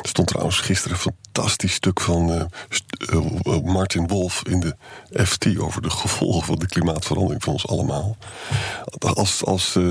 Er 0.02 0.10
stond 0.10 0.28
trouwens 0.28 0.60
gisteren 0.60 0.98
een 1.06 1.16
fantastisch 1.36 1.74
stuk 1.74 2.00
van 2.00 2.32
eh, 2.32 2.42
st- 2.70 3.10
eh, 3.10 3.62
Martin 3.64 4.08
Wolf 4.08 4.42
in 4.48 4.60
de 4.60 4.76
FT 5.26 5.58
over 5.60 5.82
de 5.82 5.90
gevolgen 5.90 6.44
van 6.46 6.56
de 6.56 6.68
klimaatverandering 6.68 7.44
voor 7.44 7.54
ons 7.54 7.68
allemaal. 7.68 8.18
Als, 9.00 9.46
als 9.46 9.76
eh, 9.76 9.84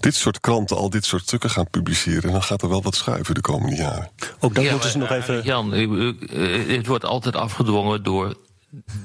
dit 0.00 0.14
soort 0.14 0.40
kranten 0.40 0.76
al 0.76 0.90
dit 0.90 1.04
soort 1.04 1.22
stukken 1.22 1.50
gaan 1.50 1.70
publiceren, 1.70 2.32
dan 2.32 2.42
gaat 2.42 2.62
er 2.62 2.68
wel 2.68 2.82
wat 2.82 2.94
schuiven 2.94 3.34
de 3.34 3.40
komende 3.40 3.76
jaren. 3.76 4.10
Ook 4.40 4.54
dat 4.54 4.64
Ja, 4.64 4.70
moeten 4.70 4.90
ze 4.90 4.98
nog 4.98 5.08
eh, 5.08 5.16
even... 5.16 5.42
Jan, 5.42 5.72
eh, 5.74 5.82
eh, 5.82 6.76
het 6.76 6.86
wordt 6.86 7.04
altijd 7.04 7.36
afgedwongen 7.36 8.02
door 8.02 8.34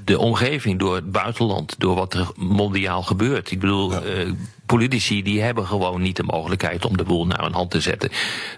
de 0.06 0.20
omgeving, 0.20 0.80
door 0.80 0.96
het 0.96 1.12
buitenland, 1.12 1.76
door 1.78 1.96
wat 1.96 2.14
er 2.14 2.32
mondiaal 2.36 3.04
gebeurt. 3.04 3.52
Ik 3.52 3.60
bedoel, 3.60 3.94
eh, 3.94 4.32
politici 4.66 5.24
die 5.24 5.42
hebben 5.42 5.68
gewoon 5.68 6.02
niet 6.02 6.16
de 6.16 6.24
mogelijkheid 6.24 6.86
om 6.86 6.98
de 6.98 7.04
boel 7.04 7.28
naar 7.28 7.42
hun 7.42 7.54
hand 7.54 7.72
te 7.72 7.82
zetten. 7.82 8.10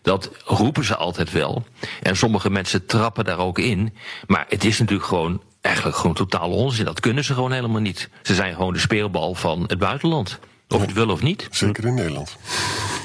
Dat 0.01 0.31
roepen 0.45 0.83
ze 0.85 0.95
altijd 0.95 1.31
wel. 1.31 1.63
En 2.01 2.17
sommige 2.17 2.49
mensen 2.49 2.85
trappen 2.85 3.25
daar 3.25 3.37
ook 3.37 3.59
in. 3.59 3.93
Maar 4.27 4.45
het 4.49 4.63
is 4.63 4.79
natuurlijk 4.79 5.07
gewoon 5.07 5.41
eigenlijk 5.61 5.97
gewoon 5.97 6.15
totaal 6.15 6.49
onzin. 6.49 6.85
Dat 6.85 6.99
kunnen 6.99 7.23
ze 7.23 7.33
gewoon 7.33 7.51
helemaal 7.51 7.81
niet. 7.81 8.09
Ze 8.21 8.35
zijn 8.35 8.55
gewoon 8.55 8.73
de 8.73 8.79
speelbal 8.79 9.35
van 9.35 9.63
het 9.67 9.79
buitenland. 9.79 10.39
Of 10.69 10.81
het 10.81 10.93
wil 10.93 11.09
of 11.09 11.21
niet. 11.21 11.47
Zeker 11.51 11.85
in 11.85 11.93
Nederland. 11.93 12.37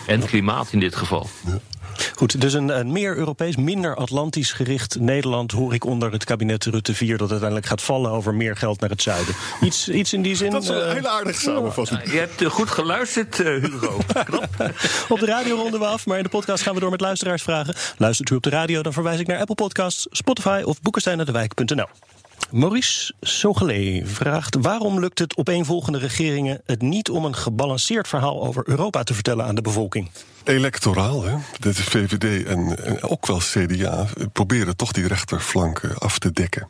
En 0.06 0.20
het 0.20 0.28
klimaat 0.28 0.72
in 0.72 0.80
dit 0.80 0.96
geval. 0.96 1.28
Goed, 2.20 2.40
dus 2.40 2.52
een, 2.52 2.68
een 2.68 2.92
meer 2.92 3.16
Europees, 3.16 3.56
minder 3.56 3.96
Atlantisch 3.96 4.52
gericht 4.52 4.98
Nederland 4.98 5.52
hoor 5.52 5.74
ik 5.74 5.84
onder 5.84 6.12
het 6.12 6.24
kabinet 6.24 6.64
Rutte 6.64 6.94
4 6.94 7.18
dat 7.18 7.30
uiteindelijk 7.30 7.68
gaat 7.68 7.82
vallen 7.82 8.10
over 8.10 8.34
meer 8.34 8.56
geld 8.56 8.80
naar 8.80 8.90
het 8.90 9.02
zuiden. 9.02 9.34
Iets, 9.60 9.88
iets 9.88 10.12
in 10.12 10.22
die 10.22 10.36
zin. 10.36 10.50
Dat 10.50 10.62
is 10.62 10.68
wel 10.68 10.82
eh, 10.82 10.88
een 10.88 10.94
hele 10.94 11.08
aardige 11.08 11.40
samenvatting. 11.40 12.12
Je 12.12 12.18
hebt 12.18 12.42
eh, 12.42 12.50
goed 12.50 12.70
geluisterd, 12.70 13.40
eh, 13.40 13.46
Hugo. 13.46 13.98
Knap. 14.24 14.72
Op 15.08 15.18
de 15.18 15.26
radio 15.26 15.56
ronden 15.56 15.80
we 15.80 15.86
af, 15.86 16.06
maar 16.06 16.16
in 16.16 16.22
de 16.22 16.28
podcast 16.28 16.62
gaan 16.62 16.74
we 16.74 16.80
door 16.80 16.90
met 16.90 17.00
luisteraarsvragen. 17.00 17.74
Luistert 17.96 18.30
u 18.30 18.34
op 18.34 18.42
de 18.42 18.50
radio, 18.50 18.82
dan 18.82 18.92
verwijs 18.92 19.20
ik 19.20 19.26
naar 19.26 19.38
Apple 19.38 19.54
Podcasts, 19.54 20.06
Spotify 20.10 20.62
of 20.64 20.82
boekensteinendewijk.nl. 20.82 21.86
Maurice 22.50 23.12
Sogelé 23.20 24.02
vraagt: 24.04 24.56
waarom 24.60 25.00
lukt 25.00 25.18
het 25.18 25.36
opeenvolgende 25.36 25.98
regeringen 25.98 26.60
het 26.66 26.82
niet 26.82 27.10
om 27.10 27.24
een 27.24 27.36
gebalanceerd 27.36 28.08
verhaal 28.08 28.42
over 28.42 28.62
Europa 28.66 29.02
te 29.02 29.14
vertellen 29.14 29.44
aan 29.44 29.54
de 29.54 29.62
bevolking? 29.62 30.10
Electoraal, 30.44 31.24
hè? 31.24 31.34
Dat 31.58 31.78
is 31.78 31.84
VVD 31.84 32.46
en, 32.46 32.84
en 32.84 33.02
ook 33.02 33.26
wel 33.26 33.38
CDA 33.38 34.06
proberen 34.32 34.76
toch 34.76 34.92
die 34.92 35.06
rechterflanken 35.06 35.98
af 35.98 36.18
te 36.18 36.32
dekken. 36.32 36.68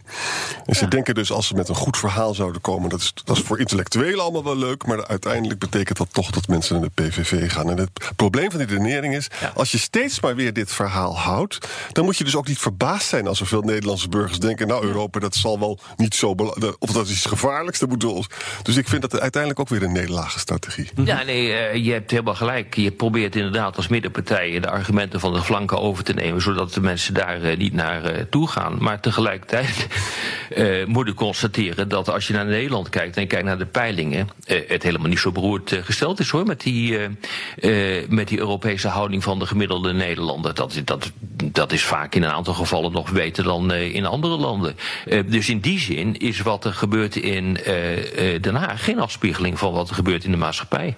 En 0.67 0.75
ze 0.75 0.89
denken 0.89 1.15
dus 1.15 1.33
als 1.33 1.47
ze 1.47 1.55
met 1.55 1.69
een 1.69 1.75
goed 1.75 1.97
verhaal 1.97 2.35
zouden 2.35 2.61
komen, 2.61 2.91
dat 2.91 3.01
is, 3.01 3.13
dat 3.25 3.37
is 3.37 3.43
voor 3.43 3.59
intellectuelen 3.59 4.21
allemaal 4.21 4.45
wel 4.45 4.57
leuk, 4.57 4.87
maar 4.87 5.07
uiteindelijk 5.07 5.61
betekent 5.61 5.99
dat 5.99 6.13
toch 6.13 6.31
dat 6.31 6.49
mensen 6.49 6.81
naar 6.81 6.91
de 6.95 7.03
PVV 7.03 7.53
gaan. 7.53 7.71
En 7.71 7.77
het 7.77 7.91
probleem 8.17 8.51
van 8.51 8.59
die 8.59 8.69
redenering 8.69 9.15
is, 9.17 9.29
als 9.55 9.71
je 9.71 9.79
steeds 9.79 10.21
maar 10.21 10.35
weer 10.35 10.53
dit 10.53 10.73
verhaal 10.73 11.19
houdt, 11.19 11.59
dan 11.93 12.05
moet 12.05 12.17
je 12.17 12.25
dus 12.25 12.37
ook 12.37 12.49
niet 12.49 12.59
verbaasd 12.59 13.09
zijn 13.09 13.27
als 13.27 13.41
er 13.41 13.47
veel 13.47 13.63
Nederlandse 13.63 14.09
burgers 14.09 14.39
denken, 14.39 14.67
nou 14.67 14.85
Europa, 14.85 15.21
dat 15.21 15.35
zal 15.35 15.59
wel 15.59 15.79
niet 15.97 16.15
zo 16.15 16.35
belangrijk, 16.35 16.77
of 16.79 16.91
dat 16.91 17.07
is 17.07 17.13
iets 17.13 17.27
gevaarlijks. 17.27 17.79
Dat 17.79 18.05
ons. 18.05 18.27
Dus 18.63 18.77
ik 18.77 18.89
vind 18.89 19.03
dat 19.03 19.21
uiteindelijk 19.21 19.61
ook 19.61 19.69
weer 19.69 19.83
een 19.83 19.93
nederlagenstrategie. 19.93 20.91
Ja, 21.05 21.23
nee, 21.23 21.53
eh, 21.53 21.85
je 21.85 21.93
hebt 21.93 22.11
helemaal 22.11 22.35
gelijk. 22.35 22.75
Je 22.75 22.91
probeert 22.91 23.37
inderdaad 23.37 23.60
als 23.67 23.89
middenpartij 23.89 24.61
de 24.61 24.71
argumenten 24.71 25.21
van 25.21 25.33
de 25.33 25.43
flanken 25.43 25.81
over 25.81 26.05
te 26.05 26.13
nemen, 26.13 26.43
zodat 26.43 26.73
de 26.73 26.81
mensen 26.81 27.15
daar 27.15 27.43
eh, 27.43 27.57
niet 27.57 27.73
naar 27.73 28.05
eh, 28.05 28.25
toe 28.31 28.49
gaan. 28.49 28.77
Maar 28.79 29.01
tegelijkertijd 29.01 29.87
eh, 30.51 30.87
moet 30.87 31.09
ik 31.09 31.15
constateren 31.15 31.89
dat 31.89 32.11
als 32.11 32.27
je 32.27 32.33
naar 32.33 32.47
Nederland 32.47 32.89
kijkt 32.89 33.17
en 33.17 33.27
kijkt 33.27 33.45
naar 33.45 33.59
de 33.59 33.67
peilingen, 33.67 34.29
het 34.45 34.83
helemaal 34.83 35.09
niet 35.09 35.19
zo 35.19 35.33
beroerd 35.33 35.81
gesteld 35.83 36.21
is 36.21 36.31
hoor, 36.31 36.47
met 36.47 36.61
die, 36.61 36.99
met 38.09 38.29
die 38.29 38.39
Europese 38.39 38.89
houding 38.89 39.23
van 39.23 39.39
de 39.39 39.47
gemiddelde 39.47 39.93
Nederlander. 39.93 40.55
Dat, 40.55 40.81
dat, 40.85 41.13
dat 41.45 41.73
is 41.73 41.85
vaak 41.85 42.15
in 42.15 42.23
een 42.23 42.31
aantal 42.31 42.55
gevallen 42.55 42.93
nog 42.93 43.13
beter 43.13 43.45
dan 43.45 43.73
in 43.73 44.07
andere 44.07 44.37
landen. 44.37 44.77
Dus 45.27 45.49
in 45.49 45.61
die 45.61 45.79
zin 45.79 46.17
is 46.19 46.41
wat 46.41 46.65
er 46.65 46.73
gebeurt 46.73 47.17
in 47.17 47.59
Den 48.41 48.55
Haag 48.55 48.85
geen 48.85 49.01
afspiegeling 49.01 49.59
van 49.59 49.73
wat 49.73 49.89
er 49.89 49.95
gebeurt 49.95 50.25
in 50.25 50.31
de 50.31 50.37
maatschappij. 50.37 50.97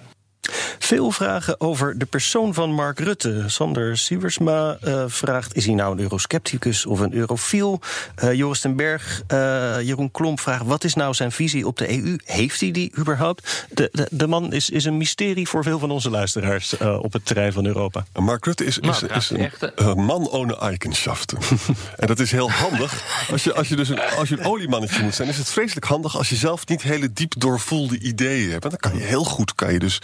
Veel 0.79 1.11
vragen 1.11 1.59
over 1.59 1.97
de 1.97 2.05
persoon 2.05 2.53
van 2.53 2.71
Mark 2.71 2.99
Rutte. 2.99 3.43
Sander 3.47 3.97
Sieversma 3.97 4.77
eh, 4.81 5.03
vraagt: 5.07 5.55
is 5.55 5.65
hij 5.65 5.75
nou 5.75 5.91
een 5.91 5.99
euroscepticus 5.99 6.85
of 6.85 6.99
een 6.99 7.13
eurofiel? 7.13 7.79
Eh, 8.15 8.33
Joris 8.33 8.61
den 8.61 8.75
Berg, 8.75 9.21
eh, 9.27 9.37
Jeroen 9.81 10.11
Klomp 10.11 10.39
vraagt: 10.39 10.65
wat 10.65 10.83
is 10.83 10.93
nou 10.93 11.13
zijn 11.13 11.31
visie 11.31 11.67
op 11.67 11.77
de 11.77 12.03
EU? 12.03 12.17
Heeft 12.25 12.59
hij 12.59 12.71
die 12.71 12.91
überhaupt? 12.97 13.65
De, 13.69 13.89
de, 13.91 14.07
de 14.11 14.27
man 14.27 14.53
is, 14.53 14.69
is 14.69 14.85
een 14.85 14.97
mysterie 14.97 15.47
voor 15.47 15.63
veel 15.63 15.79
van 15.79 15.91
onze 15.91 16.09
luisteraars 16.09 16.77
eh, 16.77 16.99
op 17.01 17.13
het 17.13 17.25
terrein 17.25 17.53
van 17.53 17.65
Europa. 17.65 18.05
Mark 18.13 18.45
Rutte 18.45 18.65
is, 18.65 18.79
is, 18.79 19.01
Nou, 19.01 19.13
is 19.13 19.31
is 19.31 19.51
een 19.75 20.03
man 20.03 20.29
ohne 20.29 20.57
eigenschaften. 20.57 21.37
en 21.97 22.07
dat 22.07 22.19
is 22.19 22.31
heel 22.31 22.51
handig. 22.51 23.03
Als 23.31 23.43
je, 23.43 23.53
als, 23.53 23.67
je 23.67 23.75
dus 23.75 23.89
een, 23.89 23.99
als 23.99 24.29
je 24.29 24.39
een 24.39 24.45
oliemannetje 24.45 25.03
moet 25.03 25.15
zijn, 25.15 25.29
is 25.29 25.37
het 25.37 25.49
vreselijk 25.49 25.85
handig 25.85 26.17
als 26.17 26.29
je 26.29 26.35
zelf 26.35 26.67
niet 26.67 26.81
hele 26.81 27.13
diep 27.13 27.33
doorvoelde 27.37 27.99
ideeën 27.99 28.51
hebt. 28.51 28.63
En 28.63 28.69
dan 28.69 28.79
kan 28.79 28.97
je 28.97 29.03
heel 29.05 29.23
goed 29.23 29.55
kan 29.55 29.73
je 29.73 29.79
dus 29.79 29.99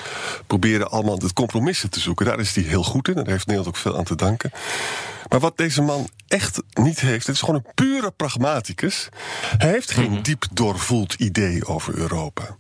proberen 0.47 0.58
allemaal 0.89 1.17
het 1.17 1.33
compromissen 1.33 1.89
te 1.89 1.99
zoeken. 1.99 2.25
Daar 2.25 2.39
is 2.39 2.55
hij 2.55 2.63
heel 2.63 2.83
goed 2.83 3.07
in 3.07 3.13
daar 3.13 3.25
heeft 3.25 3.47
Nederland 3.47 3.75
ook 3.75 3.81
veel 3.81 3.97
aan 3.97 4.03
te 4.03 4.15
danken. 4.15 4.51
Maar 5.29 5.39
wat 5.39 5.57
deze 5.57 5.81
man 5.81 6.07
echt 6.29 6.61
niet 6.73 6.99
heeft, 6.99 7.27
het 7.27 7.35
is 7.35 7.41
gewoon 7.41 7.55
een 7.55 7.73
pure 7.75 8.11
pragmaticus. 8.11 9.09
Hij 9.57 9.69
heeft 9.69 9.91
geen 9.91 10.23
diep 10.23 10.45
doorvoeld 10.53 11.13
idee 11.13 11.65
over 11.65 11.95
Europa. 11.95 12.57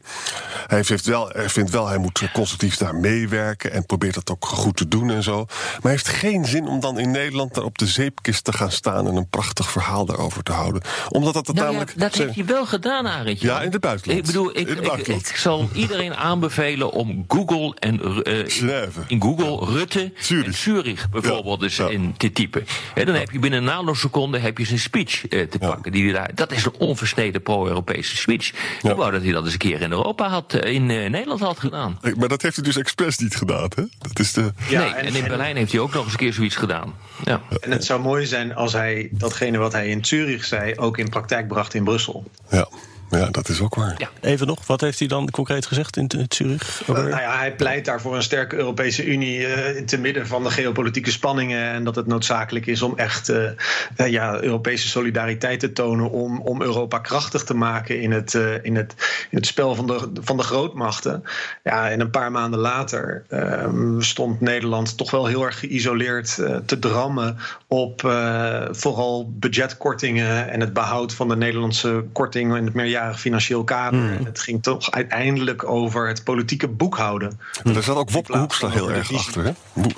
Hij, 0.67 0.77
heeft, 0.77 0.89
heeft 0.89 1.05
wel, 1.05 1.29
hij 1.29 1.49
vindt 1.49 1.69
wel, 1.69 1.87
hij 1.87 1.97
moet 1.97 2.31
constructief 2.33 2.77
daar 2.77 2.95
meewerken 2.95 3.71
en 3.71 3.85
probeert 3.85 4.13
dat 4.13 4.31
ook 4.31 4.45
goed 4.45 4.77
te 4.77 4.87
doen 4.87 5.09
en 5.09 5.23
zo. 5.23 5.45
Maar 5.45 5.79
hij 5.81 5.91
heeft 5.91 6.07
geen 6.07 6.45
zin 6.45 6.67
om 6.67 6.79
dan 6.79 6.99
in 6.99 7.11
Nederland 7.11 7.53
daar 7.53 7.63
op 7.63 7.77
de 7.77 7.87
zeepkist 7.87 8.43
te 8.43 8.53
gaan 8.53 8.71
staan 8.71 9.07
en 9.07 9.15
een 9.15 9.29
prachtig 9.29 9.71
verhaal 9.71 10.05
daarover 10.05 10.43
te 10.43 10.51
houden. 10.51 10.81
Omdat 11.09 11.33
dat, 11.33 11.45
dat 11.45 11.55
Nou 11.55 11.67
ja, 11.67 11.73
namelijk. 11.73 11.99
dat 11.99 12.15
zijn- 12.15 12.27
heeft 12.27 12.39
hij 12.39 12.55
wel 12.55 12.65
gedaan, 12.65 13.07
Arendtje. 13.07 13.47
Ja, 13.47 13.61
in 13.61 13.71
het 13.71 13.81
buitenland. 13.81 14.19
Ik 14.19 14.25
bedoel, 14.25 14.57
ik, 14.57 14.67
ik, 15.07 15.35
zal 15.35 15.69
iedereen 15.73 16.15
aanbevelen 16.15 16.91
om 16.91 17.25
Google 17.27 17.75
en 17.79 18.23
eh, 18.23 18.43
Genève. 18.45 18.99
in 19.07 19.21
Google 19.21 19.65
Rutte 19.65 20.11
Zurich. 20.17 20.45
en 20.45 20.53
Zurich 20.53 21.09
bijvoorbeeld 21.09 21.73
ja. 21.73 21.87
in 21.87 22.13
te 22.17 22.31
typen. 22.31 22.65
En 22.95 23.05
dan 23.05 23.15
heb 23.15 23.31
je 23.31 23.39
binnen 23.39 23.58
een 23.59 23.65
nanoseconde 23.65 24.39
heb 24.39 24.57
je 24.57 24.65
zijn 24.65 24.79
speech 24.79 25.27
eh, 25.27 25.47
te 25.47 25.57
pakken. 25.57 25.91
Die 25.91 26.03
hij 26.03 26.13
daar, 26.13 26.35
dat 26.35 26.51
is 26.51 26.65
een 26.65 26.75
onversneden 26.77 27.41
pro-Europese 27.41 28.17
speech. 28.17 28.51
Ja. 28.81 28.89
Ik 28.89 28.95
wou 28.95 29.11
dat 29.11 29.21
hij 29.21 29.31
dat 29.31 29.43
eens 29.43 29.53
een 29.53 29.59
keer 29.59 29.81
in 29.81 29.91
Europa 29.91 30.27
had, 30.27 30.53
eh, 30.53 30.73
in 30.73 30.89
eh, 30.89 31.09
Nederland 31.09 31.39
had 31.39 31.59
gedaan. 31.59 31.99
Maar 32.17 32.27
dat 32.27 32.41
heeft 32.41 32.55
hij 32.55 32.65
dus 32.65 32.77
expres 32.77 33.17
niet 33.17 33.35
gedaan, 33.35 33.69
hè? 33.75 33.83
Dat 33.99 34.19
is 34.19 34.33
de. 34.33 34.53
Ja, 34.69 34.81
nee, 34.81 34.93
en, 34.93 35.15
in 35.15 35.23
Berlijn 35.23 35.55
heeft 35.55 35.71
hij 35.71 35.81
ook 35.81 35.93
nog 35.93 36.03
eens 36.03 36.11
een 36.11 36.19
keer 36.19 36.33
zoiets 36.33 36.55
gedaan. 36.55 36.93
Ja. 37.23 37.41
En 37.59 37.71
het 37.71 37.85
zou 37.85 38.01
mooi 38.01 38.25
zijn 38.25 38.55
als 38.55 38.73
hij 38.73 39.09
datgene 39.11 39.57
wat 39.57 39.71
hij 39.71 39.87
in 39.87 40.05
Zurich 40.05 40.45
zei 40.45 40.75
ook 40.75 40.97
in 40.97 41.09
praktijk 41.09 41.47
bracht 41.47 41.73
in 41.73 41.83
Brussel. 41.83 42.31
Ja, 42.49 42.67
ja 43.09 43.29
dat 43.29 43.49
is 43.49 43.61
ook 43.61 43.75
waar. 43.75 43.95
Ja. 43.97 44.09
Even 44.21 44.47
nog, 44.47 44.67
wat 44.67 44.81
heeft 44.81 44.99
hij 44.99 45.07
dan 45.07 45.29
concreet 45.29 45.65
gezegd 45.65 45.97
in, 45.97 46.07
in 46.07 46.25
Zurich? 46.29 46.81
Nou 46.87 47.09
ja, 47.09 47.37
hij 47.37 47.55
pleit 47.55 47.85
daar 47.85 48.01
voor 48.01 48.15
een 48.15 48.23
sterke 48.23 48.55
Europese 48.55 49.05
Unie 49.05 49.45
eh, 49.47 49.83
te 49.83 49.97
midden 49.97 50.27
van 50.27 50.43
de 50.43 50.51
geopolitieke 50.51 51.11
spanningen. 51.11 51.71
En 51.71 51.83
dat 51.83 51.95
het 51.95 52.07
noodzakelijk 52.07 52.65
is 52.65 52.81
om 52.81 52.97
echt 52.97 53.29
eh, 53.29 53.49
eh, 53.95 54.07
ja, 54.07 54.41
Europese 54.41 54.87
solidariteit 54.87 55.59
te 55.59 55.71
tonen. 55.71 56.11
Om, 56.11 56.41
om 56.41 56.61
Europa 56.61 56.99
krachtig 56.99 57.43
te 57.43 57.53
maken 57.53 58.01
in 58.01 58.11
het, 58.11 58.35
eh, 58.35 58.63
in 58.63 58.75
het, 58.75 58.95
in 59.29 59.37
het 59.37 59.45
spel 59.45 59.75
van 59.75 59.87
de, 59.87 60.09
van 60.21 60.37
de 60.37 60.43
grootmachten. 60.43 61.23
Ja, 61.63 61.89
en 61.89 61.99
een 61.99 62.09
paar 62.09 62.31
maanden 62.31 62.59
later 62.59 63.23
ehm, 63.29 64.01
stond 64.01 64.41
Nederland 64.41 64.97
toch 64.97 65.11
wel 65.11 65.25
heel 65.25 65.45
erg 65.45 65.59
geïsoleerd 65.59 66.37
eh, 66.37 66.55
te 66.55 66.79
drammen 66.79 67.37
op 67.67 68.03
eh, 68.03 68.61
vooral 68.71 69.31
budgetkortingen 69.31 70.49
en 70.49 70.59
het 70.59 70.73
behoud 70.73 71.13
van 71.13 71.27
de 71.27 71.35
Nederlandse 71.35 72.05
korting 72.13 72.55
in 72.55 72.65
het 72.65 72.73
meerjarig 72.73 72.97
financieel 73.15 73.63
kader. 73.63 73.99
Hmm. 73.99 74.17
En 74.17 74.25
het 74.25 74.39
ging 74.39 74.63
toch 74.63 74.91
uiteindelijk 74.91 75.69
over 75.69 76.07
het 76.07 76.23
politieke 76.23 76.67
boekhouden. 76.67 77.39
Maar 77.63 77.73
daar 77.73 77.83
zat 77.83 77.95
ook 77.97 78.11
Wopke 78.11 78.37
Hoekstra 78.37 78.69
heel 78.69 78.85
de 78.85 78.93
erg 78.93 79.13
achter, 79.13 79.43
hè? 79.43 79.51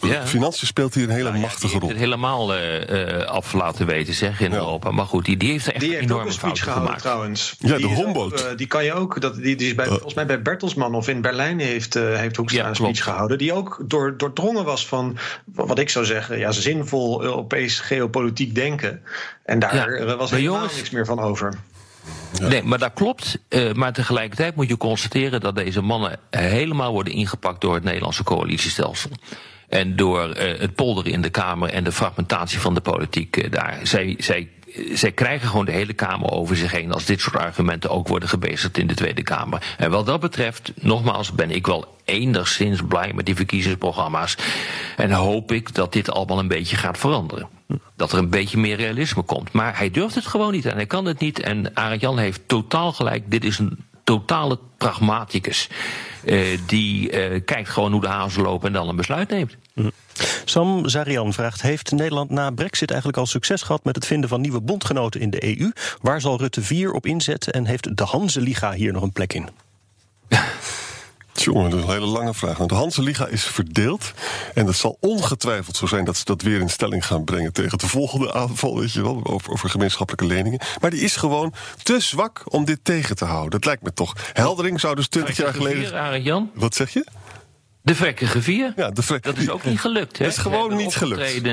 Ja. 0.07 0.25
Financiën 0.27 0.67
speelt 0.67 0.93
hier 0.93 1.03
een 1.03 1.09
hele 1.09 1.23
Nou 1.23 1.35
ja, 1.35 1.41
machtige 1.41 1.61
die 1.61 1.71
heeft 1.71 1.81
rol. 1.83 1.89
het 1.91 1.99
helemaal 1.99 2.53
eh, 2.53 3.19
eh, 3.21 3.27
af 3.27 3.53
laten 3.53 3.85
weten, 3.85 4.13
zeg, 4.13 4.39
in 4.41 4.51
Ja. 4.51 4.55
Europa. 4.57 4.91
Maar 4.91 5.05
goed, 5.05 5.25
die, 5.25 5.37
die 5.37 5.51
heeft 5.51 5.65
er 5.67 5.71
echt 5.73 5.81
Die 5.81 5.89
een 5.89 5.95
heeft 5.95 6.05
ook 6.11 6.17
enorme 6.17 6.29
een 6.31 6.37
speech 6.37 6.49
fout 6.57 6.59
gehouden 6.63 6.87
gemaakt. 6.87 7.01
trouwens. 7.03 7.55
Ja, 7.59 7.67
de 7.71 7.77
Die 7.77 7.95
Humboldt. 7.95 8.43
eh, 8.45 8.57
die 8.57 8.67
kan 8.67 8.83
je 8.85 8.93
ook. 8.93 9.21
Dat, 9.21 9.35
die, 9.35 9.55
die 9.55 9.67
is 9.67 9.75
bij, 9.75 9.85
volgens 9.87 10.13
mij 10.13 10.25
bij 10.25 10.41
Bertelsmann 10.41 10.95
of 10.95 11.07
in 11.07 11.21
Berlijn 11.21 11.59
heeft, 11.59 11.95
eh 11.95 12.15
heeft 12.15 12.35
Hoekstra 12.35 12.61
Ja, 12.61 12.67
een 12.69 12.75
klopt. 12.75 12.95
speech 12.95 13.09
gehouden. 13.11 13.37
Die 13.37 13.53
ook 13.53 13.83
door, 13.87 14.17
doordrongen 14.17 14.65
was 14.65 14.87
van 14.87 15.17
wat 15.45 15.79
ik 15.79 15.89
zou 15.89 16.05
zeggen, 16.05 16.37
ja, 16.39 16.51
zinvol 16.51 17.23
Europees 17.23 17.79
geopolitiek 17.79 18.55
denken. 18.55 19.01
En 19.45 19.59
daar 19.59 19.75
Ja, 19.75 20.15
was 20.15 20.31
helemaal 20.31 20.53
jongens- 20.55 20.75
niks 20.75 20.89
meer 20.89 21.05
van 21.05 21.19
over. 21.19 21.53
Nee, 22.39 22.63
maar 22.63 22.79
dat 22.79 22.93
klopt. 22.93 23.39
Eh, 23.49 23.73
maar 23.73 23.93
tegelijkertijd 23.93 24.55
moet 24.55 24.67
je 24.67 24.77
constateren 24.77 25.39
dat 25.39 25.55
deze 25.55 25.81
mannen 25.81 26.19
helemaal 26.29 26.91
worden 26.91 27.13
ingepakt 27.13 27.61
door 27.61 27.73
het 27.73 27.83
Nederlandse 27.83 28.23
coalitiestelsel. 28.23 29.11
En 29.69 29.95
door 29.95 30.29
eh, 30.29 30.59
het 30.59 30.75
polderen 30.75 31.11
in 31.11 31.21
de 31.21 31.29
Kamer 31.29 31.69
en 31.69 31.83
de 31.83 31.91
fragmentatie 31.91 32.59
van 32.59 32.73
de 32.73 32.81
politiek 32.81 33.37
eh, 33.37 33.51
daar. 33.51 33.79
Zij, 33.83 34.15
zij, 34.19 34.49
zij 34.93 35.11
krijgen 35.11 35.49
gewoon 35.49 35.65
de 35.65 35.71
hele 35.71 35.93
Kamer 35.93 36.31
over 36.31 36.55
zich 36.55 36.71
heen 36.71 36.91
als 36.91 37.05
dit 37.05 37.21
soort 37.21 37.37
argumenten 37.37 37.89
ook 37.89 38.07
worden 38.07 38.29
gebezigd 38.29 38.77
in 38.77 38.87
de 38.87 38.93
Tweede 38.93 39.23
Kamer. 39.23 39.75
En 39.77 39.91
wat 39.91 40.05
dat 40.05 40.19
betreft, 40.19 40.71
nogmaals, 40.75 41.31
ben 41.31 41.51
ik 41.51 41.67
wel 41.67 41.97
enigszins 42.05 42.81
blij 42.87 43.13
met 43.13 43.25
die 43.25 43.35
verkiezingsprogramma's. 43.35 44.35
En 44.97 45.11
hoop 45.11 45.51
ik 45.51 45.75
dat 45.75 45.93
dit 45.93 46.11
allemaal 46.11 46.39
een 46.39 46.47
beetje 46.47 46.75
gaat 46.75 46.97
veranderen. 46.97 47.47
Dat 47.95 48.11
er 48.11 48.17
een 48.17 48.29
beetje 48.29 48.57
meer 48.57 48.75
realisme 48.75 49.21
komt. 49.21 49.51
Maar 49.51 49.77
hij 49.77 49.91
durft 49.91 50.15
het 50.15 50.25
gewoon 50.25 50.51
niet 50.51 50.65
en 50.65 50.75
hij 50.75 50.85
kan 50.85 51.05
het 51.05 51.19
niet. 51.19 51.39
En 51.39 51.75
Arend 51.75 52.01
Jan 52.01 52.17
heeft 52.17 52.41
totaal 52.45 52.91
gelijk. 52.91 53.31
Dit 53.31 53.43
is 53.43 53.59
een 53.59 53.85
totale 54.03 54.59
pragmaticus. 54.77 55.69
Eh, 56.25 56.57
die 56.67 57.09
eh, 57.09 57.41
kijkt 57.45 57.69
gewoon 57.69 57.91
hoe 57.91 58.01
de 58.01 58.07
hazen 58.07 58.43
lopen 58.43 58.67
en 58.67 58.73
dan 58.73 58.89
een 58.89 58.95
besluit 58.95 59.29
neemt. 59.29 59.57
Sam 60.45 60.89
Zarian 60.89 61.33
vraagt: 61.33 61.61
Heeft 61.61 61.91
Nederland 61.91 62.29
na 62.29 62.51
Brexit 62.51 62.89
eigenlijk 62.89 63.19
al 63.19 63.25
succes 63.25 63.61
gehad 63.61 63.83
met 63.83 63.95
het 63.95 64.05
vinden 64.05 64.29
van 64.29 64.41
nieuwe 64.41 64.61
bondgenoten 64.61 65.21
in 65.21 65.29
de 65.29 65.57
EU? 65.59 65.71
Waar 66.01 66.21
zal 66.21 66.37
Rutte 66.37 66.61
4 66.61 66.91
op 66.91 67.05
inzetten 67.05 67.53
en 67.53 67.65
heeft 67.65 67.97
de 67.97 68.03
Hanse-Liga 68.03 68.73
hier 68.73 68.93
nog 68.93 69.03
een 69.03 69.13
plek 69.13 69.33
in? 69.33 69.49
Jongen, 71.33 71.69
dat 71.69 71.79
is 71.79 71.85
een 71.85 71.91
hele 71.91 72.05
lange 72.05 72.33
vraag. 72.33 72.57
Want 72.57 72.69
de 72.69 72.75
Hanse 72.75 73.01
Liga 73.01 73.27
is 73.27 73.43
verdeeld. 73.43 74.11
En 74.53 74.65
het 74.65 74.75
zal 74.75 74.97
ongetwijfeld 74.99 75.75
zo 75.75 75.85
zijn 75.85 76.05
dat 76.05 76.17
ze 76.17 76.25
dat 76.25 76.41
weer 76.41 76.59
in 76.59 76.69
stelling 76.69 77.05
gaan 77.05 77.23
brengen 77.23 77.53
tegen 77.53 77.77
de 77.77 77.87
volgende 77.87 78.33
aanval, 78.33 78.79
weet 78.79 78.91
je 78.91 79.01
wel, 79.01 79.21
over, 79.23 79.51
over 79.51 79.69
gemeenschappelijke 79.69 80.25
leningen. 80.33 80.59
Maar 80.81 80.89
die 80.89 81.01
is 81.01 81.15
gewoon 81.15 81.53
te 81.83 81.99
zwak 81.99 82.43
om 82.45 82.65
dit 82.65 82.79
tegen 82.83 83.15
te 83.15 83.25
houden. 83.25 83.51
Dat 83.51 83.65
lijkt 83.65 83.83
me 83.83 83.93
toch. 83.93 84.15
Heldering 84.33 84.79
zou 84.79 84.95
dus 84.95 85.07
20 85.07 85.37
jaar 85.37 85.53
geleden. 85.53 85.91
Wat 86.53 86.75
zeg 86.75 86.93
je? 86.93 87.05
De 87.81 87.95
vrekkige 87.95 88.41
vier. 88.41 88.73
Ja, 88.75 88.89
de 88.89 89.19
Dat 89.21 89.37
is 89.37 89.49
ook 89.49 89.63
niet 89.63 89.79
gelukt. 89.79 90.17
Hè? 90.17 90.23
Dat 90.23 90.33
is 90.33 90.39
gewoon 90.39 90.75
niet 90.75 90.95
gelukt. 90.95 91.43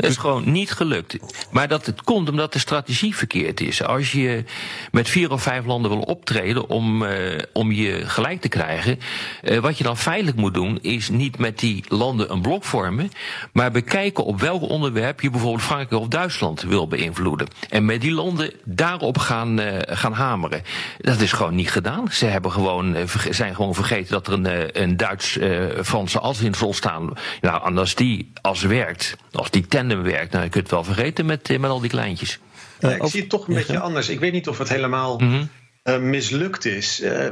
Het 0.00 0.10
is 0.10 0.16
gewoon 0.16 0.52
niet 0.52 0.70
gelukt. 0.70 1.16
Maar 1.50 1.68
dat 1.68 1.86
het 1.86 2.02
komt 2.02 2.28
omdat 2.28 2.52
de 2.52 2.58
strategie 2.58 3.16
verkeerd 3.16 3.60
is. 3.60 3.82
Als 3.82 4.12
je 4.12 4.44
met 4.90 5.08
vier 5.08 5.32
of 5.32 5.42
vijf 5.42 5.64
landen 5.64 5.90
wil 5.90 6.00
optreden 6.00 6.68
om, 6.68 7.02
uh, 7.02 7.10
om 7.52 7.72
je 7.72 8.02
gelijk 8.06 8.40
te 8.40 8.48
krijgen, 8.48 8.98
uh, 9.42 9.58
wat 9.58 9.78
je 9.78 9.84
dan 9.84 9.96
feitelijk 9.96 10.36
moet 10.36 10.54
doen, 10.54 10.78
is 10.82 11.08
niet 11.08 11.38
met 11.38 11.58
die 11.58 11.84
landen 11.88 12.32
een 12.32 12.42
blok 12.42 12.64
vormen, 12.64 13.10
maar 13.52 13.70
bekijken 13.70 14.24
op 14.24 14.40
welk 14.40 14.62
onderwerp 14.62 15.20
je 15.20 15.30
bijvoorbeeld 15.30 15.62
Frankrijk 15.62 16.02
of 16.02 16.08
Duitsland 16.08 16.62
wil 16.62 16.88
beïnvloeden. 16.88 17.48
En 17.68 17.84
met 17.84 18.00
die 18.00 18.12
landen 18.12 18.52
daarop 18.64 19.18
gaan, 19.18 19.60
uh, 19.60 19.66
gaan 19.84 20.12
hameren. 20.12 20.62
Dat 20.98 21.20
is 21.20 21.32
gewoon 21.32 21.54
niet 21.54 21.70
gedaan. 21.70 22.08
Ze 22.10 22.26
hebben 22.26 22.52
gewoon, 22.52 22.96
zijn 23.30 23.54
gewoon 23.54 23.74
vergeten 23.74 24.12
dat 24.12 24.26
er 24.26 24.32
een, 24.32 24.82
een 24.82 24.96
Duits-Franse 24.96 26.18
as 26.18 26.40
in 26.40 26.54
zal 26.54 26.72
staan. 26.72 27.12
Nou, 27.40 27.62
anders 27.62 27.94
die 27.94 28.32
as 28.40 28.62
werkt, 28.62 29.16
als 29.32 29.50
die 29.50 29.66
tandem 29.90 30.12
werkt, 30.12 30.32
nou, 30.32 30.44
je 30.44 30.50
kunt 30.50 30.62
het 30.62 30.72
wel 30.72 30.84
vergeten 30.84 31.26
met, 31.26 31.58
met 31.58 31.70
al 31.70 31.80
die 31.80 31.90
kleintjes. 31.90 32.38
Ja, 32.78 32.90
ik 32.90 33.04
zie 33.04 33.20
het 33.20 33.30
toch 33.30 33.48
een 33.48 33.54
beetje 33.54 33.78
anders. 33.78 34.08
Ik 34.08 34.20
weet 34.20 34.32
niet 34.32 34.48
of 34.48 34.58
het 34.58 34.68
helemaal 34.68 35.18
mm 35.18 35.28
-hmm. 35.28 35.48
uh, 35.84 35.98
mislukt 35.98 36.64
is. 36.64 37.00
Uh, 37.00 37.28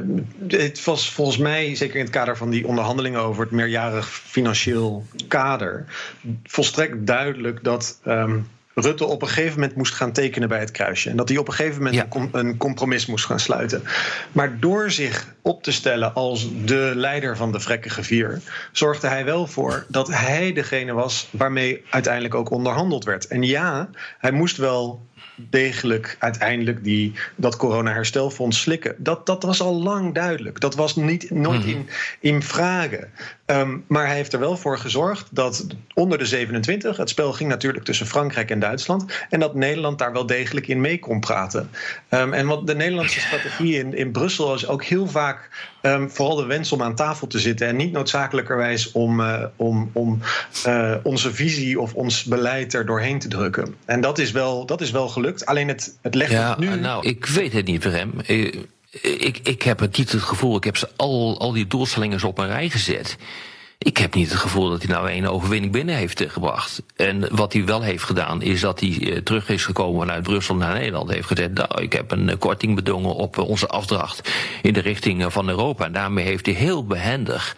het 0.47 0.83
was 0.83 1.11
volgens 1.11 1.37
mij, 1.37 1.75
zeker 1.75 1.95
in 1.95 2.01
het 2.01 2.13
kader 2.13 2.37
van 2.37 2.49
die 2.49 2.67
onderhandelingen 2.67 3.21
over 3.21 3.43
het 3.43 3.51
meerjarig 3.51 4.09
financieel 4.09 5.05
kader, 5.27 5.85
volstrekt 6.43 7.07
duidelijk 7.07 7.63
dat. 7.63 7.99
Um, 8.07 8.47
Rutte 8.81 9.05
op 9.05 9.21
een 9.21 9.27
gegeven 9.27 9.59
moment 9.59 9.75
moest 9.75 9.93
gaan 9.93 10.11
tekenen 10.11 10.49
bij 10.49 10.59
het 10.59 10.71
kruisje. 10.71 11.09
En 11.09 11.15
dat 11.15 11.29
hij 11.29 11.37
op 11.37 11.47
een 11.47 11.53
gegeven 11.53 11.77
moment 11.77 11.95
ja. 11.95 12.03
een, 12.03 12.09
com 12.09 12.29
een, 12.31 12.57
compromis 12.57 13.05
moest 13.05 13.25
gaan 13.25 13.39
sluiten. 13.39 13.83
Maar 14.31 14.59
door 14.59 14.91
zich 14.91 15.35
op 15.41 15.63
te 15.63 15.71
stellen 15.71 16.13
als 16.13 16.49
de 16.65 16.91
leider 16.95 17.37
van 17.37 17.51
de 17.51 17.59
vrekkige 17.59 18.03
vier, 18.03 18.41
zorgde 18.71 19.07
hij 19.07 19.25
wel 19.25 19.47
voor 19.47 19.85
dat 19.87 20.07
hij 20.07 20.53
degene 20.53 20.93
was 20.93 21.27
waarmee 21.31 21.83
uiteindelijk 21.89 22.35
ook 22.35 22.51
onderhandeld 22.51 23.03
werd. 23.03 23.27
En 23.27 23.43
ja, 23.43 23.89
hij 24.17 24.31
moest 24.31 24.57
wel 24.57 25.07
degelijk 25.35 26.15
uiteindelijk 26.19 26.83
die, 26.83 27.13
dat 27.35 27.57
corona-herstelfonds 27.57 28.61
slikken. 28.61 28.95
Dat, 28.97 29.25
dat 29.25 29.43
was 29.43 29.61
al 29.61 29.81
lang 29.81 30.13
duidelijk. 30.13 30.59
Dat 30.59 30.75
was 30.75 30.95
niet, 30.95 31.31
nooit 31.31 31.65
in, 31.65 31.89
in 32.19 32.43
vragen. 32.43 33.09
Um, 33.45 33.83
maar 33.87 34.05
hij 34.05 34.15
heeft 34.15 34.33
er 34.33 34.39
wel 34.39 34.57
voor 34.57 34.77
gezorgd 34.77 35.27
dat 35.31 35.67
onder 35.93 36.17
de 36.17 36.25
27, 36.25 36.97
het 36.97 37.09
spel 37.09 37.33
ging 37.33 37.49
natuurlijk 37.49 37.85
tussen 37.85 38.05
Frankrijk 38.05 38.51
en 38.51 38.59
Duitsland, 38.59 39.05
en 39.29 39.39
dat 39.39 39.55
Nederland 39.55 39.99
daar 39.99 40.13
wel 40.13 40.25
degelijk 40.25 40.67
in 40.67 40.81
mee 40.81 40.99
kon 40.99 41.19
praten. 41.19 41.69
Um, 42.09 42.33
en 42.33 42.47
wat 42.47 42.67
de 42.67 42.75
Nederlandse 42.75 43.19
strategie 43.19 43.77
in, 43.77 43.93
in 43.93 44.11
Brussel 44.11 44.53
is 44.53 44.67
ook 44.67 44.83
heel 44.83 45.07
vaak 45.07 45.49
um, 45.81 46.09
vooral 46.09 46.35
de 46.35 46.45
wens 46.45 46.71
om 46.71 46.81
aan 46.81 46.95
tafel 46.95 47.27
te 47.27 47.39
zitten 47.39 47.67
en 47.67 47.75
niet 47.75 47.91
noodzakelijkerwijs 47.91 48.91
om, 48.91 49.19
uh, 49.19 49.43
om, 49.55 49.89
om 49.93 50.19
uh, 50.67 50.95
onze 51.03 51.33
visie 51.33 51.79
of 51.79 51.93
ons 51.93 52.23
beleid 52.23 52.73
er 52.73 52.85
doorheen 52.85 53.19
te 53.19 53.27
drukken. 53.27 53.75
En 53.85 54.01
dat 54.01 54.17
is 54.17 54.31
wel, 54.31 54.65
dat 54.65 54.81
is 54.81 54.91
wel 54.91 55.07
gelukt. 55.09 55.45
Alleen 55.45 55.67
het, 55.67 55.97
het 56.01 56.15
legt 56.15 56.31
ja, 56.31 56.49
het 56.49 56.59
nu. 56.59 56.79
Nou, 56.79 57.07
ik 57.07 57.25
weet 57.25 57.53
het 57.53 57.65
niet, 57.65 57.85
Rem. 57.85 58.13
Ik, 59.01 59.39
ik 59.43 59.61
heb 59.61 59.79
het 59.79 59.97
niet 59.97 60.11
het 60.11 60.21
gevoel, 60.21 60.55
ik 60.55 60.63
heb 60.63 60.77
ze 60.77 60.89
al, 60.95 61.39
al 61.39 61.51
die 61.51 61.67
doelstellingen 61.67 62.23
op 62.23 62.37
een 62.37 62.47
rij 62.47 62.69
gezet. 62.69 63.17
Ik 63.77 63.97
heb 63.97 64.13
niet 64.13 64.29
het 64.29 64.39
gevoel 64.39 64.69
dat 64.69 64.83
hij 64.83 64.91
nou 64.91 65.11
een 65.11 65.27
overwinning 65.27 65.71
binnen 65.71 65.95
heeft 65.95 66.23
gebracht. 66.27 66.83
En 66.95 67.35
wat 67.35 67.53
hij 67.53 67.65
wel 67.65 67.81
heeft 67.81 68.03
gedaan, 68.03 68.41
is 68.41 68.61
dat 68.61 68.79
hij 68.79 68.89
uh, 68.89 69.17
terug 69.17 69.49
is 69.49 69.65
gekomen 69.65 69.99
vanuit 69.99 70.23
Brussel 70.23 70.55
naar 70.55 70.73
Nederland. 70.73 71.09
Heeft 71.09 71.27
gezegd, 71.27 71.53
nou, 71.53 71.81
ik 71.81 71.93
heb 71.93 72.11
een 72.11 72.27
uh, 72.27 72.35
korting 72.39 72.75
bedongen 72.75 73.15
op 73.15 73.37
uh, 73.37 73.49
onze 73.49 73.67
afdracht 73.67 74.29
in 74.61 74.73
de 74.73 74.79
richting 74.79 75.31
van 75.31 75.49
Europa. 75.49 75.85
En 75.85 75.91
daarmee 75.91 76.25
heeft 76.25 76.45
hij 76.45 76.55
heel 76.55 76.85
behendig 76.85 77.55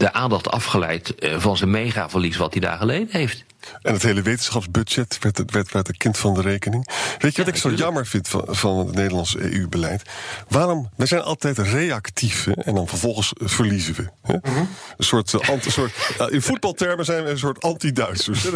de 0.00 0.12
aandacht 0.12 0.50
afgeleid 0.50 1.14
van 1.18 1.56
zijn 1.56 1.70
megaverlies 1.70 2.36
wat 2.36 2.52
hij 2.52 2.60
daar 2.60 2.78
geleden 2.78 3.08
heeft. 3.10 3.44
En 3.82 3.92
het 3.92 4.02
hele 4.02 4.22
wetenschapsbudget 4.22 5.18
werd, 5.20 5.52
werd, 5.52 5.72
werd 5.72 5.88
een 5.88 5.96
kind 5.96 6.18
van 6.18 6.34
de 6.34 6.40
rekening. 6.40 6.88
Weet 7.18 7.36
je 7.36 7.44
wat 7.44 7.54
ik 7.54 7.60
zo 7.60 7.70
jammer 7.70 8.06
vind 8.06 8.28
van, 8.28 8.44
van 8.48 8.78
het 8.78 8.94
Nederlandse 8.94 9.54
EU-beleid? 9.54 10.02
Waarom? 10.48 10.90
We 10.96 11.06
zijn 11.06 11.22
altijd 11.22 11.58
reactief 11.58 12.44
hè? 12.44 12.52
en 12.52 12.74
dan 12.74 12.88
vervolgens 12.88 13.32
verliezen 13.36 13.94
we. 13.94 14.08
Hè? 14.22 14.32
Mm 14.32 14.54
-hmm. 14.54 14.68
Een 14.96 15.04
soort, 15.04 15.32
uh, 15.32 15.48
anti, 15.48 15.70
soort 15.70 15.92
uh, 16.20 16.26
in 16.30 16.42
voetbaltermen 16.42 17.04
zijn 17.04 17.24
we 17.24 17.30
een 17.30 17.38
soort 17.38 17.62
anti-Duitsers. 17.62 18.44
en, 18.46 18.54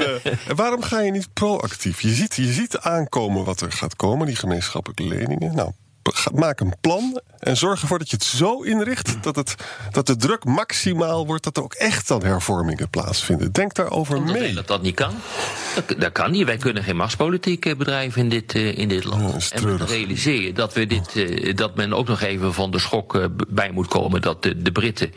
uh, 0.00 0.26
en 0.46 0.56
waarom 0.56 0.82
ga 0.82 1.00
je 1.00 1.10
niet 1.10 1.32
proactief? 1.32 2.00
Je 2.00 2.14
ziet, 2.14 2.34
je 2.34 2.52
ziet 2.52 2.78
aankomen 2.78 3.44
wat 3.44 3.60
er 3.60 3.72
gaat 3.72 3.96
komen, 3.96 4.26
die 4.26 4.36
gemeenschappelijke 4.36 5.04
leningen. 5.04 5.54
Nou, 5.54 5.72
maak 6.34 6.60
een 6.60 6.74
plan 6.80 7.20
en 7.38 7.56
zorg 7.56 7.80
ervoor 7.80 7.98
dat 7.98 8.10
je 8.10 8.16
het 8.16 8.24
zo 8.24 8.62
inricht 8.62 9.22
dat, 9.22 9.36
het, 9.36 9.54
dat 9.90 10.06
de 10.06 10.16
druk 10.16 10.44
maximaal 10.44 11.26
wordt, 11.26 11.44
dat 11.44 11.56
er 11.56 11.62
ook 11.62 11.74
echt 11.74 12.08
dan 12.08 12.24
hervormingen 12.24 12.90
plaatsvinden. 12.90 13.52
Denk 13.52 13.74
daarover 13.74 14.16
Omdat 14.16 14.38
mee. 14.38 14.54
Dat 14.54 14.66
dat 14.66 14.82
niet 14.82 14.94
kan. 14.94 15.14
Dat, 15.74 16.00
dat, 16.00 16.12
kan 16.12 16.30
niet. 16.30 16.46
Wij 16.46 16.56
kunnen 16.56 16.82
geen 16.82 16.96
machtspolitiek 16.96 17.78
bedrijven 17.78 18.22
in 18.22 18.28
dit, 18.28 18.54
uh, 18.54 18.78
in 18.78 18.88
dit 18.88 19.04
land. 19.04 19.48
Ja, 19.48 19.56
en 19.56 19.76
we 19.76 19.84
realiseren 19.84 20.54
dat, 20.54 20.72
we 20.72 20.86
dit, 20.86 21.14
uh, 21.14 21.54
dat 21.54 21.74
men 21.76 21.92
ook 21.92 22.06
nog 22.06 22.20
even 22.20 22.54
van 22.54 22.70
de 22.70 22.78
schok 22.78 23.28
bij 23.48 23.70
moet 23.70 23.88
komen 23.88 24.20
dat 24.20 24.42
de, 24.42 24.62
de 24.62 24.72
Britten 24.72 25.12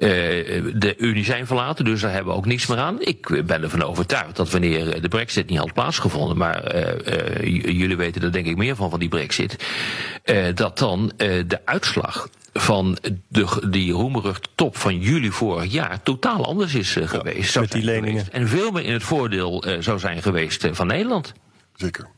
de 0.00 0.94
Unie 0.98 1.24
zijn 1.24 1.46
verlaten. 1.46 1.84
Dus 1.84 2.00
daar 2.00 2.12
hebben 2.12 2.32
we 2.32 2.38
ook 2.38 2.46
niets 2.46 2.66
meer 2.66 2.78
aan. 2.78 3.00
Ik 3.00 3.44
ben 3.46 3.62
ervan 3.62 3.82
overtuigd 3.82 4.36
dat 4.36 4.50
wanneer 4.50 5.00
de 5.00 5.08
brexit 5.08 5.48
niet 5.48 5.58
had 5.58 5.72
plaatsgevonden, 5.72 6.36
maar 6.36 6.76
jullie 7.44 7.96
weten 7.96 8.22
er 8.22 8.32
denk 8.32 8.46
ik 8.46 8.56
meer 8.56 8.76
van, 8.76 8.90
van 8.90 8.98
die 8.98 9.08
brexit, 9.08 9.56
dat 10.54 10.78
dan 10.78 11.12
de 11.16 11.58
uitslag 11.64 12.28
van 12.52 12.98
de, 13.28 13.68
die 13.70 13.92
roemerig 13.92 14.40
top 14.54 14.76
van 14.76 14.98
juli 14.98 15.30
vorig 15.30 15.72
jaar 15.72 16.02
totaal 16.02 16.46
anders 16.46 16.74
is 16.74 16.96
uh, 16.96 17.08
geweest. 17.08 17.54
Ja, 17.54 17.60
met 17.60 17.72
die 17.72 17.82
leningen. 17.82 18.24
Geweest. 18.24 18.28
En 18.28 18.48
veel 18.48 18.70
meer 18.70 18.84
in 18.84 18.92
het 18.92 19.02
voordeel 19.02 19.68
uh, 19.68 19.76
zou 19.80 19.98
zijn 19.98 20.22
geweest 20.22 20.64
uh, 20.64 20.72
van 20.72 20.86
Nederland. 20.86 21.32
Zeker. 21.74 22.08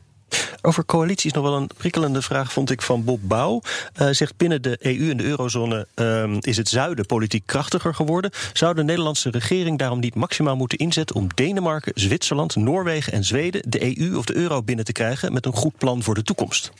Over 0.61 0.85
coalities 0.85 1.33
nog 1.33 1.43
wel 1.43 1.55
een 1.55 1.69
prikkelende 1.77 2.21
vraag, 2.21 2.53
vond 2.53 2.71
ik 2.71 2.81
van 2.81 3.03
Bob 3.03 3.19
Bouw. 3.23 3.61
Uh, 4.01 4.07
zegt 4.11 4.37
binnen 4.37 4.61
de 4.61 4.77
EU 4.79 5.09
en 5.09 5.17
de 5.17 5.23
eurozone 5.23 5.87
uh, 5.95 6.37
is 6.39 6.57
het 6.57 6.69
zuiden 6.69 7.05
politiek 7.05 7.45
krachtiger 7.45 7.95
geworden. 7.95 8.31
Zou 8.53 8.75
de 8.75 8.83
Nederlandse 8.83 9.29
regering 9.29 9.77
daarom 9.77 9.99
niet 9.99 10.15
maximaal 10.15 10.55
moeten 10.55 10.77
inzetten 10.77 11.15
om 11.15 11.27
Denemarken, 11.35 11.91
Zwitserland, 11.95 12.55
Noorwegen 12.55 13.13
en 13.13 13.23
Zweden 13.23 13.69
de 13.69 13.99
EU 13.99 14.17
of 14.17 14.25
de 14.25 14.35
euro 14.35 14.63
binnen 14.63 14.85
te 14.85 14.91
krijgen 14.91 15.33
met 15.33 15.45
een 15.45 15.53
goed 15.53 15.77
plan 15.77 16.03
voor 16.03 16.15
de 16.15 16.23
toekomst? 16.23 16.71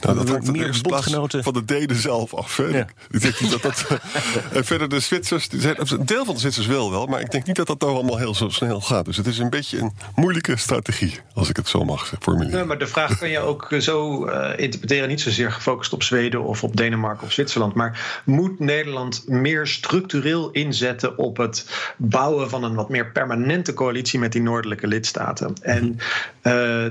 Nou, 0.00 0.16
dat 0.16 0.28
hangt 0.28 0.52
meer 0.52 0.78
bondgenoten 0.82 1.42
van 1.42 1.52
de 1.52 1.64
Denen 1.64 1.96
zelf 1.96 2.34
af. 2.34 2.56
Hè? 2.56 2.64
Ja. 2.64 2.86
Ik 3.10 3.20
denk 3.20 3.40
niet 3.40 3.50
dat 3.50 3.62
dat. 3.62 3.86
en 4.52 4.64
verder 4.64 4.88
de 4.88 5.00
Zwitsers. 5.00 5.48
Een 5.52 6.06
deel 6.06 6.24
van 6.24 6.34
de 6.34 6.40
Zwitsers 6.40 6.66
wil 6.66 6.90
wel, 6.90 7.06
maar 7.06 7.20
ik 7.20 7.30
denk 7.30 7.46
niet 7.46 7.56
dat 7.56 7.66
dat 7.66 7.80
nou 7.80 7.92
allemaal 7.92 8.18
heel 8.18 8.34
zo 8.34 8.48
snel 8.48 8.80
gaat. 8.80 9.04
Dus 9.04 9.16
het 9.16 9.26
is 9.26 9.38
een 9.38 9.50
beetje 9.50 9.78
een 9.78 9.92
moeilijke 10.14 10.56
strategie, 10.56 11.20
als 11.34 11.48
ik 11.48 11.56
het 11.56 11.68
zo 11.68 11.84
mag 11.84 12.12
formuleren. 12.20 12.58
Ja, 12.58 12.64
maar 12.64 12.78
de 12.78 12.86
vraag 12.86 13.18
kan 13.18 13.30
je 13.30 13.38
ook 13.38 13.68
zo 13.78 14.26
uh, 14.28 14.50
interpreteren, 14.56 15.08
niet 15.08 15.20
zozeer 15.20 15.52
gefocust 15.52 15.92
op 15.92 16.02
Zweden 16.02 16.42
of 16.42 16.62
op 16.62 16.76
Denemarken 16.76 17.26
of 17.26 17.32
Zwitserland. 17.32 17.74
Maar 17.74 18.22
moet 18.24 18.58
Nederland 18.58 19.24
meer 19.28 19.66
structureel 19.66 20.50
inzetten 20.50 21.18
op 21.18 21.36
het 21.36 21.66
bouwen 21.96 22.50
van 22.50 22.64
een 22.64 22.74
wat 22.74 22.88
meer 22.88 23.12
permanente 23.12 23.74
coalitie 23.74 24.18
met 24.18 24.32
die 24.32 24.42
noordelijke 24.42 24.86
lidstaten? 24.86 25.54
En 25.60 25.98
uh, 26.42 26.86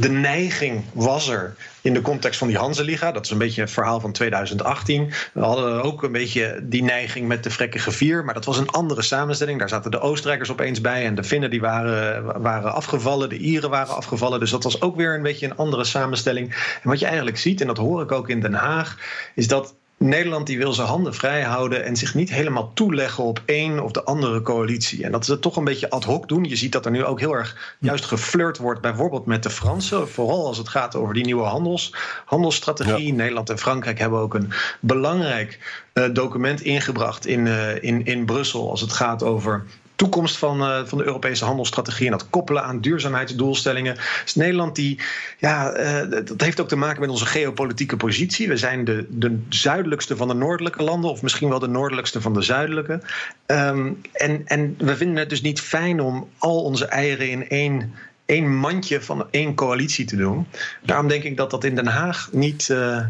de, 0.00 0.08
neiging 0.08 0.84
was 0.92 1.28
er 1.28 1.54
in 1.80 1.94
de 1.94 2.00
context 2.00 2.38
van 2.38 2.48
die 2.48 2.56
Hanse-liga. 2.56 3.12
Dat 3.12 3.24
is 3.24 3.30
een 3.30 3.38
beetje 3.38 3.60
het 3.60 3.70
verhaal 3.70 4.00
van 4.00 4.12
2018. 4.12 5.12
We 5.32 5.40
hadden 5.40 5.82
ook 5.82 6.02
een 6.02 6.12
beetje 6.12 6.60
die 6.62 6.82
neiging 6.82 7.28
met 7.28 7.44
de 7.44 7.50
vrekkige 7.50 7.90
vier. 7.90 8.24
Maar 8.24 8.34
dat 8.34 8.44
was 8.44 8.58
een 8.58 8.68
andere 8.68 9.02
samenstelling. 9.02 9.58
Daar 9.58 9.68
zaten 9.68 9.90
de 9.90 10.00
Oostenrijkers 10.00 10.50
opeens 10.50 10.80
bij. 10.80 11.04
En 11.04 11.14
de 11.14 11.24
Finnen 11.24 11.50
die 11.50 11.60
waren, 11.60 12.24
waren 12.42 12.72
afgevallen. 12.72 13.28
De 13.28 13.38
Ieren 13.38 13.70
waren 13.70 13.96
afgevallen. 13.96 14.40
Dus 14.40 14.50
dat 14.50 14.64
was 14.64 14.80
ook 14.80 14.96
weer 14.96 15.14
een 15.14 15.22
beetje 15.22 15.46
een 15.46 15.56
andere 15.56 15.84
samenstelling. 15.84 16.50
En 16.82 16.88
wat 16.88 16.98
je 16.98 17.06
eigenlijk 17.06 17.38
ziet, 17.38 17.60
en 17.60 17.66
dat 17.66 17.76
hoor 17.76 18.02
ik 18.02 18.12
ook 18.12 18.28
in 18.28 18.40
Den 18.40 18.54
Haag... 18.54 18.98
is 19.34 19.48
dat 19.48 19.74
Nederland 19.98 20.46
die 20.46 20.58
wil 20.58 20.72
zijn 20.72 20.88
handen 20.88 21.14
vrij 21.14 21.42
houden 21.42 21.84
en 21.84 21.96
zich 21.96 22.14
niet 22.14 22.30
helemaal 22.30 22.70
toeleggen 22.74 23.24
op 23.24 23.42
één 23.44 23.82
of 23.82 23.92
de 23.92 24.04
andere 24.04 24.42
coalitie. 24.42 25.04
En 25.04 25.12
dat 25.12 25.24
ze 25.24 25.32
het 25.32 25.42
toch 25.42 25.56
een 25.56 25.64
beetje 25.64 25.90
ad 25.90 26.04
hoc 26.04 26.28
doen. 26.28 26.44
Je 26.44 26.56
ziet 26.56 26.72
dat 26.72 26.84
er 26.84 26.90
nu 26.90 27.04
ook 27.04 27.20
heel 27.20 27.32
erg 27.32 27.76
juist 27.78 28.04
geflirt 28.04 28.58
wordt, 28.58 28.80
bijvoorbeeld 28.80 29.26
met 29.26 29.42
de 29.42 29.50
Fransen. 29.50 30.08
Vooral 30.08 30.46
als 30.46 30.58
het 30.58 30.68
gaat 30.68 30.96
over 30.96 31.14
die 31.14 31.24
nieuwe 31.24 31.44
handels, 31.44 31.94
handelsstrategie. 32.24 33.06
Ja. 33.06 33.14
Nederland 33.14 33.50
en 33.50 33.58
Frankrijk 33.58 33.98
hebben 33.98 34.18
ook 34.18 34.34
een 34.34 34.52
belangrijk 34.80 35.58
uh, 35.94 36.04
document 36.12 36.60
ingebracht 36.60 37.26
in, 37.26 37.46
uh, 37.46 37.82
in, 37.82 38.04
in 38.04 38.24
Brussel 38.24 38.70
als 38.70 38.80
het 38.80 38.92
gaat 38.92 39.22
over 39.22 39.64
toekomst 39.98 40.36
van, 40.36 40.60
uh, 40.60 40.80
van 40.84 40.98
de 40.98 41.04
Europese 41.04 41.44
handelsstrategie 41.44 42.06
en 42.06 42.12
dat 42.12 42.30
koppelen 42.30 42.62
aan 42.62 42.80
duurzaamheidsdoelstellingen. 42.80 43.94
Dus 44.24 44.34
Nederland, 44.34 44.74
die, 44.74 45.00
ja, 45.38 45.78
uh, 45.78 46.10
dat 46.24 46.40
heeft 46.40 46.60
ook 46.60 46.68
te 46.68 46.76
maken 46.76 47.00
met 47.00 47.10
onze 47.10 47.26
geopolitieke 47.26 47.96
positie. 47.96 48.48
We 48.48 48.56
zijn 48.56 48.84
de, 48.84 49.06
de 49.08 49.38
zuidelijkste 49.48 50.16
van 50.16 50.28
de 50.28 50.34
noordelijke 50.34 50.82
landen, 50.82 51.10
of 51.10 51.22
misschien 51.22 51.48
wel 51.48 51.58
de 51.58 51.68
noordelijkste 51.68 52.20
van 52.20 52.34
de 52.34 52.42
zuidelijke. 52.42 53.00
Um, 53.46 54.00
en, 54.12 54.42
en 54.46 54.74
we 54.78 54.96
vinden 54.96 55.16
het 55.16 55.30
dus 55.30 55.42
niet 55.42 55.60
fijn 55.60 56.00
om 56.00 56.28
al 56.38 56.62
onze 56.62 56.86
eieren 56.86 57.30
in 57.30 57.48
één 57.48 57.94
één 58.24 58.56
mandje 58.56 59.00
van 59.00 59.26
één 59.30 59.54
coalitie 59.54 60.04
te 60.04 60.16
doen. 60.16 60.46
Daarom 60.82 61.08
denk 61.08 61.22
ik 61.22 61.36
dat 61.36 61.50
dat 61.50 61.64
in 61.64 61.74
Den 61.74 61.86
Haag 61.86 62.28
niet, 62.32 62.68
uh, 62.68 63.00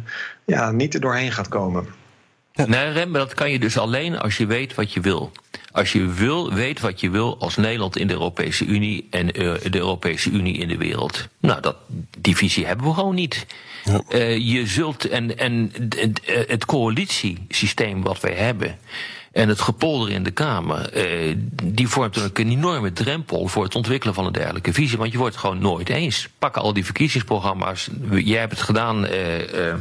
ja, 0.45 0.71
niet 0.71 0.95
er 0.95 1.01
doorheen 1.01 1.33
gaat 1.33 1.49
komen. 1.49 1.87
Nee, 2.67 2.91
Rem, 2.93 3.13
dat 3.13 3.35
kan 3.35 3.51
je 3.51 3.59
dus 3.59 3.79
alleen 3.79 4.19
als 4.19 4.37
je 4.37 4.47
weet 4.47 4.75
wat 4.75 4.93
je 4.93 5.01
wil. 5.01 5.33
Als 5.73 5.93
je 5.93 6.07
wil, 6.07 6.53
weet 6.53 6.81
wat 6.81 7.01
je 7.01 7.11
wil 7.11 7.37
als 7.39 7.57
Nederland 7.57 7.97
in 7.97 8.07
de 8.07 8.13
Europese 8.13 8.65
Unie 8.65 9.07
en 9.11 9.33
eh, 9.33 9.55
de 9.71 9.79
Europese 9.79 10.31
Unie 10.31 10.59
in 10.59 10.69
de 10.69 10.77
wereld. 10.77 11.29
Nou, 11.41 11.61
dat, 11.61 11.77
die 12.19 12.37
visie 12.37 12.67
hebben 12.67 12.87
we 12.87 12.95
gewoon 12.95 13.15
niet. 13.15 13.47
Eh, 14.09 14.39
je 14.39 14.67
zult, 14.67 15.09
en, 15.09 15.39
en 15.39 15.73
het, 15.97 16.21
het 16.49 16.65
coalitiesysteem 16.65 18.03
wat 18.03 18.21
wij 18.21 18.35
hebben. 18.35 18.79
En 19.39 19.49
het 19.49 19.61
gepolder 19.61 20.11
in 20.11 20.23
de 20.23 20.31
Kamer, 20.31 20.93
eh, 20.93 21.37
die 21.63 21.89
vormt 21.89 22.23
ook 22.23 22.39
een 22.39 22.51
enorme 22.51 22.93
drempel 22.93 23.49
voor 23.49 23.65
het 23.65 23.75
ontwikkelen 23.75 24.15
van 24.15 24.27
een 24.27 24.33
dergelijke 24.33 24.73
visie. 24.73 24.99
Want 24.99 25.13
je 25.13 25.19
wordt 25.19 25.35
het 25.35 25.45
gewoon 25.45 25.59
nooit 25.59 25.89
eens. 25.89 26.29
Pak 26.39 26.57
al 26.57 26.73
die 26.73 26.85
verkiezingsprogramma's. 26.85 27.89
Jij 28.11 28.39
hebt 28.39 28.53
het 28.53 28.63
gedaan, 28.63 29.07
eh, 29.07 29.69
eh, 29.69 29.75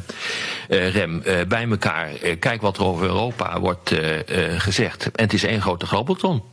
eh, 0.70 0.94
Rem, 0.94 1.22
eh, 1.22 1.46
bij 1.48 1.70
elkaar. 1.70 2.16
Eh, 2.16 2.40
kijk 2.40 2.62
wat 2.62 2.78
er 2.78 2.84
over 2.84 3.06
Europa 3.06 3.60
wordt 3.60 3.92
eh, 3.92 4.54
eh, 4.54 4.60
gezegd. 4.60 5.12
En 5.12 5.24
het 5.24 5.34
is 5.34 5.44
één 5.44 5.62
grote 5.62 5.86
grabbelton. 5.86 6.44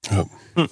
Ja. 0.00 0.24
Hm. 0.54 0.60
Eh, 0.60 0.66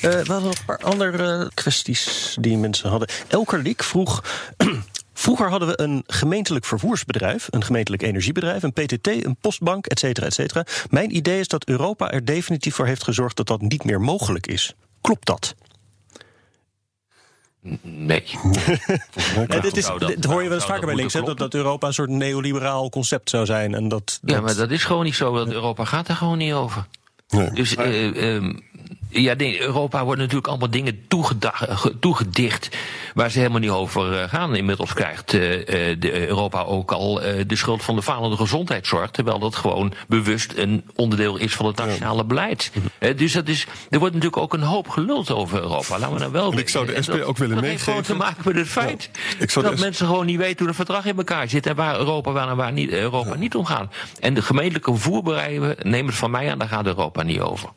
we 0.00 0.08
hadden 0.16 0.42
nog 0.42 0.58
een 0.58 0.64
paar 0.66 0.78
andere 0.82 1.50
kwesties 1.54 2.36
die 2.40 2.56
mensen 2.56 2.90
hadden. 2.90 3.08
Elker 3.28 3.58
Liek 3.58 3.82
vroeg. 3.82 4.22
Vroeger 5.14 5.50
hadden 5.50 5.68
we 5.68 5.80
een 5.80 6.02
gemeentelijk 6.06 6.64
vervoersbedrijf, 6.64 7.46
een 7.50 7.64
gemeentelijk 7.64 8.02
energiebedrijf, 8.02 8.62
een 8.62 8.72
PTT, 8.72 9.06
een 9.06 9.36
postbank, 9.40 9.86
et 9.86 9.98
cetera, 9.98 10.26
et 10.26 10.34
cetera. 10.34 10.64
Mijn 10.90 11.16
idee 11.16 11.40
is 11.40 11.48
dat 11.48 11.64
Europa 11.68 12.10
er 12.10 12.24
definitief 12.24 12.74
voor 12.74 12.86
heeft 12.86 13.04
gezorgd 13.04 13.36
dat 13.36 13.46
dat 13.46 13.60
niet 13.60 13.84
meer 13.84 14.00
mogelijk 14.00 14.46
is. 14.46 14.74
Klopt 15.00 15.26
dat? 15.26 15.54
Nee. 17.82 18.24
Nee, 19.48 19.60
dit, 19.60 19.76
is, 19.76 19.84
dat- 19.86 19.98
dit 20.06 20.24
hoor 20.24 20.42
je 20.42 20.48
wel 20.48 20.56
eens 20.58 20.66
zou 20.66 20.72
vaker 20.74 20.80
bij 20.80 20.88
dat 20.90 20.96
links, 20.96 21.12
hè, 21.14 21.22
dat, 21.22 21.38
dat 21.38 21.54
Europa 21.54 21.86
een 21.86 21.94
soort 21.94 22.10
neoliberaal 22.10 22.88
concept 22.90 23.30
zou 23.30 23.46
zijn. 23.46 23.74
En 23.74 23.88
dat, 23.88 24.18
Ja, 24.22 24.34
dat- 24.34 24.42
maar 24.42 24.54
dat 24.54 24.70
is 24.70 24.84
gewoon 24.84 25.04
niet 25.04 25.14
zo. 25.14 25.32
Want 25.32 25.52
Europa 25.52 25.84
gaat 25.84 26.06
daar 26.06 26.16
gewoon 26.16 26.38
niet 26.38 26.52
over. 26.52 26.86
Nee. 27.28 27.50
Dus 27.50 27.74
eh, 27.76 28.34
ehm, 28.34 28.52
ja, 29.12 29.34
Europa 29.60 30.04
wordt 30.04 30.20
natuurlijk 30.20 30.46
allemaal 30.46 30.70
dingen 30.70 31.00
ge- 31.08 31.98
toegedicht 31.98 32.76
waar 33.14 33.30
ze 33.30 33.38
helemaal 33.38 33.60
niet 33.60 33.70
over 33.70 34.20
eh, 34.20 34.28
gaan. 34.28 34.54
Inmiddels 34.56 34.92
krijgt 34.92 35.34
eh, 35.34 35.92
eh, 35.92 36.26
Europa 36.28 36.62
ook 36.62 36.92
al 36.92 37.22
eh, 37.22 37.44
de 37.46 37.56
schuld 37.56 37.82
van 37.82 37.96
de 37.96 38.02
falende 38.02 38.36
gezondheidszorg, 38.36 39.10
terwijl 39.10 39.38
dat 39.38 39.56
gewoon 39.56 39.92
bewust 40.08 40.52
een 40.56 40.84
onderdeel 40.94 41.36
is 41.36 41.54
van 41.54 41.66
het 41.66 41.76
nationale 41.76 42.24
beleid. 42.24 42.72
Eh, 42.98 43.16
dus 43.16 43.32
dat 43.32 43.48
is, 43.48 43.66
er 43.90 43.98
wordt 43.98 44.14
natuurlijk 44.14 44.42
ook 44.42 44.52
een 44.54 44.62
hoop 44.62 44.88
geluld 44.88 45.30
over 45.30 45.58
Europa. 45.60 45.98
Laten 45.98 46.12
we 46.14 46.18
nou 46.20 46.32
wel 46.32 46.52
En 46.52 46.58
ik 46.58 46.68
zou 46.68 46.86
de. 46.86 47.02
SP 47.06 47.10
dat- 47.10 47.22
ook 47.22 47.36
willen 47.38 47.54
dat 47.56 47.64
heeft 47.64 47.82
gewoon 47.82 48.02
te 48.02 48.12
meegeven. 48.14 48.34
maken 48.36 48.52
met 48.54 48.62
het 48.62 48.72
feit 48.72 49.10
dat 49.54 49.78
mensen 49.78 50.06
gewoon 50.06 50.26
niet 50.26 50.36
weten 50.38 50.58
hoe 50.58 50.66
het 50.66 50.76
verdrag 50.76 51.04
in 51.04 51.16
elkaar 51.16 51.48
zit 51.48 51.66
en 51.66 51.74
waar 51.76 51.98
Europa 51.98 52.32
wel 52.32 52.48
en 52.48 52.56
waar 52.56 52.72
niet, 52.72 52.90
Europa 52.90 53.34
niet 53.34 53.54
om 53.54 53.64
gaat. 53.64 53.94
En 54.20 54.34
de 54.34 54.42
gemeentelijke 54.42 54.90
vervoerbedrijven, 54.92 55.76
neem 55.82 56.06
het 56.06 56.14
van 56.16 56.30
mij 56.30 56.50
aan, 56.50 56.58
daar 56.58 56.68
gaat 56.68 56.86
Europa 56.86 57.22
niet 57.22 57.40
over. 57.40 57.68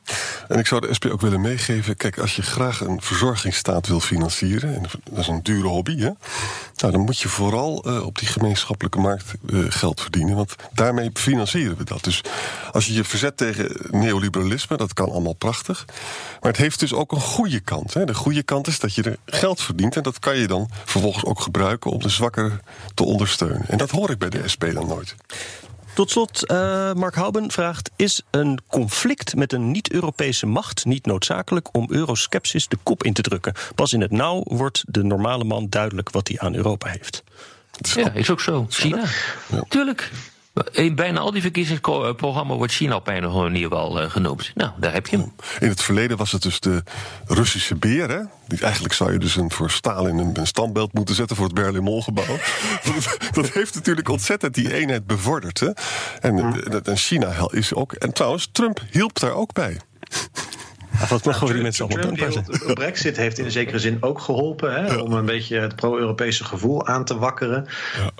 En 0.48 0.60
ik 0.60 0.68
zou 0.68 0.82
de 0.88 0.94
SP 0.98 1.06
ook 1.12 1.22
willen 1.26 1.42
meegeven. 1.42 1.96
Kijk, 1.96 2.18
als 2.18 2.36
je 2.36 2.42
graag 2.42 2.82
een 2.82 3.02
verzorgingsstaat 3.02 3.88
wil 3.88 4.00
financieren. 4.00 4.76
En 4.76 4.82
dat 5.04 5.20
is 5.20 5.28
een 5.28 5.44
dure 5.44 5.68
hobby, 5.68 5.98
hè? 5.98 6.10
Nou, 6.76 6.92
dan 6.92 7.00
moet 7.00 7.20
je 7.20 7.30
vooral 7.30 7.84
eh, 7.84 8.06
op 8.06 8.20
die 8.20 8.28
gemeenschappelijke 8.28 9.00
markt 9.00 9.34
eh, 9.50 9.60
geld 9.70 10.02
verdienen. 10.02 10.36
Want 10.36 10.56
daarmee 10.74 11.10
financieren 11.14 11.78
we 11.78 11.84
dat. 11.84 12.04
Dus 12.04 12.22
als 12.72 12.86
je 12.86 12.94
je 12.94 13.04
verzet 13.04 13.38
tegen 13.38 13.78
neoliberalisme, 13.92 14.78
dat 14.78 14.94
kan 14.94 15.10
allemaal 15.10 15.34
prachtig. 15.34 15.86
Maar 16.42 16.52
het 16.52 16.62
heeft 16.62 16.80
dus 16.80 16.94
ook 16.94 17.12
een 17.12 17.22
goede 17.22 17.60
kant. 17.60 17.94
Hè? 17.94 18.06
De 18.06 18.14
goede 18.14 18.44
kant 18.44 18.68
is 18.68 18.80
dat 18.80 18.96
je 18.96 19.04
er 19.04 19.18
geld 19.26 19.62
verdient. 19.62 19.96
En 19.96 20.04
dat 20.04 20.20
kan 20.20 20.38
je 20.38 20.48
dan 20.48 20.70
vervolgens 20.86 21.26
ook 21.26 21.40
gebruiken 21.40 21.92
om 21.92 22.02
de 22.02 22.10
zwakker 22.10 22.60
te 22.94 23.04
ondersteunen. 23.04 23.68
En 23.68 23.78
dat 23.78 23.90
hoor 23.90 24.10
ik 24.10 24.18
bij 24.18 24.30
de 24.30 24.48
SP 24.54 24.64
dan 24.74 24.88
nooit. 24.88 25.16
Tot 25.96 26.12
slot, 26.12 26.46
eh, 26.46 26.94
Mark 26.94 27.16
Houben 27.16 27.52
vraagt: 27.52 27.92
Is 27.96 28.22
een 28.32 28.60
conflict 28.68 29.36
met 29.36 29.54
een 29.54 29.72
niet-Europese 29.72 30.46
macht 30.46 30.86
niet 30.86 31.06
noodzakelijk 31.06 31.68
om 31.72 31.88
euroskepsis 31.90 32.68
de 32.68 32.78
kop 32.84 33.04
in 33.04 33.14
te 33.14 33.22
drukken? 33.22 33.54
Pas 33.76 33.94
in 33.94 34.02
het 34.02 34.12
nauw 34.12 34.42
wordt 34.44 34.84
de 34.88 35.04
normale 35.04 35.44
man 35.44 35.70
duidelijk 35.70 36.10
wat 36.10 36.28
hij 36.28 36.40
aan 36.40 36.56
Europa 36.56 36.90
heeft. 36.90 37.24
Ja, 37.94 38.12
is 38.12 38.30
ook 38.30 38.42
zo. 38.42 38.66
China. 38.70 39.04
Tuurlijk. 39.68 40.12
In 40.72 40.96
bijna 40.96 41.20
al 41.20 41.32
die 41.32 41.42
verkiezingsprogramma's 41.42 42.58
wordt 42.58 42.74
China 42.74 42.96
op 42.96 43.08
een 43.08 43.26
of 43.26 43.32
andere 43.32 43.44
manier 43.44 43.70
wel 43.70 44.02
eh, 44.02 44.10
genoemd. 44.10 44.52
Nou, 44.54 44.72
daar 44.78 44.94
heb 44.94 45.08
je 45.08 45.18
hem. 45.18 45.34
In 45.60 45.70
het 45.70 45.82
verleden 45.82 46.18
was 46.18 46.32
het 46.32 46.42
dus 46.42 46.60
de 46.60 46.84
Russische 47.26 47.76
beer. 47.76 48.10
Hè? 48.10 48.20
Die, 48.48 48.60
eigenlijk 48.62 48.94
zou 48.94 49.12
je 49.12 49.20
dus 49.20 49.36
een, 49.36 49.52
voor 49.52 49.72
Stalin 49.72 50.18
een, 50.18 50.40
een 50.40 50.48
standbeeld 50.48 50.94
moeten 50.94 51.16
zetten 51.16 51.36
voor 51.36 51.46
het 51.46 51.56
Berlaymont-gebouw. 51.56 52.38
dat, 52.84 53.18
dat 53.32 53.50
heeft 53.50 53.76
natuurlijk 53.76 54.10
ontzettend 54.10 54.54
die 54.54 54.74
eenheid 54.74 55.08
bevorderd. 55.08 55.60
Hè? 55.60 55.70
En, 56.22 56.64
eh, 56.64 56.80
en 56.84 56.98
China 56.98 57.48
is 57.50 57.74
ook. 57.74 57.94
En 57.94 58.14
trouwens, 58.14 58.50
Trump 58.52 58.82
hielp 58.92 59.20
daar 59.20 59.34
ook 59.34 59.54
bij. 59.54 59.80
Ja, 61.00 61.08
wat 61.08 61.26
mogen 61.26 61.54
die 61.54 61.62
mensen 61.62 61.86
allemaal 61.90 62.12
de 62.12 62.72
Brexit 62.74 63.18
heeft 63.18 63.38
in 63.38 63.52
zekere 63.52 63.80
zin 63.80 63.98
ook 64.00 64.20
geholpen 64.20 64.74
hè, 64.86 64.96
om 64.96 65.14
een 65.14 65.26
beetje 65.26 65.60
het 65.60 65.76
pro-Europese 65.76 66.44
gevoel 66.44 66.88
aan 66.88 67.06
te 67.06 67.18
wakkeren. 67.18 67.68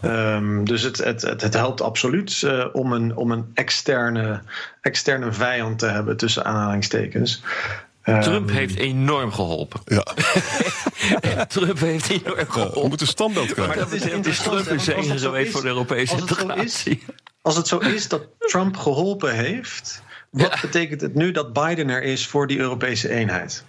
Ehm, 0.02 0.64
dus 0.64 0.82
het, 0.82 0.98
het, 0.98 1.22
het, 1.22 1.42
het 1.42 1.54
helpt 1.54 1.82
absoluut 1.82 2.44
eh, 2.44 2.66
om 2.74 2.92
een, 2.94 3.16
om 3.16 3.32
een 3.32 3.52
externe, 3.54 4.42
externe 4.82 5.32
vijand 5.34 5.80
te 5.80 5.86
hebben, 5.86 6.18
tussen 6.18 6.46
aanhalingstekens. 6.46 7.42
Ehm, 8.02 8.22
Trump 8.22 8.50
heeft 8.50 8.76
enorm 8.76 9.32
geholpen. 9.32 9.82
Ja, 9.86 10.04
Trump 11.46 11.80
heeft 11.80 12.10
enorm 12.10 12.36
we 12.38 12.46
geholpen. 12.50 12.88
moeten 12.90 13.08
standbeeld 13.08 13.54
krijgen. 13.54 13.76
Maar 13.76 13.84
dat 13.84 13.94
is 13.94 14.04
Het 14.04 14.26
is 14.26 14.40
Trump 14.40 14.80
zegen 14.80 15.20
zo 15.20 15.26
geweest 15.30 15.46
is- 15.48 15.52
voor 15.52 15.62
de 15.62 15.68
Europese 15.68 16.12
als 16.12 16.22
het 16.22 16.30
zo 16.30 16.36
is- 16.36 16.42
integratie. 16.42 17.04
Als 17.42 17.56
het 17.56 17.68
zo 17.68 17.78
is 17.78 18.08
dat 18.08 18.22
Trump 18.40 18.78
geholpen 18.78 19.36
heeft, 19.36 20.02
wat 20.44 20.54
Ja. 20.54 20.60
betekent 20.62 21.02
het 21.02 21.16
nu 21.16 21.32
dat 21.32 21.54
Biden 21.54 21.90
er 21.90 22.04
is 22.04 22.28
voor 22.28 22.48
die 22.48 22.60
Europese 22.60 23.10
eenheid? 23.10 23.64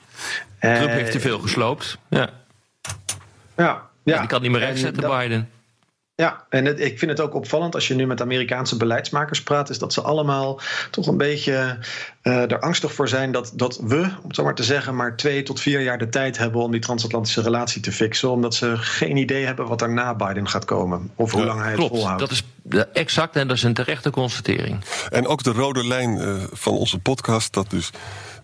Trump 0.60 0.76
Eh, 0.76 0.86
heeft 0.86 1.12
te 1.12 1.20
veel 1.20 1.38
gesloopt. 1.38 1.98
Ja. 2.10 2.30
Ja, 3.56 3.82
ja. 4.02 4.18
Die 4.18 4.28
kan 4.28 4.42
niet 4.42 4.50
meer 4.50 4.60
En 4.62 4.66
rechtzetten, 4.66 5.02
dat- 5.02 5.18
Biden. 5.18 5.50
Ja, 6.16 6.44
en 6.48 6.64
het, 6.64 6.80
ik 6.80 6.98
vind 6.98 7.10
het 7.10 7.20
ook 7.20 7.34
opvallend 7.34 7.74
als 7.74 7.88
je 7.88 7.94
nu 7.94 8.06
met 8.06 8.20
Amerikaanse 8.20 8.76
beleidsmakers 8.76 9.42
praat, 9.42 9.70
is 9.70 9.78
dat 9.78 9.92
ze 9.92 10.00
allemaal 10.02 10.60
toch 10.90 11.06
een 11.06 11.16
beetje 11.16 11.78
eh, 12.22 12.50
er 12.50 12.58
angstig 12.60 12.92
voor 12.92 13.08
zijn 13.08 13.32
dat, 13.32 13.52
dat 13.54 13.78
we, 13.82 13.96
om 13.96 14.26
het 14.26 14.36
zo 14.36 14.44
maar 14.44 14.54
te 14.54 14.64
zeggen, 14.64 14.96
maar 14.96 15.16
twee 15.16 15.42
tot 15.42 15.60
vier 15.60 15.80
jaar 15.80 15.98
de 15.98 16.08
tijd 16.08 16.38
hebben 16.38 16.60
om 16.60 16.70
die 16.70 16.80
transatlantische 16.80 17.42
relatie 17.42 17.80
te 17.80 17.92
fixen, 17.92 18.30
omdat 18.30 18.54
ze 18.54 18.76
geen 18.76 19.16
idee 19.16 19.44
hebben 19.44 19.66
wat 19.66 19.82
er 19.82 19.92
na 19.92 20.14
Biden 20.14 20.48
gaat 20.48 20.64
komen 20.64 21.10
of 21.14 21.30
hoe 21.32 21.40
Ja, 21.40 21.46
lang 21.46 21.60
hij 21.60 21.70
het 21.72 21.86
volhoudt. 21.86 22.20
dat 22.20 22.30
is 22.30 22.42
exact 22.92 23.36
en 23.36 23.48
dat 23.48 23.56
is 23.56 23.62
een 23.62 23.74
terechte 23.74 24.10
constatering. 24.10 24.84
En 25.10 25.26
ook 25.26 25.42
de 25.42 25.52
rode 25.52 25.86
lijn 25.86 26.18
eh, 26.18 26.34
van 26.52 26.72
onze 26.72 26.98
podcast, 26.98 27.52
dat 27.52 27.70
dus 27.70 27.90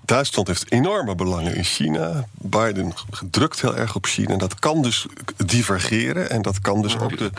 Duitsland 0.05 0.49
heeft 0.49 0.71
enorme 0.71 1.15
belangen 1.15 1.55
in 1.55 1.65
China. 1.65 2.27
Biden 2.33 2.93
drukt 3.31 3.61
heel 3.61 3.77
erg 3.77 3.95
op 3.95 4.07
China. 4.07 4.33
En 4.33 4.39
dat 4.39 4.59
kan 4.59 4.83
dus 4.83 5.07
divergeren. 5.47 6.31
En 6.31 6.43
dat 6.43 6.61
kan 6.61 6.83
dus 6.83 6.99
ook 6.99 7.19
de, 7.19 7.31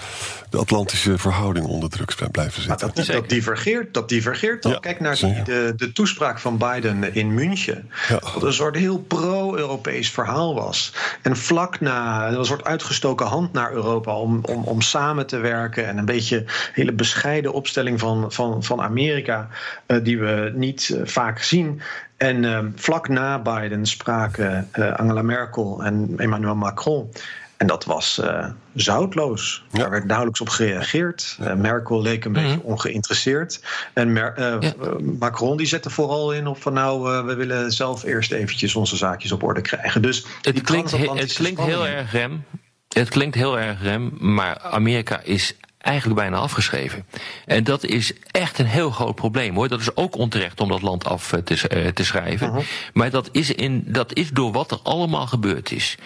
de 0.49 0.57
Atlantische 0.57 1.17
verhouding 1.17 1.65
onder 1.65 1.89
druk 1.89 2.15
blijven 2.31 2.67
Maar 2.67 2.79
zitten. 2.79 3.05
dat, 3.05 3.15
dat 3.15 3.29
divergeert, 3.29 3.93
dat 3.93 4.09
divergeert 4.09 4.65
al. 4.65 4.71
Ja, 4.71 4.79
Kijk 4.79 4.99
naar 4.99 5.15
die, 5.15 5.43
de, 5.43 5.73
de 5.77 5.91
toespraak 5.91 6.39
van 6.39 6.57
Biden 6.57 7.15
in 7.15 7.33
München. 7.33 7.89
Ja. 8.07 8.19
Dat 8.19 8.43
een 8.43 8.53
soort 8.53 8.75
heel 8.75 8.99
pro-Europees 8.99 10.09
verhaal 10.11 10.55
was. 10.55 10.93
En 11.21 11.37
vlak 11.37 11.79
na, 11.79 12.27
een 12.31 12.45
soort 12.45 12.63
uitgestoken 12.63 13.25
hand 13.25 13.53
naar 13.53 13.71
Europa 13.73 14.15
om, 14.15 14.39
om, 14.45 14.63
om 14.63 14.81
samen 14.81 15.27
te 15.27 15.37
werken. 15.37 15.87
En 15.87 15.97
een 15.97 16.05
beetje 16.05 16.45
hele 16.73 16.93
bescheiden 16.93 17.53
opstelling 17.53 17.99
van, 17.99 18.31
van, 18.31 18.63
van 18.63 18.81
Amerika, 18.81 19.49
eh, 19.85 20.03
die 20.03 20.19
we 20.19 20.51
niet 20.55 20.89
eh, 20.89 21.01
vaak 21.05 21.41
zien. 21.41 21.81
En 22.17 22.45
eh, 22.45 22.59
vlak 22.75 23.07
na 23.07 23.39
Biden 23.39 23.85
spraken 23.85 24.67
eh, 24.71 24.93
Angela 24.93 25.21
Merkel 25.21 25.83
en 25.83 26.13
Emmanuel 26.17 26.55
Macron. 26.55 27.11
En 27.57 27.67
dat 27.67 27.85
was 27.85 28.19
eh, 28.19 28.47
zoutloos. 28.73 29.65
Ja. 29.71 29.79
Daar 29.79 29.89
werd 29.89 30.05
nauwelijks 30.05 30.41
op 30.41 30.49
gereageerd. 30.49 31.37
Eh, 31.39 31.53
Merkel 31.53 32.01
leek 32.01 32.25
een 32.25 32.31
beetje 32.33 32.61
ongeïnteresseerd. 32.63 33.61
En 33.93 34.13
Mer- 34.13 34.33
Ja. 34.61 34.73
Macron 35.19 35.57
die 35.57 35.65
zette 35.67 35.89
vooral 35.89 36.33
in 36.33 36.47
op 36.47 36.61
van 36.61 36.73
nou, 36.73 37.25
we 37.25 37.33
willen 37.35 37.71
zelf 37.71 38.03
eerst 38.03 38.31
eventjes 38.31 38.75
onze 38.75 38.95
zaakjes 38.97 39.31
op 39.31 39.43
orde 39.43 39.61
krijgen. 39.61 40.01
Dus 40.01 40.25
Het 40.41 40.61
klinkt, 40.61 40.91
he- 40.91 41.13
het 41.13 41.33
klinkt 41.33 41.61
heel 41.61 41.87
erg 41.87 42.11
rem. 42.11 42.43
Het 42.87 43.09
klinkt 43.09 43.35
heel 43.35 43.59
erg 43.59 43.81
rem, 43.81 44.11
maar 44.19 44.59
Amerika 44.59 45.21
is 45.21 45.57
eigenlijk 45.83 46.19
bijna 46.19 46.37
afgeschreven. 46.37 47.05
En 47.45 47.63
dat 47.63 47.83
is 47.83 48.13
echt 48.31 48.59
een 48.59 48.65
heel 48.65 48.91
groot 48.91 49.15
probleem 49.15 49.55
hoor. 49.55 49.67
Dat 49.67 49.79
is 49.79 49.95
ook 49.95 50.15
onterecht 50.15 50.61
om 50.61 50.69
dat 50.69 50.81
land 50.81 51.05
af 51.05 51.33
eh, 51.33 51.39
te, 51.39 51.67
eh, 51.67 51.87
te 51.87 52.05
schrijven. 52.05 52.49
Mhm. 52.49 52.61
Maar 52.93 53.09
dat 53.09 53.29
is, 53.31 53.51
in, 53.51 53.83
dat 53.87 54.13
is 54.13 54.29
door 54.29 54.51
wat 54.51 54.71
er 54.71 54.79
allemaal 54.83 55.27
gebeurd 55.27 55.71
is. 55.71 55.97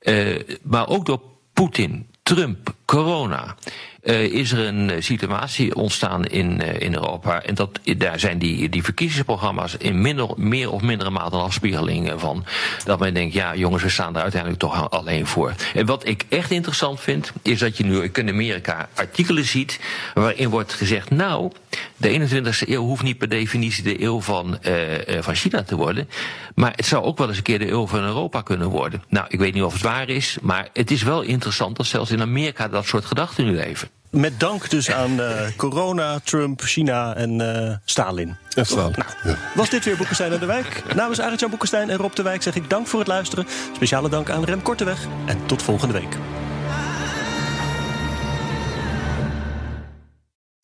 Eh, 0.00 0.40
maar 0.62 0.88
ook 0.88 1.06
door 1.06 1.20
Poetin, 1.52 2.06
Trump, 2.22 2.74
corona. 2.84 3.56
Eh, 4.04 4.22
is 4.22 4.52
er 4.52 4.66
een 4.66 4.90
eh, 4.90 5.00
situatie 5.00 5.74
ontstaan 5.74 6.24
in, 6.24 6.60
eh, 6.60 6.80
in 6.80 6.94
Europa. 6.94 7.42
En 7.42 7.54
dat, 7.54 7.80
daar 7.96 8.20
zijn 8.20 8.38
die, 8.38 8.68
die 8.68 8.82
verkiezingsprogramma's 8.82 9.76
in 9.78 10.00
minder, 10.00 10.28
meer 10.36 10.70
of 10.70 10.82
mindere 10.82 11.10
mate 11.10 11.36
een 11.36 11.42
afspiegeling 11.42 12.12
van. 12.16 12.44
Dat 12.84 12.98
men 12.98 13.14
denkt, 13.14 13.34
ja 13.34 13.54
jongens, 13.54 13.82
we 13.82 13.88
staan 13.88 14.16
er 14.16 14.22
uiteindelijk 14.22 14.60
toch 14.60 14.90
alleen 14.90 15.26
voor. 15.26 15.54
En 15.74 15.86
wat 15.86 16.06
ik 16.06 16.24
echt 16.28 16.50
interessant 16.50 17.00
vind, 17.00 17.32
is 17.42 17.58
dat 17.58 17.76
je 17.76 17.84
nu 17.84 18.10
in 18.12 18.28
Amerika 18.28 18.88
artikelen 18.94 19.44
ziet 19.44 19.80
waarin 20.14 20.48
wordt 20.48 20.72
gezegd, 20.72 21.10
nou, 21.10 21.52
De 21.96 22.28
21ste 22.28 22.68
eeuw 22.68 22.82
hoeft 22.82 23.02
niet 23.02 23.18
per 23.18 23.28
definitie 23.28 23.82
de 23.82 24.02
eeuw 24.02 24.20
van, 24.20 24.58
uh, 24.68 24.74
van 25.20 25.34
China 25.34 25.62
te 25.62 25.76
worden. 25.76 26.08
Maar 26.54 26.72
het 26.76 26.86
zou 26.86 27.04
ook 27.04 27.18
wel 27.18 27.28
eens 27.28 27.36
een 27.36 27.42
keer 27.42 27.58
de 27.58 27.70
eeuw 27.70 27.86
van 27.86 28.04
Europa 28.04 28.42
kunnen 28.42 28.68
worden. 28.68 29.02
Nou, 29.08 29.26
ik 29.28 29.38
weet 29.38 29.54
niet 29.54 29.62
of 29.62 29.72
het 29.72 29.82
waar 29.82 30.08
is, 30.08 30.38
maar 30.42 30.68
het 30.72 30.90
is 30.90 31.02
wel 31.02 31.22
interessant 31.22 31.76
dat 31.76 31.86
zelfs 31.86 32.10
in 32.10 32.20
Amerika 32.20 32.68
dat 32.68 32.86
soort 32.86 33.04
gedachten 33.04 33.44
nu 33.44 33.54
leven. 33.54 33.88
Met 34.14 34.40
dank 34.40 34.70
dus 34.70 34.90
aan 34.90 35.20
uh, 35.20 35.40
corona, 35.56 36.18
Trump, 36.24 36.60
China 36.60 37.14
en 37.14 37.40
uh, 37.40 37.74
Stalin. 37.84 38.36
En 38.54 38.66
Stalin. 38.66 38.94
Nou, 38.96 39.14
ja. 39.24 39.36
Was 39.54 39.70
dit 39.70 39.84
weer 39.84 39.96
Boekenstein 39.96 40.32
en 40.32 40.38
de 40.38 40.46
Wijk? 40.46 40.94
Namens 40.94 41.20
Arend-Jan 41.20 41.50
Boekenstein 41.50 41.90
en 41.90 41.96
Rob 41.96 42.14
de 42.14 42.22
Wijk 42.22 42.42
zeg 42.42 42.54
ik 42.54 42.70
dank 42.70 42.86
voor 42.86 42.98
het 42.98 43.08
luisteren. 43.08 43.46
Speciale 43.74 44.08
dank 44.08 44.30
aan 44.30 44.44
Rem 44.44 44.62
Korteweg. 44.62 45.06
En 45.26 45.46
tot 45.46 45.62
volgende 45.62 45.94
week. 45.94 46.16